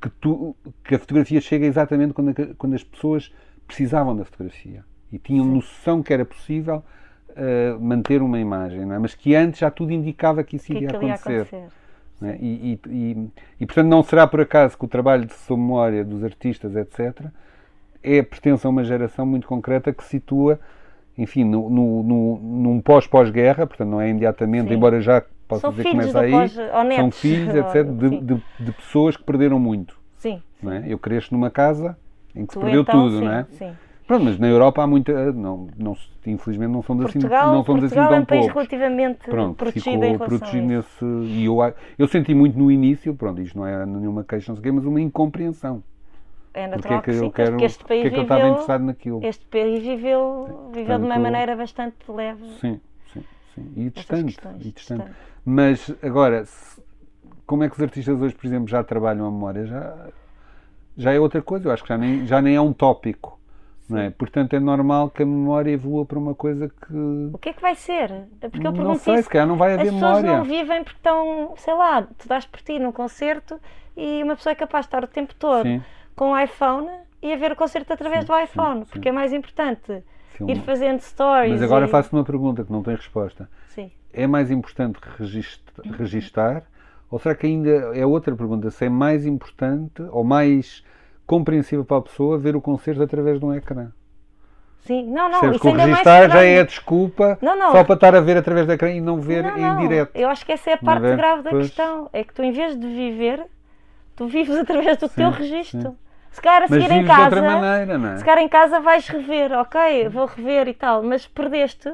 que, 0.02 0.10
tu, 0.10 0.56
que 0.84 0.96
a 0.96 1.00
fotografia 1.00 1.42
chega 1.42 1.66
exatamente 1.66 2.14
quando, 2.14 2.34
quando 2.56 2.74
as 2.74 2.84
pessoas 2.84 3.34
precisavam 3.68 4.16
da 4.16 4.24
fotografia 4.24 4.84
e 5.12 5.18
tinham 5.18 5.46
Sim. 5.46 5.54
noção 5.56 6.04
que 6.04 6.14
era 6.14 6.26
possível 6.26 6.84
uh, 7.32 7.80
manter 7.80 8.22
uma 8.22 8.40
imagem, 8.40 8.82
é? 8.82 9.00
mas 9.00 9.16
que 9.16 9.36
antes 9.36 9.60
já 9.60 9.72
tudo 9.72 9.92
indicava 9.92 10.44
que 10.44 10.56
isso 10.56 10.68
que 10.68 10.74
iria 10.74 10.90
acontecer. 10.90 11.42
acontecer. 11.42 11.68
É? 12.22 12.38
E, 12.40 12.80
e, 12.86 12.90
e, 12.90 13.30
e, 13.60 13.66
portanto, 13.66 13.88
não 13.88 14.02
será 14.02 14.26
por 14.26 14.40
acaso 14.40 14.78
que 14.78 14.86
o 14.86 14.88
trabalho 14.88 15.26
de 15.26 15.34
sua 15.34 15.58
memória 15.58 16.04
dos 16.04 16.24
artistas, 16.24 16.76
etc., 16.76 17.26
é 18.02 18.22
pertence 18.22 18.66
a 18.66 18.70
uma 18.70 18.84
geração 18.84 19.26
muito 19.26 19.48
concreta 19.48 19.92
que 19.92 20.04
situa, 20.04 20.60
enfim, 21.18 21.44
no, 21.44 21.70
no, 21.70 22.04
no 22.04 22.40
num 22.42 22.82
pós-pós-guerra, 22.82 23.66
portanto, 23.66 23.90
não 23.90 24.02
é 24.02 24.10
imediatamente, 24.10 24.70
Sim. 24.70 24.76
embora 24.76 25.00
já 25.02 25.24
possa 25.48 25.62
são 25.62 25.72
dizer 25.72 25.84
que 25.84 25.92
começa 25.92 26.20
aí, 26.20 26.32
pós, 26.32 26.54
são 26.96 27.12
filhos, 27.12 27.56
etc., 27.56 27.86
de, 27.86 28.20
de, 28.22 28.44
de, 28.60 28.72
pessoas 28.72 29.16
que 29.16 29.24
perderam 29.24 29.60
muito. 29.60 29.98
Sim. 30.18 30.42
Não 30.62 30.72
é? 30.72 30.84
Eu 30.88 30.98
cresço 31.00 31.34
numa 31.34 31.50
casa 31.50 31.98
em 32.36 32.46
que 32.46 32.48
tu 32.48 32.54
se 32.54 32.60
perdeu 32.60 32.82
então, 32.82 33.04
tudo, 33.04 33.20
sim, 33.20 33.26
não 33.26 33.32
é? 33.32 33.46
Sim. 33.52 33.72
Pronto, 34.08 34.24
mas 34.24 34.38
na 34.38 34.48
Europa 34.48 34.84
há 34.84 34.88
muita. 34.88 35.34
Não, 35.34 35.68
não, 35.76 35.98
infelizmente 36.28 36.70
não 36.70 36.84
somos 36.84 37.06
assim, 37.06 37.20
Portugal, 37.20 37.46
assim, 37.46 37.56
não 37.56 37.64
somos 37.64 37.82
Portugal 37.82 38.04
assim 38.06 38.12
tão 38.12 38.18
é 38.18 38.22
um 38.22 38.26
país 38.26 38.40
poucos. 38.42 38.54
relativamente 38.56 39.30
pronto, 39.30 39.56
protegido 39.56 40.06
ficou 40.06 40.28
protegido 40.28 40.68
nesse. 40.68 41.06
E 41.06 41.46
eu, 41.46 41.58
eu 41.98 42.08
senti 42.08 42.34
muito 42.36 42.58
no 42.58 42.72
início, 42.72 43.16
pronto, 43.16 43.42
isto 43.42 43.58
não 43.58 43.66
é 43.66 43.84
nenhuma 43.84 44.24
queixa, 44.24 44.52
não 44.52 44.62
sei 44.62 44.72
mas 44.72 44.86
uma 44.86 45.02
incompreensão. 45.02 45.82
É 46.56 46.68
natural 46.68 47.02
porque 47.02 47.12
é 47.12 47.14
que, 47.14 47.22
que 47.22 47.30
quero, 47.32 47.64
este 47.64 47.84
país 47.84 48.02
porque 48.02 48.08
é 48.08 48.10
que 48.12 48.18
eu 48.18 48.24
estava 48.24 48.48
interessado 48.48 48.84
naquilo. 48.84 49.20
Este 49.24 49.46
país 49.46 49.84
viveu, 49.84 50.70
viveu 50.74 50.98
de 50.98 51.06
uma 51.06 51.20
maneira 51.20 51.56
bastante 51.56 51.98
leve. 52.10 52.48
Sim, 52.62 52.80
sim, 53.12 53.24
sim. 53.54 53.74
E 53.76 53.90
distante. 53.90 54.22
E 54.22 54.26
distante. 54.26 54.74
distante. 54.74 55.12
Mas 55.44 55.94
agora, 56.02 56.46
se, 56.46 56.82
como 57.46 57.64
é 57.64 57.70
que 57.70 57.76
os 57.76 57.82
artistas 57.82 58.22
hoje, 58.22 58.34
por 58.34 58.48
exemplo, 58.48 58.70
já 58.70 58.82
trabalham 58.84 59.28
a 59.28 59.32
memória? 59.32 59.66
Já, 59.66 60.08
já 60.96 61.14
é 61.14 61.20
outra 61.20 61.42
coisa, 61.42 61.68
eu 61.68 61.74
acho 61.74 61.84
que 61.84 61.90
já 61.90 61.98
nem, 61.98 62.26
já 62.26 62.42
nem 62.42 62.56
é 62.56 62.62
um 62.62 62.72
tópico 62.72 63.36
não 63.88 64.00
é? 64.00 64.10
Portanto, 64.10 64.54
é 64.56 64.60
normal 64.60 65.10
que 65.10 65.24
a 65.24 65.26
memória 65.26 65.72
evolua 65.72 66.06
para 66.06 66.18
uma 66.18 66.34
coisa 66.34 66.70
que. 66.70 66.94
O 67.34 67.38
que 67.38 67.50
é 67.50 67.54
que 67.54 67.62
vai 67.62 67.76
ser? 67.76 68.10
Porque 68.40 68.66
eu 68.66 68.74
pergunto 68.74 68.84
não 68.84 68.96
sei, 68.96 69.16
isso. 69.16 69.24
se 69.24 69.30
calhar 69.30 69.48
não 69.48 69.58
vai 69.58 69.74
haver 69.74 69.88
As 69.88 69.94
memória. 69.94 70.16
As 70.16 70.22
pessoas 70.22 70.38
não 70.38 70.44
vivem 70.44 70.84
porque 70.84 70.98
estão, 70.98 71.54
sei 71.58 71.74
lá, 71.74 72.02
tu 72.02 72.28
dás 72.28 72.46
por 72.46 72.62
ti 72.62 72.80
num 72.80 72.92
concerto 72.92 73.60
e 73.96 74.24
uma 74.24 74.36
pessoa 74.36 74.52
é 74.52 74.56
capaz 74.56 74.86
de 74.86 74.88
estar 74.88 75.04
o 75.04 75.08
tempo 75.08 75.36
todo 75.36 75.64
sim. 75.64 75.82
Com 76.16 76.32
o 76.32 76.40
iPhone 76.40 76.90
e 77.22 77.34
a 77.34 77.38
ver 77.38 77.52
o 77.52 77.56
concerto 77.56 77.92
através 77.92 78.22
sim, 78.22 78.28
do 78.28 78.40
iPhone, 78.40 78.80
sim, 78.86 78.92
porque 78.92 79.10
é 79.10 79.12
mais 79.12 79.34
importante 79.34 80.04
ir 80.48 80.62
fazendo 80.62 81.00
stories. 81.00 81.54
Mas 81.54 81.64
agora 81.64 81.86
e... 81.86 81.90
faço 81.90 82.16
uma 82.16 82.24
pergunta 82.24 82.64
que 82.64 82.72
não 82.72 82.84
tem 82.84 82.96
resposta. 82.96 83.50
Sim. 83.70 83.92
É 84.14 84.28
mais 84.28 84.52
importante 84.52 85.00
registar, 85.18 85.86
registar 85.98 86.64
ou 87.10 87.20
será 87.20 87.36
que 87.36 87.46
ainda 87.48 87.70
é 87.70 88.06
outra 88.06 88.36
pergunta? 88.36 88.70
Se 88.72 88.86
é 88.86 88.90
mais 88.90 89.26
importante 89.26 90.02
ou 90.10 90.24
mais 90.24 90.84
compreensível 91.26 91.86
para 91.86 91.98
a 91.98 92.02
pessoa 92.02 92.38
ver 92.38 92.56
o 92.56 92.62
concerto 92.62 93.02
através 93.04 93.40
de 93.40 93.46
um 93.46 93.54
ecrã? 93.54 93.92
Sim, 94.80 95.04
não, 95.08 95.30
não. 95.30 95.40
Percebes, 95.40 95.58
isso 95.58 95.68
ainda 95.68 95.86
registrar 95.86 96.30
já 96.30 96.44
é 96.44 96.60
a 96.60 96.64
desculpa 96.64 97.40
não, 97.42 97.58
não. 97.58 97.72
só 97.72 97.84
para 97.84 97.96
estar 97.96 98.16
a 98.16 98.22
ver 98.22 98.38
através 98.38 98.68
da 98.68 98.76
ecrã 98.76 98.92
e 98.92 99.02
não 99.02 99.20
ver 99.20 99.44
não, 99.44 99.58
em 99.58 99.88
direto. 99.88 100.12
Eu 100.16 100.30
acho 100.30 100.46
que 100.46 100.52
essa 100.52 100.70
é 100.70 100.74
a 100.74 100.78
parte 100.78 101.16
grave 101.16 101.42
da 101.42 101.50
pois. 101.50 101.68
questão. 101.68 102.08
É 102.14 102.24
que 102.24 102.34
tu, 102.34 102.44
em 102.44 102.52
vez 102.52 102.80
de 102.80 102.88
viver, 102.88 103.44
tu 104.16 104.28
vives 104.28 104.56
através 104.60 104.98
do 104.98 105.08
sim, 105.08 105.16
teu 105.16 105.32
registro. 105.32 105.82
Sim. 105.82 105.98
Se 106.36 106.42
calhar 106.42 106.64
a 106.64 106.68
seguir 106.68 106.92
em 106.92 107.06
casa. 107.06 107.42
Maneira, 107.42 108.14
é? 108.14 108.18
Se 108.18 108.26
calhar 108.26 108.44
em 108.44 108.50
casa 108.50 108.82
vais 108.82 109.08
rever, 109.08 109.54
ok, 109.54 110.10
vou 110.10 110.26
rever 110.26 110.68
e 110.68 110.74
tal, 110.74 111.02
mas 111.02 111.26
perdeste 111.26 111.94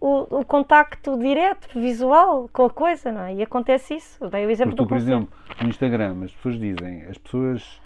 o, 0.00 0.38
o 0.40 0.44
contacto 0.46 1.18
direto, 1.18 1.78
visual 1.78 2.48
com 2.54 2.64
a 2.64 2.70
coisa, 2.70 3.12
não 3.12 3.20
é? 3.20 3.34
E 3.34 3.42
acontece 3.42 3.94
isso. 3.94 4.26
Dei 4.30 4.46
o 4.46 4.50
exemplo 4.50 4.74
Porque 4.74 4.82
do 4.82 4.86
tu, 4.86 4.88
por 4.88 4.96
exemplo, 4.96 5.28
no 5.60 5.68
Instagram, 5.68 6.24
as 6.24 6.32
pessoas 6.32 6.58
dizem, 6.58 7.02
as 7.02 7.18
pessoas, 7.18 7.82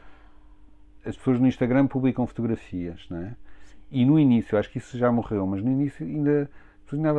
as 1.05 1.17
pessoas 1.17 1.41
no 1.41 1.49
Instagram 1.49 1.89
publicam 1.89 2.25
fotografias, 2.25 3.05
não 3.11 3.19
é? 3.19 3.35
E 3.91 4.05
no 4.05 4.17
início, 4.17 4.57
acho 4.57 4.71
que 4.71 4.79
isso 4.79 4.97
já 4.97 5.11
morreu, 5.11 5.45
mas 5.45 5.61
no 5.61 5.73
início 5.73 6.07
ainda. 6.07 6.49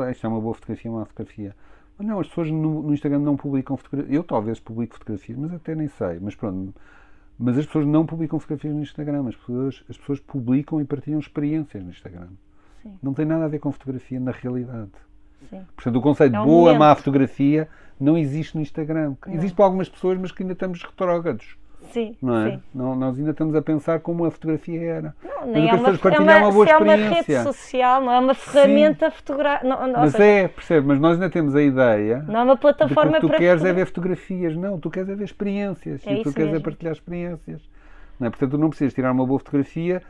Isto 0.10 0.26
é 0.26 0.30
uma 0.30 0.40
boa 0.40 0.54
fotografia, 0.54 0.90
uma 0.90 1.06
fotografia. 1.06 1.54
Mas 1.98 2.08
não, 2.08 2.22
as 2.22 2.28
pessoas 2.30 2.50
no, 2.50 2.84
no 2.84 2.94
Instagram 2.94 3.20
não 3.20 3.36
publicam 3.36 3.76
fotografias. 3.76 4.16
Eu 4.16 4.24
talvez 4.24 4.62
publico 4.62 4.94
fotografias, 4.94 5.38
mas 5.38 5.54
até 5.54 5.76
nem 5.76 5.90
sei. 5.90 6.20
Mas 6.22 6.36
pronto. 6.36 6.74
Mas 7.42 7.58
as 7.58 7.66
pessoas 7.66 7.88
não 7.88 8.06
publicam 8.06 8.40
fotografias 8.40 8.74
no 8.74 8.82
Instagram. 8.82 9.28
As 9.28 9.36
pessoas, 9.36 9.84
as 9.90 9.98
pessoas 9.98 10.20
publicam 10.20 10.80
e 10.80 10.86
partilham 10.86 11.20
experiências 11.20 11.84
no 11.84 11.90
Instagram. 11.90 12.28
Sim. 12.84 12.94
Não 13.02 13.14
tem 13.14 13.26
nada 13.26 13.46
a 13.46 13.48
ver 13.48 13.60
com 13.60 13.72
fotografia 13.72 14.20
na 14.20 14.32
realidade. 14.32 14.92
Sim. 15.50 15.62
Portanto, 15.76 15.96
o 15.96 16.02
conceito 16.02 16.32
de 16.32 16.38
é 16.38 16.42
um 16.42 16.46
boa, 16.46 16.74
momento. 16.74 16.80
má 16.80 16.96
fotografia 16.96 17.68
não 18.00 18.18
existe 18.18 18.56
no 18.56 18.62
Instagram. 18.62 19.16
Não. 19.26 19.34
Existe 19.34 19.56
para 19.56 19.66
algumas 19.66 19.90
pessoas, 19.90 20.20
mas 20.20 20.32
que 20.32 20.44
ainda 20.44 20.54
estamos 20.54 20.84
retrógrados. 20.84 21.58
Sim, 21.92 22.16
não 22.22 22.38
é? 22.38 22.52
Sim. 22.52 22.62
Não, 22.74 22.96
nós 22.96 23.18
ainda 23.18 23.32
estamos 23.32 23.56
a 23.56 23.62
pensar 23.62 24.00
como 24.00 24.26
a 24.26 24.32
fotografia 24.32 24.82
era. 24.82 25.16
Não, 25.24 25.48
nem 25.48 25.70
é 25.70 25.74
uma, 25.74 25.90
é 25.90 26.20
uma, 26.20 26.38
uma 26.38 26.52
boa 26.52 26.66
experiência. 26.66 27.04
é 27.04 27.08
uma 27.08 27.16
rede 27.16 27.44
social, 27.44 28.02
não 28.02 28.12
é 28.12 28.20
uma 28.20 28.34
ferramenta 28.34 29.12
fotográfica. 29.12 29.78
Mas 29.78 30.12
seja, 30.12 30.24
é, 30.24 30.48
percebe, 30.48 30.88
mas 30.88 31.00
nós 31.00 31.14
ainda 31.14 31.30
temos 31.30 31.56
a 31.56 31.62
ideia. 31.62 32.26
Não 32.28 32.40
é 32.40 32.44
uma 32.44 32.58
plataforma 32.58 33.20
de 33.20 33.28
que 33.28 33.34
tu 33.34 33.38
queres 33.38 33.64
é 33.64 33.74
ver 33.74 33.86
fotografias, 33.86 34.56
não, 34.56 34.80
tu 34.80 34.90
queres 34.90 35.10
é 35.10 35.16
ver 35.16 35.26
experiências. 35.26 36.06
É 36.06 36.14
e 36.14 36.24
tu 36.24 36.34
queres 36.34 36.50
é 36.50 36.52
mesmo. 36.54 36.58
é 36.58 36.60
partilhar 36.60 36.94
experiências. 36.94 37.62
Não 38.20 38.28
é? 38.28 38.30
Portanto, 38.30 38.52
tu 38.52 38.58
não 38.58 38.70
precisas 38.70 38.94
tirar 38.94 39.12
uma 39.12 39.26
boa 39.26 39.40
fotografia 39.40 40.02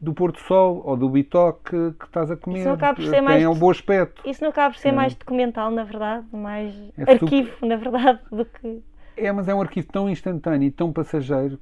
do 0.00 0.14
Porto 0.14 0.40
Sol 0.40 0.82
ou 0.84 0.96
do 0.96 1.08
bitoque 1.10 1.70
que, 1.70 1.98
que 1.98 2.04
estás 2.06 2.30
a 2.30 2.36
comer. 2.36 2.60
Isso 2.60 2.68
não 2.68 2.76
por 2.76 3.02
ser 3.04 3.10
Tem 3.10 3.22
mais, 3.22 3.46
um 3.46 3.54
bom 3.54 3.70
aspecto. 3.70 4.22
Isso 4.28 4.42
não 4.42 4.50
por 4.50 4.74
ser 4.76 4.88
é. 4.88 4.92
mais 4.92 5.14
documental, 5.14 5.70
na 5.70 5.84
verdade, 5.84 6.24
mais 6.32 6.74
é 6.96 7.12
arquivo, 7.12 7.66
na 7.66 7.76
verdade, 7.76 8.20
do 8.32 8.44
que. 8.44 8.82
É, 9.26 9.32
mas 9.32 9.48
é 9.48 9.54
um 9.54 9.60
arquivo 9.60 9.88
tão 9.92 10.08
instantâneo 10.08 10.66
e 10.66 10.70
tão 10.70 10.92
passageiro 10.92 11.58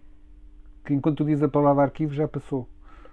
que 0.85 0.95
enquanto 0.95 1.19
tu 1.19 1.25
dizes 1.25 1.43
a 1.43 1.49
palavra 1.49 1.85
arquivo 1.85 2.15
já 2.15 2.27
passou. 2.27 2.69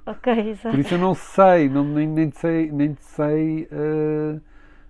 Ok, 0.05 0.31
exato. 0.49 0.69
Por 0.69 0.79
isso 0.79 0.93
eu 0.93 0.99
não 0.99 1.15
sei, 1.15 1.67
não, 1.67 1.83
nem, 1.83 2.07
nem 2.07 2.29
te 2.29 2.37
sei, 2.37 2.71
nem 2.71 2.93
te 2.93 3.03
sei, 3.03 3.63
uh, 3.71 4.39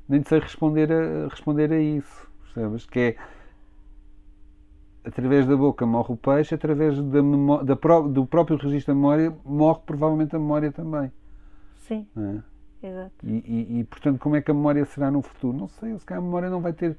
nem 0.09 0.21
te 0.21 0.29
sei 0.29 0.39
responder, 0.39 0.91
a, 0.91 1.27
responder 1.29 1.71
a 1.71 1.79
isso. 1.79 2.29
Percebes? 2.43 2.85
Que 2.85 2.99
é 2.99 3.15
através 5.05 5.47
da 5.47 5.55
boca 5.55 5.85
morre 5.85 6.13
o 6.13 6.17
peixe, 6.17 6.53
através 6.53 6.97
da, 6.97 7.21
da 7.63 7.99
do 8.01 8.25
próprio 8.25 8.57
registro 8.57 8.93
da 8.93 8.95
memória 8.95 9.33
morre 9.45 9.79
provavelmente 9.85 10.35
a 10.35 10.39
memória 10.39 10.71
também. 10.71 11.11
Sim. 11.77 12.07
É? 12.17 12.87
Exato. 12.87 13.13
E, 13.23 13.43
e, 13.45 13.79
e, 13.79 13.83
portanto, 13.85 14.19
como 14.19 14.35
é 14.35 14.41
que 14.41 14.51
a 14.51 14.53
memória 14.53 14.83
será 14.85 15.09
no 15.09 15.21
futuro? 15.21 15.57
Não 15.57 15.67
sei, 15.67 15.97
se 15.97 16.05
calhar 16.05 16.21
a 16.21 16.25
memória 16.25 16.49
não 16.49 16.61
vai 16.61 16.73
ter 16.73 16.97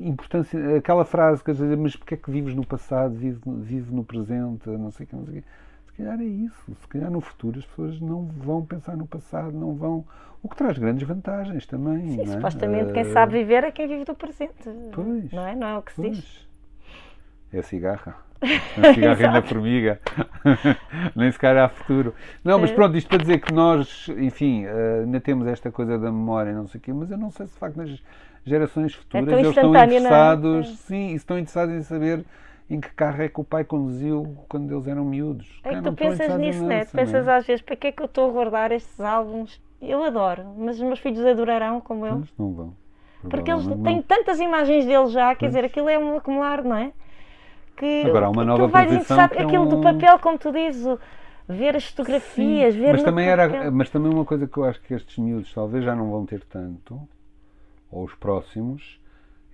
importância. 0.00 0.76
Aquela 0.76 1.04
frase 1.04 1.42
que 1.42 1.50
às 1.50 1.58
vezes, 1.58 1.78
mas 1.78 1.96
porque 1.96 2.14
é 2.14 2.16
que 2.16 2.30
vives 2.30 2.54
no 2.54 2.64
passado, 2.64 3.14
vive, 3.14 3.40
vive 3.46 3.94
no 3.94 4.04
presente, 4.04 4.68
não 4.68 4.90
sei 4.90 5.04
o 5.04 5.08
que, 5.08 5.16
não 5.16 5.24
sei 5.26 5.38
o 5.38 5.42
que. 5.42 5.48
Se 5.86 5.92
calhar 6.04 6.20
é 6.20 6.24
isso. 6.24 6.76
Se 6.80 6.86
calhar 6.88 7.10
no 7.10 7.20
futuro 7.20 7.58
as 7.58 7.66
pessoas 7.66 8.00
não 8.00 8.24
vão 8.26 8.64
pensar 8.64 8.96
no 8.96 9.06
passado, 9.06 9.52
não 9.52 9.74
vão. 9.74 10.04
O 10.42 10.48
que 10.48 10.56
traz 10.56 10.78
grandes 10.78 11.06
vantagens 11.06 11.66
também. 11.66 12.12
Sim, 12.12 12.22
é? 12.22 12.26
supostamente 12.26 12.92
quem 12.92 13.02
Eh, 13.02 13.12
sabe 13.12 13.32
viver 13.38 13.64
é 13.64 13.72
quem 13.72 13.88
vive 13.88 14.04
do 14.04 14.14
presente. 14.14 14.52
Pois. 14.92 15.32
Não 15.32 15.44
é? 15.46 15.56
Não 15.56 15.66
é 15.66 15.76
o 15.78 15.82
que 15.82 15.92
se 15.92 16.00
diz. 16.02 16.20
Pois. 16.20 16.48
É 17.52 17.58
a 17.58 17.62
cigarra. 17.62 18.14
A 18.80 18.94
cigarra 18.94 19.26
ainda 19.26 19.42
formiga. 19.42 20.00
Nem 21.16 21.32
se 21.32 21.38
calhar 21.40 21.64
há 21.64 21.68
futuro. 21.68 22.14
Não, 22.44 22.56
mas 22.60 22.70
É. 22.70 22.74
pronto, 22.74 22.96
isto 22.96 23.08
para 23.08 23.18
dizer 23.18 23.40
que 23.40 23.52
nós, 23.52 24.06
enfim, 24.16 24.64
eh, 24.64 25.00
ainda 25.04 25.20
temos 25.20 25.44
esta 25.48 25.72
coisa 25.72 25.98
da 25.98 26.12
memória, 26.12 26.52
não 26.52 26.68
sei 26.68 26.78
o 26.78 26.82
quê, 26.82 26.92
mas 26.92 27.10
eu 27.10 27.18
não 27.18 27.32
sei 27.32 27.46
se 27.46 27.54
de 27.54 27.58
facto 27.58 27.76
nas 27.76 28.00
gerações 28.48 28.94
futuras 28.94 29.26
tão 29.26 29.38
eles 29.38 29.48
estão 29.48 29.74
é? 29.76 29.84
interessados, 29.84 30.68
É. 30.68 30.72
sim, 30.72 31.14
estão 31.14 31.38
interessados 31.38 31.74
em 31.74 31.82
saber 31.82 32.24
em 32.70 32.80
que 32.80 32.90
carro 32.90 33.22
é 33.22 33.28
que 33.28 33.40
o 33.40 33.44
pai 33.44 33.64
conduziu 33.64 34.36
quando 34.48 34.74
eles 34.74 34.86
eram 34.86 35.04
miúdos. 35.04 35.46
É 35.64 35.74
que 35.74 35.82
tu 35.82 35.92
pensas 35.92 36.36
nisso, 36.38 36.64
né? 36.66 36.84
Tu 36.84 36.92
pensas 36.96 37.26
é? 37.26 37.36
às 37.36 37.46
vezes, 37.46 37.62
para 37.62 37.76
que 37.76 37.86
é 37.86 37.92
que 37.92 38.02
eu 38.02 38.06
estou 38.06 38.28
a 38.28 38.32
guardar 38.32 38.72
estes 38.72 39.00
álbuns? 39.00 39.60
Eu 39.80 40.02
adoro, 40.02 40.44
mas 40.58 40.76
os 40.76 40.82
meus 40.82 40.98
filhos 40.98 41.24
adorarão 41.24 41.80
como 41.80 42.04
eu. 42.04 42.16
Mas 42.16 42.28
não 42.38 42.52
vão. 42.52 42.74
Porque 43.30 43.50
eles 43.50 43.66
têm 43.84 44.02
tantas 44.02 44.38
imagens 44.38 44.84
deles 44.86 45.12
já, 45.12 45.34
quer 45.34 45.48
dizer, 45.48 45.64
aquilo 45.64 45.88
é 45.88 45.98
um 45.98 46.16
acumular, 46.16 46.62
não 46.62 46.76
é? 46.76 46.92
Que, 47.76 48.02
Agora, 48.04 48.26
há 48.26 48.30
uma 48.30 48.44
nova 48.44 48.66
tu 48.66 48.72
vais 48.72 49.06
que 49.06 49.12
é 49.38 49.42
aquilo 49.42 49.66
do 49.66 49.76
um- 49.76 49.82
papel, 49.82 50.18
como 50.18 50.38
tu 50.38 50.50
dizes, 50.52 50.84
o- 50.84 50.98
ver 51.48 51.76
as 51.76 51.84
fotografias, 51.86 52.74
Sim, 52.74 52.80
ver 52.80 52.92
mas 52.92 53.02
também 53.02 53.28
papel. 53.28 53.54
era 53.62 53.70
mas 53.70 53.90
também 53.90 54.12
uma 54.12 54.24
coisa 54.24 54.46
que 54.46 54.56
eu 54.58 54.64
acho 54.64 54.80
que 54.82 54.94
estes 54.94 55.16
miúdos 55.18 55.52
talvez 55.54 55.84
já 55.84 55.94
não 55.94 56.10
vão 56.10 56.26
ter 56.26 56.42
tanto 56.44 57.00
ou 57.90 58.04
os 58.04 58.14
próximos 58.14 58.98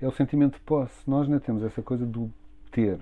é 0.01 0.07
o 0.09 0.12
sentimento 0.12 0.55
de 0.55 0.61
posse 0.61 1.09
nós 1.09 1.26
ainda 1.26 1.41
temos 1.41 1.62
essa 1.62 1.82
coisa 1.82 2.05
do 2.05 2.30
ter 2.70 2.99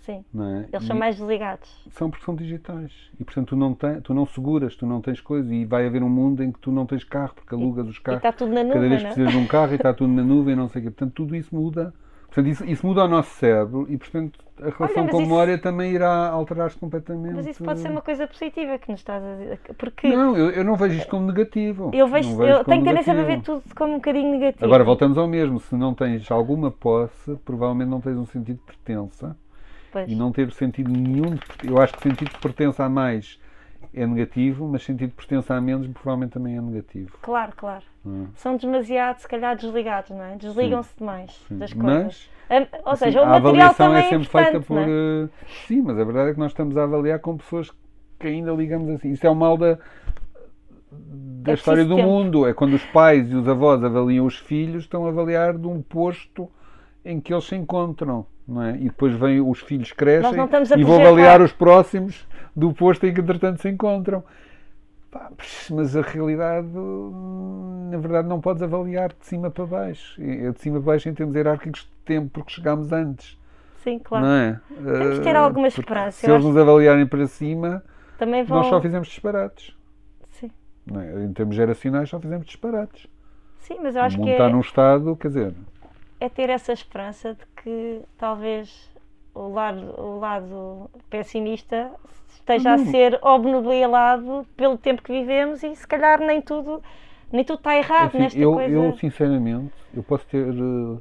Sim, 0.00 0.24
não 0.32 0.46
é? 0.46 0.66
eles 0.72 0.82
E 0.82 0.86
são 0.86 0.96
mais 0.96 1.16
desligados. 1.16 1.68
são 1.90 2.08
porque 2.10 2.24
são 2.24 2.34
digitais 2.34 2.92
e 3.20 3.24
portanto 3.24 3.48
tu 3.48 3.56
não 3.56 3.74
tu 4.02 4.14
não 4.14 4.26
seguras 4.26 4.74
tu 4.74 4.86
não 4.86 5.02
tens 5.02 5.20
coisa 5.20 5.52
e 5.54 5.64
vai 5.66 5.86
haver 5.86 6.02
um 6.02 6.08
mundo 6.08 6.42
em 6.42 6.50
que 6.50 6.58
tu 6.60 6.72
não 6.72 6.86
tens 6.86 7.04
carro 7.04 7.34
porque 7.34 7.54
alugas 7.54 7.86
os 7.88 7.96
E 7.98 8.00
carros 8.00 8.18
está 8.20 8.32
tudo 8.32 8.52
na 8.52 8.64
cada 8.64 8.74
nuvem, 8.74 8.88
vez 8.88 8.92
não 8.92 8.98
que 9.00 9.04
é? 9.12 9.14
precisas 9.14 9.32
de 9.32 9.36
um 9.38 9.46
carro 9.46 9.72
e 9.72 9.76
está 9.76 9.92
tudo 9.92 10.12
na 10.12 10.22
nuvem 10.22 10.56
não 10.56 10.68
sei 10.68 10.80
o 10.80 10.84
quê 10.86 10.90
portanto 10.90 11.12
tudo 11.14 11.36
isso 11.36 11.54
muda 11.54 11.92
Portanto, 12.28 12.46
isso, 12.48 12.64
isso 12.66 12.86
muda 12.86 13.04
o 13.04 13.08
nosso 13.08 13.30
cérebro 13.36 13.86
e, 13.88 13.96
portanto, 13.96 14.38
a 14.60 14.64
relação 14.64 14.78
mas 14.80 14.92
com 14.94 15.00
a 15.00 15.04
isso- 15.04 15.30
memória 15.30 15.56
também 15.58 15.92
irá 15.92 16.28
alterar-se 16.28 16.76
completamente. 16.76 17.34
Mas 17.34 17.46
isso 17.46 17.64
pode 17.64 17.80
ser 17.80 17.90
uma 17.90 18.02
coisa 18.02 18.26
positiva 18.26 18.78
que 18.78 18.90
nos 18.90 19.00
estás 19.00 19.22
a 19.24 19.34
dizer. 19.36 19.60
Porque 19.78 20.08
Não, 20.14 20.36
eu, 20.36 20.50
eu 20.50 20.62
não 20.64 20.76
vejo 20.76 20.98
isto 20.98 21.08
como 21.08 21.26
negativo. 21.26 21.90
eu 21.94 22.06
vejo, 22.06 22.36
vejo 22.36 22.52
eu 22.52 22.64
tenho 22.64 22.84
tendência 22.84 23.12
a 23.18 23.22
ver 23.24 23.40
tudo 23.40 23.62
como 23.74 23.92
um 23.94 23.96
bocadinho 23.96 24.30
negativo. 24.32 24.64
Agora, 24.64 24.84
voltamos 24.84 25.16
ao 25.16 25.26
mesmo. 25.26 25.58
Se 25.58 25.74
não 25.74 25.94
tens 25.94 26.30
alguma 26.30 26.70
posse, 26.70 27.34
provavelmente 27.44 27.88
não 27.88 28.00
tens 28.00 28.16
um 28.18 28.26
sentido 28.26 28.56
de 28.56 28.62
pertença. 28.62 29.34
Pois. 29.90 30.10
E 30.10 30.14
não 30.14 30.30
ter 30.30 30.52
sentido 30.52 30.90
nenhum. 30.90 31.34
de 31.34 31.40
Eu 31.66 31.80
acho 31.80 31.94
que 31.94 32.02
sentido 32.02 32.30
de 32.30 32.38
pertença 32.38 32.84
a 32.84 32.88
mais 32.90 33.40
é 33.94 34.06
negativo, 34.06 34.66
mas 34.68 34.82
sentido 34.84 35.08
de 35.10 35.14
pertença 35.14 35.54
a 35.54 35.60
menos 35.60 35.86
provavelmente 35.88 36.32
também 36.32 36.56
é 36.56 36.60
negativo. 36.60 37.16
Claro, 37.22 37.52
claro. 37.56 37.84
É? 38.06 38.26
São 38.36 38.56
demasiado, 38.56 39.18
se 39.18 39.28
calhar, 39.28 39.56
desligados, 39.56 40.10
não 40.10 40.22
é? 40.24 40.36
Desligam-se 40.36 40.90
demais 40.98 41.40
das 41.50 41.72
Mas, 41.74 41.94
coisas. 42.02 42.30
A- 42.50 42.78
Ou 42.86 42.92
Assim, 42.92 43.04
seja, 43.04 43.20
o 43.20 43.24
a 43.24 43.26
material 43.26 43.48
avaliação 43.50 43.86
também 43.88 44.00
é 44.00 44.08
sempre 44.08 44.26
importante, 44.26 44.50
feita 44.50 44.66
por. 44.66 44.74
não 44.74 44.82
é? 44.82 44.86
eh, 45.24 45.28
Sim, 45.66 45.82
mas 45.82 45.98
a 45.98 46.04
verdade 46.04 46.30
é 46.30 46.32
que 46.34 46.38
nós 46.38 46.50
estamos 46.52 46.76
a 46.76 46.82
avaliar 46.84 47.18
com 47.18 47.36
pessoas 47.36 47.70
que 48.18 48.26
ainda 48.26 48.52
ligamos 48.52 48.88
assim. 48.90 49.10
Isso 49.12 49.26
é 49.26 49.30
o 49.30 49.34
mal 49.34 49.56
da, 49.56 49.78
da 50.90 51.52
É 51.52 51.54
história 51.54 51.84
do 51.84 51.96
tempo. 51.96 52.08
mundo. 52.08 52.46
É 52.46 52.54
quando 52.54 52.74
os 52.74 52.84
pais 52.86 53.30
e 53.30 53.34
os 53.34 53.48
avós 53.48 53.82
avaliam 53.84 54.24
os 54.26 54.38
filhos, 54.38 54.84
estão 54.84 55.06
a 55.06 55.08
avaliar 55.08 55.56
de 55.56 55.66
um 55.66 55.82
posto 55.82 56.50
em 57.04 57.20
que 57.20 57.32
eles 57.32 57.44
se 57.44 57.56
encontram. 57.56 58.26
Não 58.46 58.62
é? 58.62 58.76
E 58.76 58.84
depois 58.84 59.14
vêm 59.14 59.40
os 59.42 59.60
filhos 59.60 59.92
crescem 59.92 60.38
e 60.78 60.82
vão 60.84 61.00
avaliar 61.00 61.42
os 61.42 61.52
próximos 61.52 62.26
do 62.58 62.72
posto 62.72 63.06
em 63.06 63.14
que 63.14 63.20
entretanto 63.20 63.60
se 63.62 63.68
encontram. 63.68 64.22
Pá, 65.10 65.30
mas 65.70 65.96
a 65.96 66.02
realidade, 66.02 66.68
hum, 66.76 67.88
na 67.90 67.96
verdade, 67.98 68.28
não 68.28 68.40
podes 68.40 68.62
avaliar 68.62 69.08
de 69.08 69.26
cima 69.26 69.50
para 69.50 69.64
baixo. 69.64 70.20
É 70.22 70.50
de 70.52 70.60
cima 70.60 70.78
para 70.80 70.92
baixo 70.92 71.08
em 71.08 71.14
termos 71.14 71.34
hierárquicos 71.34 71.82
de 71.82 71.88
tempo, 72.04 72.28
porque 72.32 72.52
chegámos 72.52 72.92
antes. 72.92 73.38
Sim, 73.82 73.98
claro. 73.98 74.26
Não 74.26 74.32
é? 74.32 74.60
Temos 74.68 75.16
de 75.18 75.22
ter 75.22 75.34
Eh, 75.34 75.38
alguma 75.38 75.68
esperança. 75.68 76.26
Se 76.26 76.30
eles 76.30 76.44
nos 76.44 76.56
avaliarem 76.56 77.06
para 77.06 77.26
cima, 77.26 77.82
Também 78.18 78.44
vão. 78.44 78.58
nós 78.58 78.66
só 78.66 78.80
fizemos 78.82 79.08
disparates. 79.08 79.74
Sim. 80.30 80.50
É? 80.94 81.24
Em 81.24 81.32
termos 81.32 81.54
geracionais, 81.56 82.10
só 82.10 82.20
fizemos 82.20 82.44
disparates. 82.46 83.06
Sim, 83.60 83.78
mas 83.82 83.96
eu 83.96 84.02
acho 84.02 84.16
mundo 84.18 84.26
que 84.26 84.32
está 84.32 84.44
é, 84.48 84.52
num 84.52 84.60
estado, 84.60 85.16
quer 85.16 85.28
dizer, 85.28 85.54
é 86.20 86.28
ter 86.28 86.50
essa 86.50 86.72
esperança 86.72 87.34
de 87.34 87.62
que 87.62 88.02
talvez 88.18 88.90
o 89.34 89.48
lado, 89.52 90.00
o 90.00 90.18
lado 90.18 90.90
pessimista 91.08 91.90
esteja 92.48 92.72
a 92.72 92.76
Não. 92.78 92.86
ser 92.86 93.18
obnubilado 93.22 94.46
pelo 94.56 94.78
tempo 94.78 95.02
que 95.02 95.12
vivemos 95.12 95.62
e 95.62 95.74
se 95.76 95.86
calhar 95.86 96.18
nem 96.20 96.40
tudo, 96.40 96.82
nem 97.30 97.44
tudo 97.44 97.58
está 97.58 97.76
errado 97.76 98.08
assim, 98.08 98.18
nesta 98.18 98.38
eu, 98.38 98.54
coisa. 98.54 98.74
eu, 98.74 98.92
sinceramente, 98.94 99.74
eu 99.94 100.02
posso 100.02 100.26
ter 100.26 100.48
eh, 100.48 100.98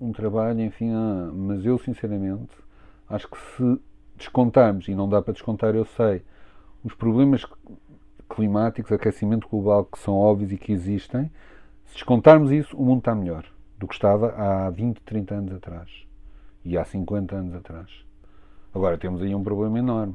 um 0.00 0.12
trabalho, 0.12 0.60
enfim, 0.60 0.90
ah, 0.92 1.30
mas 1.32 1.64
eu, 1.64 1.78
sinceramente, 1.78 2.50
acho 3.08 3.28
que 3.28 3.38
se 3.38 3.80
descontarmos, 4.16 4.88
e 4.88 4.94
não 4.94 5.08
dá 5.08 5.20
para 5.20 5.32
descontar, 5.32 5.74
eu 5.74 5.84
sei, 5.84 6.22
os 6.82 6.94
problemas 6.94 7.44
climáticos, 8.28 8.92
aquecimento 8.92 9.48
global, 9.48 9.84
que 9.84 9.98
são 9.98 10.14
óbvios 10.14 10.52
e 10.52 10.56
que 10.56 10.72
existem, 10.72 11.30
se 11.86 11.94
descontarmos 11.94 12.50
isso, 12.50 12.76
o 12.76 12.82
mundo 12.82 13.00
está 13.00 13.14
melhor 13.14 13.44
do 13.78 13.86
que 13.86 13.94
estava 13.94 14.32
há 14.36 14.70
20, 14.70 15.00
30 15.02 15.34
anos 15.34 15.52
atrás 15.52 15.90
e 16.64 16.78
há 16.78 16.84
50 16.84 17.34
anos 17.34 17.54
atrás. 17.54 17.88
Agora 18.74 18.96
temos 18.96 19.20
aí 19.22 19.34
um 19.34 19.42
problema 19.42 19.78
enorme, 19.78 20.14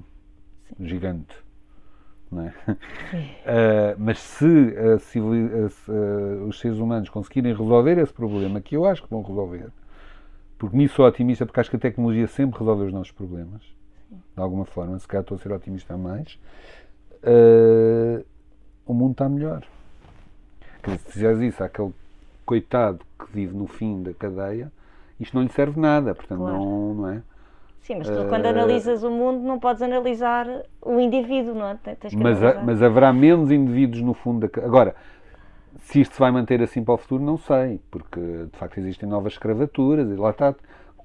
gigante. 0.80 1.36
Não 2.32 2.44
é? 2.44 2.54
Ah, 3.46 3.96
mas 4.00 4.20
se, 4.20 4.46
a 4.46 4.96
ah, 4.96 6.46
os 6.48 6.60
seres 6.60 6.78
humanos 6.78 7.10
conseguirem 7.10 7.52
resolver 7.52 7.98
esse 7.98 8.14
problema, 8.14 8.60
que 8.60 8.76
eu 8.76 8.86
acho 8.86 9.04
que 9.04 9.10
vão 9.10 9.22
resolver, 9.22 9.70
porque 10.58 10.76
nisso 10.76 10.96
sou 10.96 11.06
otimista, 11.06 11.46
porque 11.46 11.60
acho 11.60 11.70
que 11.70 11.76
a 11.76 11.80
tecnologia 11.80 12.28
sempre 12.28 12.60
resolve 12.60 12.86
os 12.86 12.94
nossos 12.94 13.12
problemas, 13.12 13.62
de 14.10 14.42
alguma 14.42 14.66
forma, 14.66 14.98
se 15.00 15.08
calhar 15.08 15.22
estou 15.22 15.36
a 15.36 15.40
ser 15.40 15.52
otimista 15.52 15.94
a 15.94 15.98
mais, 15.98 16.40
ah, 17.24 18.24
o 18.86 18.94
mundo 18.94 19.12
está 19.12 19.30
melhor. 19.30 19.64
Dizer, 20.84 21.00
se 21.00 21.12
fizeres 21.12 21.40
isso 21.42 21.64
àquele 21.64 21.94
coitado 22.46 23.00
que 23.18 23.32
vive 23.32 23.56
no 23.56 23.66
fim 23.66 24.04
da 24.04 24.14
cadeia, 24.14 24.72
isto 25.20 25.36
não 25.36 25.44
lhe 25.44 25.50
serve 25.50 25.80
nada, 25.80 26.14
portanto, 26.14 26.40
Claro. 26.40 26.58
não, 26.58 26.94
não 26.94 27.10
é? 27.10 27.24
Sim, 27.86 27.98
mas 28.00 28.10
tu 28.10 28.26
quando 28.28 28.46
Eh, 28.46 28.50
analisas 28.50 29.04
o 29.04 29.12
mundo 29.12 29.44
não 29.44 29.60
podes 29.60 29.84
analisar 29.84 30.48
o 30.82 31.00
indivíduo, 31.00 31.54
não 31.54 31.68
é? 31.68 31.78
Que 32.10 32.18
Mas, 32.18 32.42
analisar. 32.42 32.66
mas 32.66 32.82
haverá 32.82 33.14
menos 33.14 33.52
indivíduos 33.52 34.02
no 34.02 34.16
fundo 34.16 34.48
da. 34.48 34.66
Agora, 34.66 34.96
se 35.82 36.02
isto 36.02 36.14
se 36.16 36.20
vai 36.20 36.32
manter 36.32 36.64
assim 36.64 36.84
para 36.84 36.96
o 36.96 36.98
futuro, 36.98 37.24
não 37.24 37.38
sei, 37.38 37.80
porque 37.92 38.20
de 38.52 38.58
facto 38.58 38.80
existem 38.80 39.08
novas 39.08 39.34
escravaturas 39.34 40.10
e 40.10 40.16
lá 40.16 40.32
está, 40.32 40.56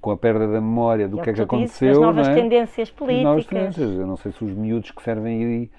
com 0.01 0.09
a 0.09 0.17
perda 0.17 0.47
da 0.47 0.59
memória 0.59 1.07
do 1.07 1.17
É 1.17 1.21
o 1.21 1.23
que 1.23 1.29
é 1.29 1.33
que 1.33 1.45
tu 1.45 1.55
dizes, 1.55 1.79
aconteceu. 1.79 1.91
As 1.91 1.99
novas 1.99 2.27
é? 2.27 2.33
tendências 2.33 2.89
As 2.89 3.21
novas 3.21 3.45
políticas. 3.45 3.45
tendências. 3.45 3.99
Eu 3.99 4.07
não 4.07 4.17
sei 4.17 4.31
se 4.31 4.43
os 4.43 4.51
miúdos 4.51 4.89
que 4.89 5.03
servem 5.03 5.43
aí 5.45 5.69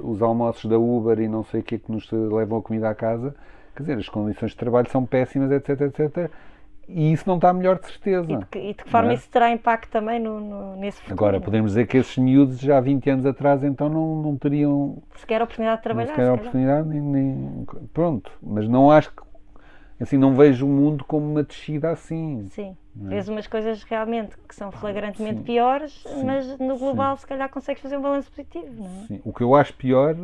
os 0.00 0.20
almoços 0.20 0.68
da 0.68 0.78
Uber 0.78 1.20
e 1.20 1.28
não 1.28 1.44
sei 1.44 1.60
o 1.60 1.62
que 1.62 1.78
que 1.78 1.92
nos 1.92 2.10
levam 2.10 2.58
a 2.58 2.62
comida 2.62 2.90
à 2.90 2.94
casa, 2.94 3.36
quer 3.76 3.82
dizer, 3.84 3.98
as 3.98 4.08
condições 4.08 4.50
de 4.50 4.56
trabalho 4.56 4.90
são 4.90 5.06
péssimas, 5.06 5.52
etc, 5.52 5.80
etc. 5.82 6.28
E 6.92 7.12
isso 7.12 7.24
não 7.26 7.36
está 7.36 7.52
melhor 7.52 7.78
de 7.78 7.86
certeza. 7.86 8.30
E 8.32 8.36
de, 8.36 8.46
que, 8.46 8.58
e 8.58 8.74
de 8.74 8.84
que 8.84 8.90
forma 8.90 9.12
é? 9.12 9.14
isso 9.14 9.28
terá 9.30 9.50
impacto 9.50 9.90
também 9.90 10.18
no, 10.18 10.40
no- 10.40 10.76
nesse 10.76 10.98
futuro? 10.98 11.14
Agora, 11.14 11.40
podemos 11.40 11.70
dizer 11.72 11.86
que 11.86 11.96
esses 11.96 12.16
miúdos 12.18 12.58
já 12.58 12.78
há 12.78 12.80
20 12.80 13.08
anos 13.10 13.24
atrás 13.26 13.62
então 13.62 13.88
não, 13.88 14.22
não 14.22 14.36
teriam 14.36 15.02
Sequer 15.16 15.40
a 15.40 15.44
oportunidade 15.44 15.78
de 15.78 15.82
trabalhar. 15.84 16.08
Não 16.08 16.14
se 16.14 16.20
sequer 16.22 16.30
a 16.30 16.34
oportunidade, 16.34 16.88
nem, 16.88 17.00
nem- 17.00 17.66
Pronto, 17.92 18.30
mas 18.42 18.68
não 18.68 18.90
acho 18.90 19.10
que. 19.12 19.22
Assim, 20.00 20.16
não 20.16 20.34
vejo 20.34 20.64
o 20.66 20.68
mundo 20.68 21.04
como 21.04 21.30
uma 21.30 21.42
descida 21.42 21.90
assim. 21.90 22.46
Sim, 22.52 22.74
é? 23.04 23.08
vês 23.08 23.28
umas 23.28 23.46
coisas 23.46 23.82
realmente 23.82 24.34
que 24.48 24.54
são 24.54 24.72
flagrantemente 24.72 25.40
Sim. 25.40 25.44
piores, 25.44 25.92
Sim. 26.06 26.24
mas 26.24 26.58
no 26.58 26.78
global 26.78 27.16
se 27.18 27.26
calhar 27.26 27.50
consegues 27.50 27.82
fazer 27.82 27.98
um 27.98 28.00
balanço 28.02 28.30
positivo, 28.30 28.82
não 28.82 28.86
é? 29.02 29.06
Sim. 29.06 29.20
O 29.24 29.32
que 29.32 29.42
eu 29.42 29.54
acho 29.54 29.74
pior, 29.74 30.16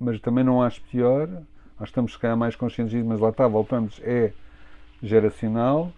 mas 0.00 0.20
também 0.20 0.42
não 0.42 0.60
acho 0.60 0.82
pior, 0.82 1.28
nós 1.78 1.88
estamos 1.88 2.14
se 2.14 2.18
calhar 2.18 2.36
mais 2.36 2.56
conscientes 2.56 2.90
disso, 2.92 3.06
mas 3.08 3.20
lá 3.20 3.28
está, 3.28 3.46
voltamos, 3.46 4.00
é 4.02 4.32
geracional. 5.02 5.90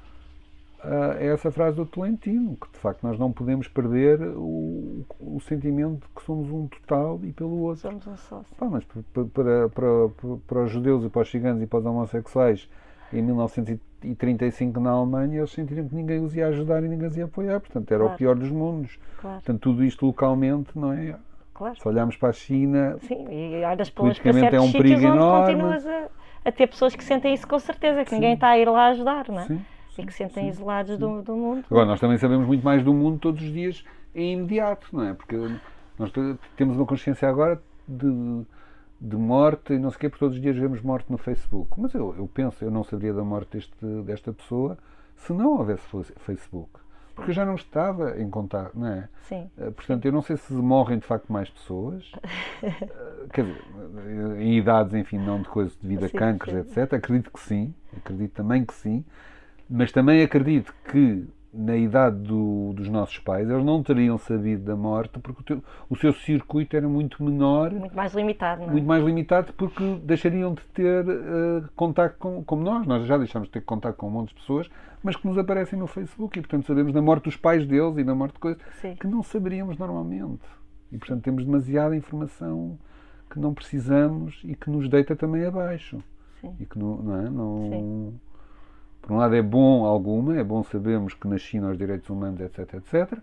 ah, 0.83 1.17
é 1.19 1.27
essa 1.29 1.51
frase 1.51 1.77
do 1.77 1.85
Tolentino, 1.85 2.57
que 2.57 2.71
de 2.73 2.79
facto 2.79 3.03
nós 3.03 3.19
não 3.19 3.33
podemos 3.33 3.67
perder 3.69 4.21
o, 4.37 5.05
o 5.21 5.41
sentimento 5.41 6.01
de 6.07 6.09
que 6.15 6.23
somos 6.25 6.49
um 6.51 6.67
total 6.69 7.19
e 7.25 7.33
pelo 7.33 7.59
outro. 7.63 7.83
Somos 7.83 8.07
um 8.07 8.17
só. 8.17 8.43
Pá, 8.59 8.67
mas 8.71 8.85
para, 8.85 9.25
para, 9.25 9.69
para, 9.69 10.09
para 10.47 10.63
os 10.65 10.71
judeus 10.71 11.05
e 11.05 11.09
para 11.09 11.23
os 11.23 11.31
ciganos 11.31 11.63
e 11.63 11.67
para 11.67 11.81
os 11.81 11.87
homossexuais 11.87 12.69
em 13.13 13.23
1935 13.23 14.79
na 14.81 14.91
Alemanha 14.91 15.39
eles 15.39 15.51
sentiram 15.51 15.89
que 15.89 15.95
ninguém 15.95 16.21
os 16.23 16.37
ia 16.37 16.47
ajudar 16.49 16.83
e 16.85 16.89
ninguém 16.89 17.09
os 17.09 17.17
ia 17.17 17.25
apoiar, 17.25 17.59
portanto 17.61 17.91
era 17.91 18.03
o 18.03 18.07
Claro. 18.07 18.19
pior 18.19 18.37
dos 18.37 18.51
mundos. 18.51 18.99
Claro. 19.21 19.37
Portanto 19.39 19.61
tudo 19.61 19.83
isto 19.85 20.07
localmente 20.07 20.71
não 20.79 20.93
é 20.93 21.17
Claro. 21.55 21.75
Se 21.81 21.89
olharmos 21.89 22.17
para 22.17 22.29
a 22.29 22.33
China, 22.33 22.99
Sim, 23.01 23.27
e 23.33 23.65
olhas 23.65 23.91
Politicamente 23.91 24.55
é 24.55 24.61
um 24.61 24.71
perigo 24.71 25.01
enorme. 25.01 25.61
a, 25.61 26.09
a 26.45 26.53
ter 26.53 26.67
pessoas 26.67 26.95
que 26.97 27.05
sentem 27.05 27.35
isso 27.35 27.47
com 27.47 27.59
certeza, 27.59 28.05
que 28.05 28.15
ninguém 28.15 28.35
está 28.35 28.49
a 28.49 28.59
ir 28.59 28.69
lá 28.69 28.89
ajudar, 28.89 29.29
não 29.29 29.41
é? 29.41 29.47
sim, 29.47 29.65
E 29.99 30.05
que 30.07 30.13
se 30.13 30.19
sentem 30.19 30.49
isolados 30.49 30.97
do, 30.99 31.23
do 31.23 31.37
mundo. 31.37 31.65
Agora, 31.71 31.87
nós 31.87 32.01
também 32.01 32.19
sabemos 32.19 32.47
muito 32.47 32.65
mais 32.65 32.83
do 32.83 32.95
mundo 32.95 33.19
todos 33.19 33.43
os 33.43 33.53
dias 33.53 33.85
em 34.15 34.35
imediato, 34.35 34.89
não 34.93 35.05
é? 35.05 35.15
Porque 35.15 35.37
nós 35.99 36.11
te- 36.13 36.37
temos 36.57 36.77
uma 36.77 36.87
consciência 36.87 37.29
agora 37.29 37.61
de, 37.87 38.43
de 39.01 39.17
morte 39.17 39.73
e 39.75 39.79
não 39.79 39.91
sei 39.91 39.97
o 39.97 40.01
quê, 40.01 40.09
porque 40.09 40.21
todos 40.25 40.37
os 40.37 40.43
dias 40.43 40.57
vemos 40.57 40.81
morte 40.83 41.11
no 41.11 41.19
Facebook. 41.19 41.69
Mas 41.77 41.93
eu, 41.95 42.15
eu 42.17 42.29
penso, 42.33 42.65
eu 42.65 42.71
não 42.71 42.85
saberia 42.85 43.13
da 43.15 43.25
morte 43.25 43.53
deste, 43.57 43.85
desta 44.05 44.33
pessoa 44.33 44.79
se 45.17 45.33
não 45.33 45.59
houvesse 45.59 45.83
Facebook. 46.19 46.71
Porque 47.19 47.33
eu 47.33 47.35
já 47.35 47.45
não 47.45 47.57
estava 47.57 48.21
em 48.21 48.31
contato, 48.31 48.79
não 48.79 48.87
é? 48.87 49.09
Sim. 49.23 49.51
Eh, 49.59 49.71
Portanto, 49.71 50.05
eu 50.07 50.13
não 50.13 50.23
sei 50.23 50.37
se 50.37 50.53
morrem 50.53 50.99
de 50.99 51.05
facto 51.05 51.33
mais 51.33 51.51
pessoas, 51.51 52.11
Eh, 52.63 53.27
quer 53.33 53.45
dizer, 53.45 53.61
eh, 54.39 54.43
em 54.43 54.57
idades, 54.57 54.95
enfim, 54.95 55.19
não 55.19 55.41
de 55.43 55.49
coisas 55.49 55.77
devido 55.83 56.05
a 56.05 56.09
sim. 56.09 56.17
etc. 56.59 56.95
Acredito 56.95 57.31
que 57.33 57.41
sim, 57.41 57.75
acredito 57.97 58.33
também 58.33 58.65
que 58.65 58.73
sim, 58.75 59.05
mas 59.69 59.91
também 59.93 60.23
acredito 60.23 60.73
que 60.91 61.27
na 61.53 61.75
idade 61.77 62.17
do- 62.17 62.73
dos 62.75 62.89
nossos 62.91 63.19
pais 63.19 63.49
eles 63.49 63.65
não 63.65 63.83
teriam 63.83 64.19
sabido 64.19 64.65
da 64.65 64.77
morte 64.77 65.19
porque 65.19 65.41
o, 65.41 65.45
teu- 65.45 65.65
o 65.89 65.97
seu 65.97 66.13
circuito 66.13 66.77
era 66.77 66.87
muito 66.89 67.23
menor, 67.25 67.71
Muito 67.73 67.97
mais 67.97 68.13
limitado, 68.15 68.61
não 68.63 68.69
é? 68.69 68.73
muito 68.73 68.87
mais 68.87 69.03
limitado, 69.03 69.53
porque 69.55 69.95
deixariam 70.05 70.53
de 70.55 70.63
ter 70.75 71.07
eh, 71.09 71.63
contacto 71.75 72.19
com, 72.19 72.45
como 72.45 72.63
nós. 72.63 72.87
Nós 72.87 73.07
já 73.07 73.17
deixamos 73.17 73.49
de 73.49 73.53
ter 73.53 73.63
contacto 73.63 73.99
com 73.99 74.09
um 74.09 74.11
monte 74.11 74.29
de 74.29 74.35
pessoas, 74.35 74.69
mas 75.03 75.17
que 75.17 75.27
nos 75.27 75.39
aparecem 75.39 75.79
no 75.79 75.87
Facebook 75.87 76.39
e, 76.39 76.43
portanto, 76.43 76.67
sabemos 76.67 76.93
da 76.93 77.01
morte 77.01 77.25
dos 77.25 77.37
pais 77.37 77.67
deles 77.67 77.97
e 77.97 78.05
da 78.05 78.15
morte 78.15 78.35
de 78.35 78.41
coisas 78.41 78.63
Sim. 78.83 78.95
que 78.97 79.07
não 79.07 79.23
saberíamos 79.23 79.79
normalmente. 79.79 80.43
E, 80.93 80.99
portanto, 80.99 81.23
temos 81.23 81.45
demasiada 81.47 81.97
informação 81.97 82.79
que 83.31 83.39
não 83.39 83.55
precisamos 83.55 84.39
e 84.45 84.55
que 84.55 84.69
nos 84.71 84.89
deita 84.89 85.17
também 85.17 85.45
abaixo. 85.47 85.99
Sim. 86.43 86.55
E 86.61 86.67
que 86.67 86.79
não, 86.79 86.97
não 86.97 87.17
é? 87.17 87.31
Não. 87.31 88.13
Por 89.09 89.15
um 89.15 89.17
lado 89.17 89.35
é 89.35 89.43
bom 89.43 89.87
alguma, 89.87 90.37
é 90.39 90.45
bom 90.45 90.63
sabermos 90.63 91.15
que 91.15 91.27
na 91.27 91.39
China 91.39 91.71
os 91.71 91.79
direitos 91.79 92.09
humanos, 92.11 92.41
etc, 92.41 92.75
etc, 92.75 93.19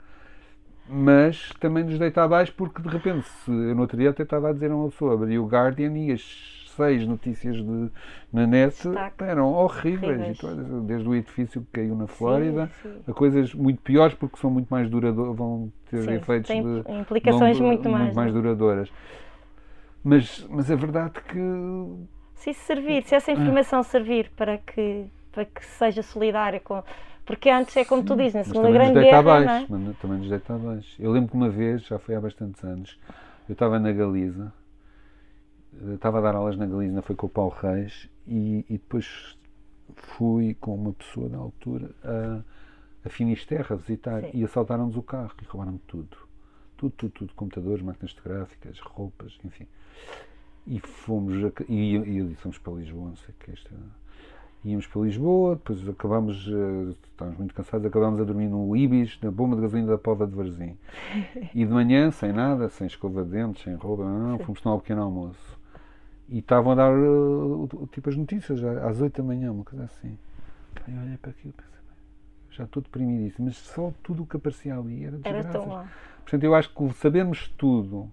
mas 0.89 1.49
também 1.59 1.83
nos 1.83 1.99
deita 1.99 2.23
abaixo 2.23 2.53
porque 2.57 2.81
de 2.81 2.89
repente, 2.89 3.27
se 3.27 3.51
eu 3.51 3.75
no 3.75 3.81
outro 3.81 3.97
dia 3.97 4.09
até 4.09 4.23
estava 4.23 4.49
a 4.49 4.53
dizer 4.53 4.71
a 4.71 4.75
uma 4.75 4.89
pessoa, 4.89 5.13
abri 5.13 5.37
o 5.37 5.45
Guardian 5.45 5.95
e 5.95 6.11
as 6.11 6.65
seis 6.75 7.07
notícias 7.07 7.55
de, 7.55 7.89
na 8.33 8.45
net 8.45 8.75
eram 9.19 9.53
horríveis, 9.53 10.17
Horríveis. 10.17 10.37
Todas, 10.39 10.83
desde 10.83 11.07
o 11.07 11.15
edifício 11.15 11.61
que 11.61 11.67
caiu 11.79 11.95
na 11.95 12.07
Flórida 12.07 12.69
sim. 12.81 12.89
a 13.07 13.13
coisas 13.13 13.53
muito 13.53 13.81
piores 13.81 14.15
porque 14.15 14.37
são 14.37 14.49
muito 14.49 14.67
mais 14.69 14.89
duradouras, 14.89 15.37
vão 15.37 15.71
ter 15.89 16.01
Sim, 16.01 16.13
efeitos 16.13 16.47
tem 16.47 16.61
de 16.61 16.91
implicações 16.91 17.59
muito 17.59 17.89
mais, 17.89 18.15
não 18.15 18.23
é? 18.23 18.31
duradouras. 18.31 18.91
Mas, 20.03 20.45
mas 20.49 20.69
é 20.69 20.75
verdade 20.75 21.13
que 21.21 21.39
Se 22.35 22.51
isso 22.51 22.63
servir, 22.65 23.03
se 23.03 23.15
essa 23.15 23.31
informação 23.31 23.81
servir 23.81 24.29
para 24.35 24.57
que, 24.57 25.05
para 25.35 25.45
que 25.45 25.65
seja 25.65 26.01
solidária 26.01 26.61
com. 26.61 26.81
Porque 27.25 27.49
antes 27.49 27.75
é 27.75 27.83
como 27.83 28.03
tu 28.03 28.15
dizes, 28.15 28.33
na 28.33 28.39
Mas 28.39 28.47
Segunda 28.47 28.71
Grande 28.71 28.93
deita 28.93 29.01
Guerra, 29.01 29.19
abaixo, 29.19 29.71
não 29.71 29.77
é? 29.77 29.81
mas 29.87 29.97
também 29.97 30.17
nos 30.19 30.29
deita 30.29 30.55
abaixo. 30.55 30.95
Eu 31.01 31.11
lembro 31.11 31.31
que 31.31 31.35
uma 31.35 31.49
vez, 31.49 31.81
já 31.85 31.99
foi 31.99 32.15
há 32.15 32.21
bastantes 32.21 32.63
anos, 32.63 32.97
eu 33.49 33.53
estava 33.53 33.79
na 33.79 33.91
Galiza, 33.91 34.53
eu 35.81 35.95
estava 35.95 36.19
a 36.19 36.21
dar 36.21 36.35
aulas 36.35 36.55
na 36.55 36.65
Galiza, 36.65 37.01
foi 37.01 37.15
com 37.15 37.25
o 37.25 37.29
Paulo 37.29 37.53
Reis, 37.59 38.07
e, 38.27 38.63
e 38.69 38.73
depois 38.73 39.37
fui 39.95 40.53
com 40.53 40.75
uma 40.75 40.93
pessoa 40.93 41.27
da 41.27 41.37
altura 41.37 41.89
a, 42.03 42.41
a 43.03 43.09
Finisterra 43.09 43.75
visitar 43.75 44.21
Sim. 44.21 44.31
e 44.33 44.43
assaltaram-nos 44.43 44.95
o 44.95 45.03
carro 45.03 45.31
e 45.41 45.45
roubaram 45.45 45.79
tudo. 45.87 46.17
Tudo, 46.77 46.93
tudo, 46.95 47.11
tudo. 47.11 47.33
Computadores, 47.33 47.83
máquinas 47.83 48.11
fotográficas, 48.11 48.79
roupas, 48.79 49.37
enfim. 49.43 49.67
E 50.67 50.79
fomos, 50.79 51.43
a, 51.43 51.51
e, 51.67 51.97
e 51.97 52.17
eu 52.17 52.27
disse, 52.27 52.59
para 52.59 52.73
Lisboa, 52.73 53.09
não 53.09 53.15
sei 53.15 53.29
o 53.29 53.43
que 53.43 53.51
é 53.51 53.53
isto. 53.55 53.69
Íamos 54.65 54.87
para 54.87 55.01
Lisboa, 55.03 55.55
depois 55.55 55.87
acabámos, 55.87 56.47
eh, 56.47 56.93
estávamos 57.11 57.37
muito 57.37 57.53
cansados, 57.53 57.85
acabámos 57.85 58.19
a 58.19 58.23
dormir 58.23 58.47
no 58.47 58.75
Ibis, 58.75 59.19
na 59.21 59.29
bomba 59.29 59.55
de 59.55 59.61
gasolina 59.61 59.89
da 59.91 59.97
Pova 59.99 60.25
de 60.25 60.33
Varzim. 60.35 60.75
E 61.53 61.63
de 61.63 61.71
manhã, 61.71 62.09
sem 62.09 62.33
nada, 62.33 62.67
sem 62.69 62.87
escova 62.87 63.23
de 63.23 63.29
dentes, 63.29 63.63
sem 63.63 63.75
roupa, 63.75 64.03
não, 64.03 64.39
fomos 64.39 64.59
tomar 64.61 64.77
um 64.77 64.79
pequeno 64.79 65.03
almoço. 65.03 65.59
E 66.27 66.39
estavam 66.39 66.71
a 66.71 66.75
dar 66.75 66.91
eh, 66.91 67.85
tipo 67.91 68.09
as 68.09 68.15
notícias, 68.17 68.63
às 68.63 68.99
8 68.99 69.21
da 69.21 69.23
manhã, 69.23 69.51
uma 69.51 69.63
coisa 69.63 69.85
assim. 69.85 70.17
Aí 70.87 70.95
eu 70.95 71.01
olhei 71.03 71.17
para 71.17 71.29
aquilo 71.29 71.53
e 71.55 71.61
pensei, 71.61 71.79
"Bem, 71.87 71.97
já 72.49 72.63
estou 72.63 72.81
deprimidíssimo, 72.81 73.45
mas 73.45 73.57
só 73.57 73.93
tudo 74.01 74.23
o 74.23 74.25
que 74.25 74.35
aparecia 74.37 74.75
ali 74.75 75.03
era 75.05 75.19
Era 75.23 75.43
desgraças. 75.43 75.51
tão 75.51 75.67
mal. 75.67 75.85
Portanto, 76.23 76.43
eu 76.43 76.55
acho 76.55 76.73
que 76.73 76.93
sabermos 76.95 77.47
tudo 77.55 78.09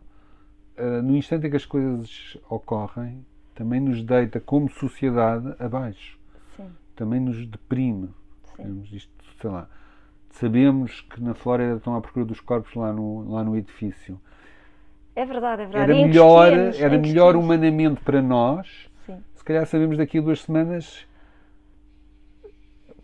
eh, 0.77 1.01
no 1.01 1.17
instante 1.17 1.47
em 1.47 1.51
que 1.51 1.57
as 1.57 1.65
coisas 1.65 2.37
ocorrem 2.51 3.25
também 3.55 3.81
nos 3.81 4.03
deita 4.03 4.39
como 4.39 4.69
sociedade 4.71 5.55
abaixo. 5.59 6.21
Também 6.95 7.21
nos 7.21 7.47
deprime. 7.47 8.11
Temos 8.57 8.93
isto, 8.93 9.13
sei 9.41 9.51
lá. 9.51 9.69
Sabemos 10.31 11.01
que 11.03 11.23
na 11.23 11.35
Flórida 11.35 11.77
estão 11.77 11.95
à 11.95 12.01
procura 12.01 12.25
dos 12.25 12.41
corpos 12.41 12.75
lá 12.75 12.93
no, 12.93 13.31
lá 13.31 13.45
no 13.45 13.57
edifício. 13.57 14.21
É 15.15 15.27
verdade, 15.27 15.63
é 15.63 15.67
verdade. 15.67 15.93
Era 15.93 15.95
E 15.95 16.03
em 16.03 16.09
melhor, 16.09 16.53
era 16.53 16.95
em 16.95 17.01
melhor 17.01 17.37
humanamente 17.37 18.01
para 18.01 18.23
nós. 18.23 18.89
Sim. 19.05 19.23
Se 19.35 19.45
calhar 19.45 19.67
sabemos 19.67 19.99
daqui 19.99 20.19
a 20.19 20.23
duas 20.23 20.41
semanas. 20.41 21.07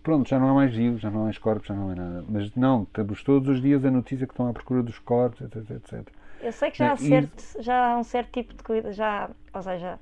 Pronto, 0.02 0.26
já 0.26 0.38
não 0.38 0.48
há 0.48 0.54
mais 0.54 0.74
vivos, 0.74 1.02
já 1.02 1.10
não 1.10 1.20
há 1.20 1.24
mais 1.24 1.36
corpos, 1.36 1.68
já 1.68 1.74
não 1.74 1.90
há 1.90 1.94
nada. 1.94 2.24
Mas 2.28 2.54
não, 2.54 2.86
temos 2.86 3.22
todos 3.22 3.48
os 3.48 3.60
dias 3.60 3.84
a 3.84 3.90
notícia 3.90 4.26
que 4.26 4.32
estão 4.32 4.48
à 4.48 4.52
procura 4.54 4.82
dos 4.82 4.98
corpos, 4.98 5.42
etc, 5.42 5.70
etc. 5.70 6.08
Eu 6.40 6.52
sei 6.52 6.70
que 6.70 6.78
já 6.78 6.92
há, 6.92 6.96
certo, 6.96 7.62
já 7.62 7.92
há 7.92 7.98
um 7.98 8.04
certo 8.04 8.30
tipo 8.30 8.54
de 8.54 8.62
cuidado, 8.62 8.92
já, 8.92 9.28
ou 9.52 9.62
seja, 9.62 9.98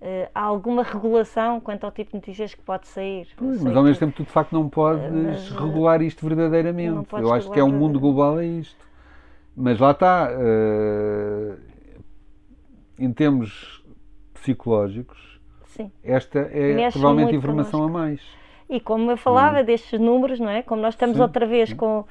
eh, 0.00 0.28
há 0.32 0.42
alguma 0.42 0.82
regulação 0.84 1.60
quanto 1.60 1.84
ao 1.84 1.90
tipo 1.90 2.10
de 2.10 2.16
notícias 2.16 2.54
que 2.54 2.62
pode 2.62 2.86
sair. 2.86 3.26
Pois, 3.36 3.60
mas 3.60 3.76
ao 3.76 3.82
mesmo 3.82 3.98
tempo 3.98 4.12
tu 4.12 4.22
de 4.22 4.30
facto 4.30 4.52
não 4.52 4.68
podes 4.68 5.10
mas, 5.10 5.50
eh, 5.50 5.60
regular 5.60 6.00
isto 6.02 6.24
verdadeiramente. 6.26 7.08
Eu 7.12 7.32
acho 7.32 7.50
que 7.50 7.58
é 7.58 7.64
um 7.64 7.72
mundo 7.72 7.98
global 7.98 8.38
é 8.40 8.46
isto. 8.46 8.86
Mas 9.56 9.80
lá 9.80 9.90
está, 9.90 10.28
eh, 10.30 11.56
em 12.96 13.12
termos 13.12 13.84
psicológicos, 14.34 15.40
Sim. 15.66 15.90
esta 16.04 16.38
é 16.38 16.74
Mexe 16.74 16.96
provavelmente 16.96 17.34
informação 17.34 17.82
a 17.82 17.88
mais. 17.88 18.20
E 18.70 18.78
como 18.78 19.10
eu 19.10 19.16
falava 19.16 19.64
destes 19.64 19.98
números, 19.98 20.38
não 20.38 20.48
é? 20.48 20.62
Como 20.62 20.80
nós 20.80 20.94
estamos 20.94 21.16
Sim, 21.16 21.22
outra 21.22 21.44
vez 21.44 21.70
sim. 21.70 21.76
com, 21.76 22.04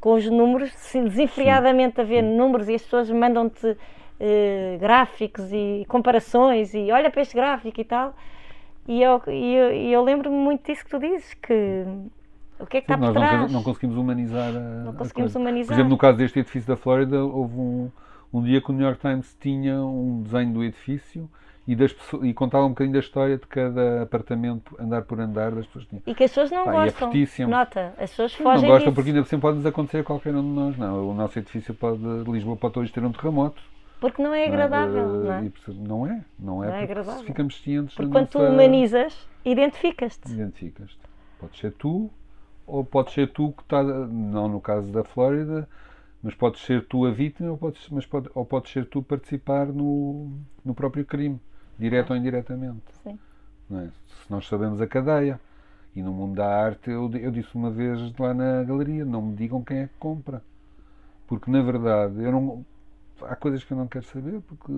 com 0.00 0.14
os 0.14 0.28
números, 0.28 0.72
se 0.72 1.00
desenfreadamente 1.00 2.00
a 2.00 2.04
ver 2.04 2.22
números 2.22 2.68
e 2.68 2.74
as 2.74 2.82
pessoas 2.82 3.08
mandam-te 3.10 3.76
eh, 4.20 4.76
gráficos 4.80 5.52
e 5.52 5.84
comparações 5.88 6.74
e 6.74 6.90
olha 6.90 7.10
para 7.10 7.22
este 7.22 7.34
gráfico 7.34 7.80
e 7.80 7.84
tal. 7.84 8.14
E 8.86 9.02
eu, 9.02 9.22
e 9.28 9.54
eu, 9.54 9.70
eu 9.72 10.02
lembro-me 10.04 10.36
muito 10.36 10.64
disso 10.66 10.84
que 10.84 10.90
tu 10.90 10.98
dizes, 10.98 11.34
que 11.34 11.84
o 12.58 12.66
que 12.66 12.78
é 12.78 12.80
que 12.80 12.90
está 12.90 12.96
por 12.96 13.04
Nós 13.06 13.14
não, 13.14 13.20
trás? 13.22 13.52
não 13.52 13.62
conseguimos 13.62 13.96
humanizar 13.96 14.48
a, 14.48 14.84
Não 14.84 14.94
conseguimos 14.94 15.34
humanizar. 15.34 15.68
Por 15.68 15.74
exemplo, 15.74 15.90
no 15.90 15.98
caso 15.98 16.18
deste 16.18 16.38
edifício 16.40 16.66
da 16.68 16.76
Flórida, 16.76 17.22
houve 17.22 17.54
um, 17.56 17.90
um 18.32 18.42
dia 18.42 18.60
que 18.60 18.70
o 18.70 18.72
New 18.72 18.84
York 18.84 19.00
Times 19.00 19.36
tinha 19.40 19.80
um 19.80 20.22
desenho 20.22 20.52
do 20.52 20.64
edifício 20.64 21.28
e, 21.68 21.76
das 21.76 21.92
pessoas, 21.92 22.24
e 22.24 22.32
contava 22.32 22.64
um 22.64 22.70
bocadinho 22.70 22.94
da 22.94 22.98
história 23.00 23.36
de 23.36 23.46
cada 23.46 24.02
apartamento, 24.02 24.74
andar 24.80 25.02
por 25.02 25.20
andar, 25.20 25.50
das 25.52 25.66
pessoas 25.66 25.86
tinham. 25.86 26.02
E 26.06 26.14
que 26.14 26.24
as 26.24 26.30
pessoas 26.30 26.50
não 26.50 26.64
Pá, 26.64 26.70
é 26.70 26.74
gostam. 26.86 27.08
fortíssimo. 27.08 27.50
Nota, 27.50 27.92
as 27.98 28.10
pessoas 28.10 28.32
Não 28.38 28.42
fogem 28.52 28.68
gostam 28.68 28.78
disso. 28.86 28.94
porque 28.94 29.10
ainda 29.10 29.22
por 29.22 29.28
cima 29.28 29.40
pode 29.42 29.56
nos 29.58 29.66
acontecer 29.66 29.98
a 29.98 30.04
qualquer 30.04 30.34
um 30.34 30.42
de 30.42 30.48
nós. 30.48 30.78
Não, 30.78 31.10
o 31.10 31.14
nosso 31.14 31.38
edifício 31.38 31.74
pode, 31.74 32.00
Lisboa 32.26 32.56
pode 32.56 32.78
hoje 32.78 32.90
ter 32.90 33.04
um 33.04 33.12
terremoto. 33.12 33.60
Porque 34.00 34.22
não 34.22 34.32
é 34.32 34.38
não 34.38 34.44
é? 34.44 34.46
agradável, 34.48 35.08
não 35.08 35.32
é? 35.32 35.44
E, 35.44 35.50
portanto, 35.50 35.78
não 35.80 36.06
é, 36.06 36.24
não 36.38 36.62
é, 36.64 36.66
Não 36.68 36.74
é 36.74 36.82
agradável. 36.84 37.20
se 37.20 37.26
ficamos 37.26 37.60
cientes 37.60 37.94
Porque 37.94 38.10
quando 38.12 38.28
tu 38.28 38.38
nossa- 38.38 38.50
humanizas, 38.52 39.28
identificas-te. 39.44 40.32
identificas-te. 40.32 40.98
Pode 41.38 41.58
ser 41.58 41.72
tu, 41.72 42.10
ou 42.66 42.84
pode 42.84 43.10
ser 43.12 43.32
tu 43.32 43.52
que 43.52 43.62
está, 43.62 43.82
não 43.82 44.48
no 44.48 44.60
caso 44.60 44.88
da 44.92 45.02
Flórida, 45.02 45.68
mas 46.22 46.34
pode 46.34 46.58
ser 46.60 46.84
tu 46.86 47.06
a 47.06 47.10
vítima, 47.10 47.50
ou 47.50 47.58
podes, 47.58 47.88
mas 47.90 48.06
pode, 48.06 48.28
ou 48.34 48.44
pode 48.44 48.68
ser 48.70 48.86
tu 48.86 49.02
participar 49.02 49.66
no, 49.66 50.30
no 50.64 50.74
próprio 50.74 51.04
crime, 51.04 51.40
direto 51.78 52.10
ou 52.10 52.16
indiretamente. 52.16 52.82
Sim. 53.02 53.18
não 53.70 53.80
é? 53.80 53.84
Se 53.86 54.30
nós 54.30 54.46
sabemos 54.46 54.80
a 54.80 54.86
cadeia. 54.86 55.40
E 55.96 56.02
no 56.02 56.12
mundo 56.12 56.36
da 56.36 56.46
arte, 56.46 56.90
eu, 56.90 57.10
eu 57.14 57.30
disse 57.32 57.48
uma 57.56 57.70
vez 57.70 57.98
lá 58.18 58.32
na 58.32 58.62
galeria: 58.62 59.04
não 59.04 59.22
me 59.22 59.34
digam 59.34 59.64
quem 59.64 59.78
é 59.78 59.86
que 59.86 59.94
compra. 59.98 60.40
Porque 61.26 61.50
na 61.50 61.60
verdade, 61.62 62.22
eu 62.22 62.30
não, 62.30 62.64
há 63.22 63.36
coisas 63.36 63.64
que 63.64 63.72
eu 63.72 63.76
não 63.76 63.88
quero 63.88 64.04
saber 64.06 64.40
porque 64.42 64.72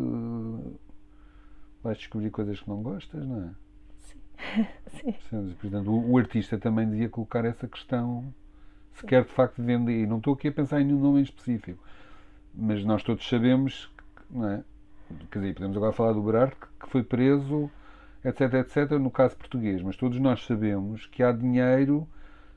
vais 1.82 1.99
descobrir 1.99 2.30
coisas 2.30 2.61
que 2.61 2.68
não 2.68 2.82
gostas, 2.82 3.26
não 3.26 3.45
é? 3.45 3.51
Sim. 4.01 4.18
Percebes? 5.12 5.55
Portanto, 5.55 5.91
o, 5.91 6.12
o 6.12 6.18
artista 6.18 6.59
também 6.59 6.88
devia 6.88 7.09
colocar 7.09 7.45
essa 7.45 7.66
questão 7.66 8.32
se 8.95 9.07
quer 9.07 9.24
de 9.24 9.30
facto 9.30 9.62
vender. 9.62 10.03
E 10.03 10.07
não 10.07 10.18
estou 10.18 10.34
aqui 10.34 10.49
a 10.49 10.53
pensar 10.53 10.80
em 10.80 10.84
nenhum 10.84 11.01
nome 11.01 11.20
em 11.20 11.22
específico, 11.22 11.82
mas 12.55 12.84
nós 12.84 13.03
todos 13.03 13.26
sabemos, 13.28 13.91
não 14.30 14.49
é? 14.49 14.62
Quer 15.30 15.41
dizer, 15.41 15.55
podemos 15.55 15.76
agora 15.76 15.93
falar 15.93 16.12
do 16.12 16.22
Berardo, 16.22 16.55
que, 16.55 16.66
que 16.84 16.91
foi 16.91 17.03
preso, 17.03 17.70
etc, 18.24 18.55
etc, 18.55 18.91
no 18.93 19.11
caso 19.11 19.36
português, 19.36 19.82
mas 19.82 19.97
todos 19.97 20.18
nós 20.20 20.45
sabemos 20.45 21.07
que 21.07 21.22
há 21.22 21.32
dinheiro, 21.32 22.07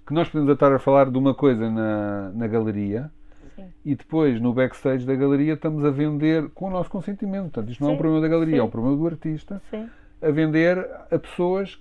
que 0.05 0.13
nós 0.13 0.29
podemos 0.29 0.53
estar 0.53 0.71
a 0.71 0.77
falar 0.77 1.09
de 1.09 1.17
uma 1.17 1.33
coisa 1.33 1.69
na, 1.71 2.29
na 2.31 2.47
galeria 2.47 3.11
Sim. 3.55 3.65
e 3.85 3.95
depois 3.95 4.39
no 4.41 4.53
backstage 4.53 5.05
da 5.05 5.15
galeria 5.15 5.53
estamos 5.53 5.83
a 5.85 5.89
vender 5.91 6.49
com 6.49 6.65
o 6.67 6.69
nosso 6.69 6.89
consentimento. 6.89 7.43
Portanto, 7.51 7.69
isto 7.71 7.81
não 7.81 7.89
é 7.89 7.93
um 7.93 7.95
Sim, 7.95 8.01
problema 8.01 8.21
da 8.21 8.27
galeria, 8.27 8.55
sim. 8.55 8.59
é 8.59 8.63
um 8.63 8.69
problema 8.69 8.97
do 8.97 9.07
artista 9.07 9.61
Sim. 9.69 9.89
a 10.21 10.31
vender 10.31 10.77
a 11.11 11.19
pessoas 11.19 11.79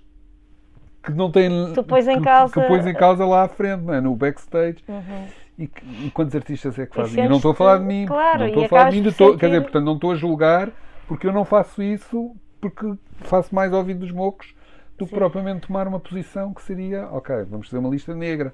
que 1.03 1.11
não 1.11 1.31
têm. 1.31 1.73
Tu 1.73 1.83
pões 1.83 2.07
em 2.07 2.17
que, 2.17 2.23
causa- 2.23 2.53
Que 2.53 2.61
pões 2.67 2.85
em 2.85 2.93
causa 2.93 3.25
lá 3.25 3.43
à 3.43 3.47
frente, 3.47 3.81
não 3.81 3.93
é? 3.93 3.99
no 4.01 4.15
backstage. 4.15 4.77
Uhum. 4.87 5.25
E, 5.59 5.69
e 6.05 6.11
quantos 6.11 6.35
artistas 6.35 6.79
é 6.79 6.85
que 6.85 6.93
E 6.93 6.95
fazem? 6.95 7.23
Eu 7.23 7.29
não 7.29 7.37
estou 7.37 7.51
a 7.51 7.55
falar 7.55 7.77
de 7.77 7.85
mim. 7.85 8.05
claro, 8.05 8.39
não 8.39 8.45
e 8.45 8.49
estou 8.49 8.65
a 8.65 8.69
falar 8.69 8.89
de 8.89 8.95
mim. 8.97 9.03
por 9.03 9.09
estou- 9.09 9.27
Quer 9.27 9.33
sentir- 9.33 9.47
dizer, 9.49 9.61
portanto, 9.61 9.83
não 9.85 9.95
estou 9.95 10.11
a 10.11 10.15
julgar 10.15 10.71
porque 11.07 11.27
eu 11.27 11.33
não 11.33 11.43
faço 11.45 11.81
isso 11.83 12.35
porque 12.61 12.93
faço 13.17 13.53
mais 13.53 13.71
ouvido 13.73 13.99
dos 13.99 14.11
mocos 14.11 14.55
do 14.97 15.05
que 15.05 15.11
Sim. 15.11 15.17
propriamente 15.17 15.67
tomar 15.67 15.87
uma 15.87 15.99
posição 15.99 16.53
que 16.53 16.61
seria, 16.61 17.07
ok, 17.11 17.43
vamos 17.49 17.67
fazer 17.67 17.79
uma 17.79 17.89
lista 17.89 18.15
negra. 18.15 18.53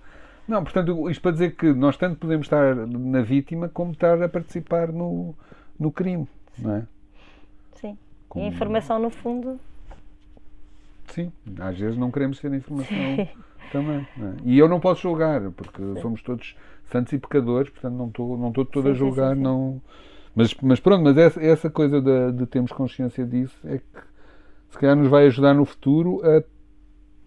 Não, 0.49 0.63
portanto, 0.63 1.09
isto 1.09 1.21
para 1.21 1.31
dizer 1.31 1.55
que 1.55 1.71
nós 1.73 1.95
tanto 1.95 2.17
podemos 2.17 2.45
estar 2.47 2.75
na 2.75 3.21
vítima 3.21 3.69
como 3.69 3.91
estar 3.91 4.21
a 4.21 4.27
participar 4.27 4.91
no, 4.91 5.35
no 5.79 5.91
crime, 5.91 6.27
não 6.57 6.75
é? 6.75 6.83
Sim. 7.75 7.91
E 7.91 7.97
Como- 8.29 8.45
a 8.45 8.47
informação, 8.47 8.99
no 8.99 9.09
fundo, 9.09 9.59
Sim, 11.07 11.31
às 11.59 11.77
vezes 11.77 11.97
não 11.97 12.11
queremos 12.11 12.39
ter 12.39 12.53
informação 12.53 13.27
também. 13.71 14.05
não 14.15 14.27
é? 14.27 14.33
E 14.45 14.57
eu 14.59 14.67
não 14.67 14.79
posso 14.79 15.01
julgar, 15.01 15.41
porque 15.51 15.81
somos 16.01 16.21
todos 16.21 16.55
santos 16.91 17.13
e 17.13 17.17
pecadores, 17.17 17.69
portanto 17.71 17.93
não 17.95 18.07
estou 18.07 18.37
não 18.37 18.49
estou 18.49 18.65
todo 18.65 18.83
Sim, 18.83 18.89
a 18.89 18.93
sim, 18.93 18.99
julgar, 18.99 19.29
sim, 19.31 19.37
sim. 19.37 19.43
não. 19.43 19.81
Mas, 20.35 20.53
mas 20.61 20.79
pronto, 20.79 21.03
mas 21.03 21.17
essa, 21.17 21.41
essa 21.43 21.69
coisa 21.69 22.01
de, 22.01 22.31
de 22.33 22.45
termos 22.45 22.71
consciência 22.71 23.25
disso 23.25 23.55
é 23.65 23.79
que 23.79 24.01
se 24.69 24.77
calhar 24.77 24.95
nos 24.95 25.09
vai 25.09 25.25
ajudar 25.27 25.53
no 25.55 25.65
futuro 25.65 26.21
a, 26.23 26.43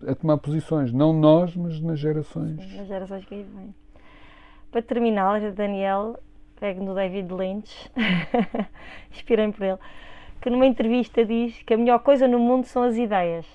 a 0.07 0.15
tomar 0.15 0.39
posições, 0.39 0.93
não 0.93 1.13
nós, 1.13 1.55
mas 1.57 1.81
nas 1.81 1.99
gerações. 1.99 2.57
nas 2.77 2.87
gerações 2.87 3.25
que 3.25 3.35
aí 3.35 3.43
vêm. 3.45 3.75
Para 4.71 4.83
terminar, 4.83 5.41
Daniel, 5.53 6.19
pego 6.59 6.83
no 6.83 6.95
David 6.95 7.33
Lynch, 7.33 7.91
inspirei-me 9.13 9.53
por 9.53 9.65
ele, 9.65 9.79
que 10.41 10.51
numa 10.51 10.67
entrevista 10.67 11.25
diz 11.25 11.63
que 11.63 11.75
a 11.75 11.77
melhor 11.79 12.01
coisa 12.01 12.27
no 12.27 12.39
mundo 12.39 12.65
são 12.65 12.83
as 12.83 12.97
ideias. 12.97 13.47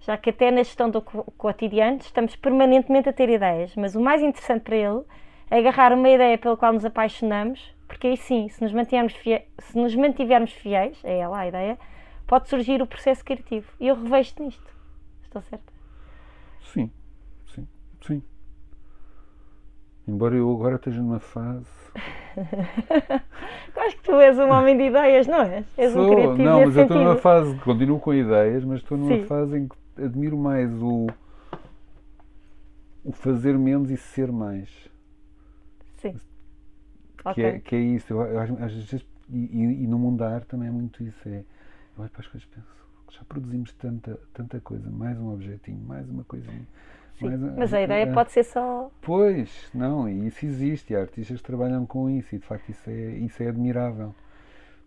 Já 0.00 0.16
que 0.16 0.30
até 0.30 0.50
na 0.50 0.58
gestão 0.62 0.90
do 0.90 1.00
co- 1.00 1.24
cotidiano 1.38 1.98
estamos 1.98 2.34
permanentemente 2.36 3.08
a 3.08 3.12
ter 3.12 3.28
ideias, 3.28 3.74
mas 3.76 3.94
o 3.94 4.00
mais 4.00 4.20
interessante 4.20 4.62
para 4.62 4.76
ele 4.76 5.02
é 5.50 5.58
agarrar 5.58 5.92
uma 5.92 6.08
ideia 6.08 6.36
pela 6.36 6.56
qual 6.56 6.72
nos 6.72 6.84
apaixonamos, 6.84 7.72
porque 7.86 8.08
aí 8.08 8.16
sim, 8.16 8.48
se 8.48 8.60
nos 8.62 8.72
mantivermos, 8.72 9.12
fie- 9.14 9.42
se 9.58 9.78
nos 9.78 9.94
mantivermos 9.94 10.52
fiéis, 10.52 10.98
é 11.04 11.18
ela 11.18 11.38
a 11.38 11.46
ideia, 11.46 11.78
pode 12.26 12.48
surgir 12.48 12.82
o 12.82 12.86
processo 12.86 13.24
criativo. 13.24 13.70
E 13.78 13.86
eu 13.88 13.94
revejo-te 13.94 14.42
nisto. 14.42 14.72
Estou 15.32 15.40
certa? 15.40 15.72
Sim, 16.74 16.90
sim, 17.54 17.66
sim. 18.06 18.22
Embora 20.06 20.36
eu 20.36 20.52
agora 20.52 20.76
esteja 20.76 21.00
numa 21.00 21.20
fase. 21.20 21.64
Acho 23.76 23.96
que 23.96 24.02
tu 24.02 24.12
és 24.20 24.38
um 24.38 24.50
homem 24.50 24.76
de 24.76 24.84
ideias, 24.84 25.26
não 25.26 25.40
és? 25.40 25.64
És 25.78 25.92
um 25.96 26.04
Sou, 26.04 26.10
criativo 26.10 26.42
não, 26.42 26.60
mas 26.66 26.76
eu 26.76 26.82
estou 26.82 26.96
numa 26.98 27.16
fase, 27.16 27.54
continuo 27.64 27.98
com 27.98 28.12
ideias, 28.12 28.62
mas 28.62 28.80
estou 28.80 28.98
numa 28.98 29.16
Sim. 29.16 29.24
fase 29.24 29.58
em 29.58 29.68
que 29.68 30.02
admiro 30.04 30.36
mais 30.36 30.70
o, 30.82 31.06
o 33.02 33.12
fazer 33.12 33.58
menos 33.58 33.90
e 33.90 33.96
ser 33.96 34.30
mais. 34.30 34.68
Sim. 35.96 36.14
Que, 37.16 37.28
Ok. 37.28 37.44
é, 37.44 37.58
que 37.60 37.74
é 37.74 37.78
isso. 37.80 38.12
Eu, 38.12 38.20
eu 38.22 38.40
às 38.40 38.72
vezes, 38.72 39.04
e, 39.30 39.36
e- 39.38 39.84
e 39.84 39.86
no 39.86 39.98
mundo 39.98 40.18
da 40.18 40.28
arte 40.34 40.46
também 40.48 40.68
é 40.68 40.70
muito 40.70 41.02
isso. 41.02 41.26
É, 41.26 41.38
eu 41.96 42.02
olho 42.02 42.10
para 42.10 42.20
as 42.20 42.26
coisas 42.26 42.46
e 42.46 42.54
penso, 42.54 42.68
já 43.12 43.22
produzimos 43.24 43.72
tanta, 43.74 44.18
tanta 44.32 44.60
coisa, 44.60 44.90
mais 44.90 45.18
um 45.18 45.32
objetinho, 45.32 45.80
mais 45.86 46.08
uma 46.08 46.24
coisinha. 46.24 46.66
Sim. 47.18 47.26
mais 47.28 47.40
Mas 47.56 47.74
a 47.74 47.82
ideia 47.82 48.10
ah, 48.10 48.14
pode 48.14 48.32
ser 48.32 48.44
só. 48.44 48.90
Pois, 49.00 49.70
não, 49.74 50.08
e 50.08 50.26
isso 50.26 50.44
existe, 50.46 50.92
e 50.92 50.96
há 50.96 51.00
artistas 51.00 51.38
que 51.38 51.46
trabalham 51.46 51.84
com 51.84 52.08
isso, 52.08 52.34
e 52.34 52.38
de 52.38 52.46
facto 52.46 52.70
isso 52.70 52.88
é, 52.88 53.10
isso 53.18 53.42
é 53.42 53.48
admirável. 53.48 54.14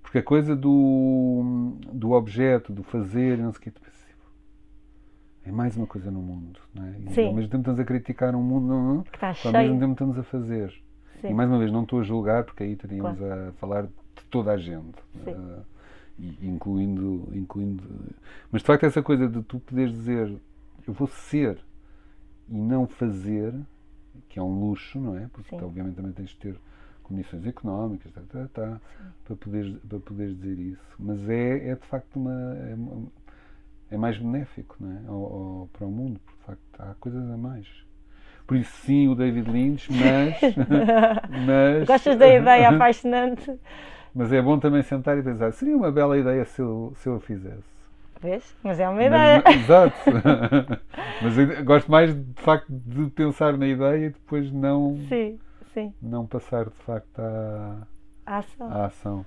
Porque 0.02 0.20
a 0.20 0.24
coisa 0.24 0.56
do, 0.56 1.74
do 1.92 2.12
objeto, 2.12 2.74
do 2.74 2.84
fazer, 2.84 3.38
não 3.38 3.52
sei 3.52 3.60
o 3.60 3.62
que, 3.62 3.72
tu 3.72 3.82
pensas, 3.82 3.96
é 5.46 5.52
mais 5.52 5.78
uma 5.78 5.86
coisa 5.86 6.10
no 6.10 6.22
mundo, 6.22 6.60
não 6.74 6.86
é? 6.86 6.96
E 7.00 7.14
Sim. 7.14 7.28
ao 7.28 7.34
mesmo 7.34 7.50
tempo 7.52 7.62
estamos 7.62 7.80
a 7.80 7.86
criticar 7.86 8.36
um 8.36 8.42
mundo, 8.42 8.68
não, 8.68 9.04
que 9.04 9.16
está 9.16 9.28
ao 9.28 9.34
mesmo 9.34 9.52
cheio. 9.52 9.80
tempo 9.80 9.92
estamos 9.92 10.18
a 10.18 10.24
fazer. 10.24 10.74
Sim. 11.22 11.30
E 11.30 11.34
mais 11.34 11.50
uma 11.50 11.60
vez, 11.60 11.72
não 11.72 11.84
estou 11.84 12.00
a 12.00 12.04
julgar, 12.04 12.44
porque 12.44 12.64
aí 12.64 12.74
estaríamos 12.74 13.22
a 13.22 13.52
falar 13.60 13.84
de 13.84 14.26
toda 14.30 14.52
a 14.52 14.58
gente. 14.58 14.98
Sim. 15.24 15.32
e 15.32 15.75
incluindo, 16.42 17.30
incluindo. 17.34 17.84
Mas 18.52 18.62
de 18.62 18.66
facto, 18.68 18.86
essa 18.86 19.02
coisa 19.04 19.28
de 19.28 19.42
tu 19.44 19.60
poderes 19.60 19.92
dizer 19.94 20.36
eu 20.88 20.94
vou 20.94 21.08
ser 21.08 21.58
e 22.50 22.56
não 22.58 22.88
fazer, 22.88 23.54
que 24.30 24.40
é 24.40 24.42
um 24.42 24.60
luxo, 24.60 25.00
não 25.00 25.18
é? 25.18 25.28
Porque 25.34 25.56
Sim. 25.56 25.62
obviamente 25.64 25.96
também 25.96 26.12
tens 26.12 26.30
de 26.30 26.38
ter 26.38 26.56
condições 27.04 27.46
económicas, 27.46 28.12
tá, 28.12 28.22
tá, 28.30 28.48
tá, 28.54 28.82
para, 29.26 29.36
poderes, 29.36 29.78
para 29.88 30.00
poderes 30.00 30.36
dizer 30.38 30.60
isso. 30.60 30.96
Mas 31.00 31.28
é, 31.30 31.70
é 31.70 31.76
de 31.76 31.86
facto 31.88 32.16
uma. 32.18 32.56
É, 32.56 32.76
é 33.92 33.98
mais 33.98 34.18
benéfico 34.18 34.76
não 34.80 34.92
é? 34.92 35.02
Ao- 35.08 35.16
ao- 35.16 35.70
para 35.74 35.86
o 35.88 35.92
mundo, 35.92 36.20
porque 36.26 36.40
de 36.40 36.46
facto 36.46 36.62
há 36.80 36.94
coisas 36.96 37.30
a 37.30 37.38
mais. 37.38 37.68
Por 38.48 38.58
isso, 38.58 38.72
sim, 38.86 39.08
o 39.08 39.16
David 39.16 39.50
Lynch, 39.50 39.92
mas. 39.92 40.36
mas 41.46 41.88
Gostas 41.88 42.18
da 42.18 42.28
ideia 42.28 42.70
apaixonante? 42.76 43.60
Mas 44.16 44.32
é 44.32 44.42
bom 44.42 44.58
também 44.58 44.82
sentar 44.82 45.18
e 45.18 45.22
pensar, 45.22 45.52
seria 45.52 45.76
uma 45.76 45.92
bela 45.92 46.18
ideia 46.18 46.46
se 46.46 46.62
eu, 46.62 46.94
se 46.96 47.10
eu 47.10 47.16
a 47.16 47.20
fizesse. 47.20 47.76
Vês? 48.22 48.56
Mas 48.64 48.80
é 48.80 48.88
uma 48.88 49.04
ideia. 49.04 49.44
Mas, 49.46 49.56
exato. 49.58 49.98
Mas 51.22 51.64
gosto 51.66 51.92
mais 51.92 52.16
de 52.16 52.42
facto 52.42 52.66
de 52.70 53.08
pensar 53.12 53.58
na 53.58 53.68
ideia 53.68 54.06
e 54.06 54.10
depois 54.10 54.50
não, 54.52 54.98
Sim, 55.10 55.38
sim. 55.74 55.94
não 56.02 56.26
passar 56.26 56.66
de 56.66 56.76
facto 56.86 57.20
à, 57.20 57.76
A 58.26 58.38
ação. 58.38 58.72
à 58.72 58.86
ação. 58.86 59.26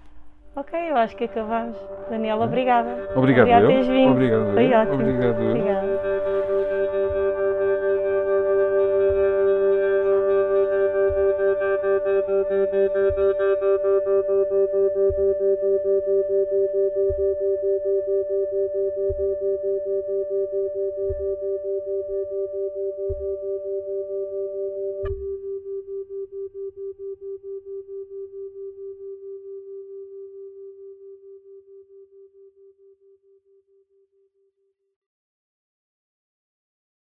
Ok, 0.56 0.76
eu 0.90 0.96
acho 0.96 1.14
que 1.16 1.24
acabamos. 1.24 1.76
Daniela, 2.10 2.46
obrigada. 2.46 2.88
Obrigado, 3.14 3.46
Obrigada 3.46 3.66
por 3.66 3.72
eu. 3.94 4.10
Obrigado, 4.10 4.54
Foi 4.54 4.74
eu. 4.74 4.78
ótimo. 4.78 4.94
Obrigado. 4.94 5.42
Obrigada. 5.50 6.17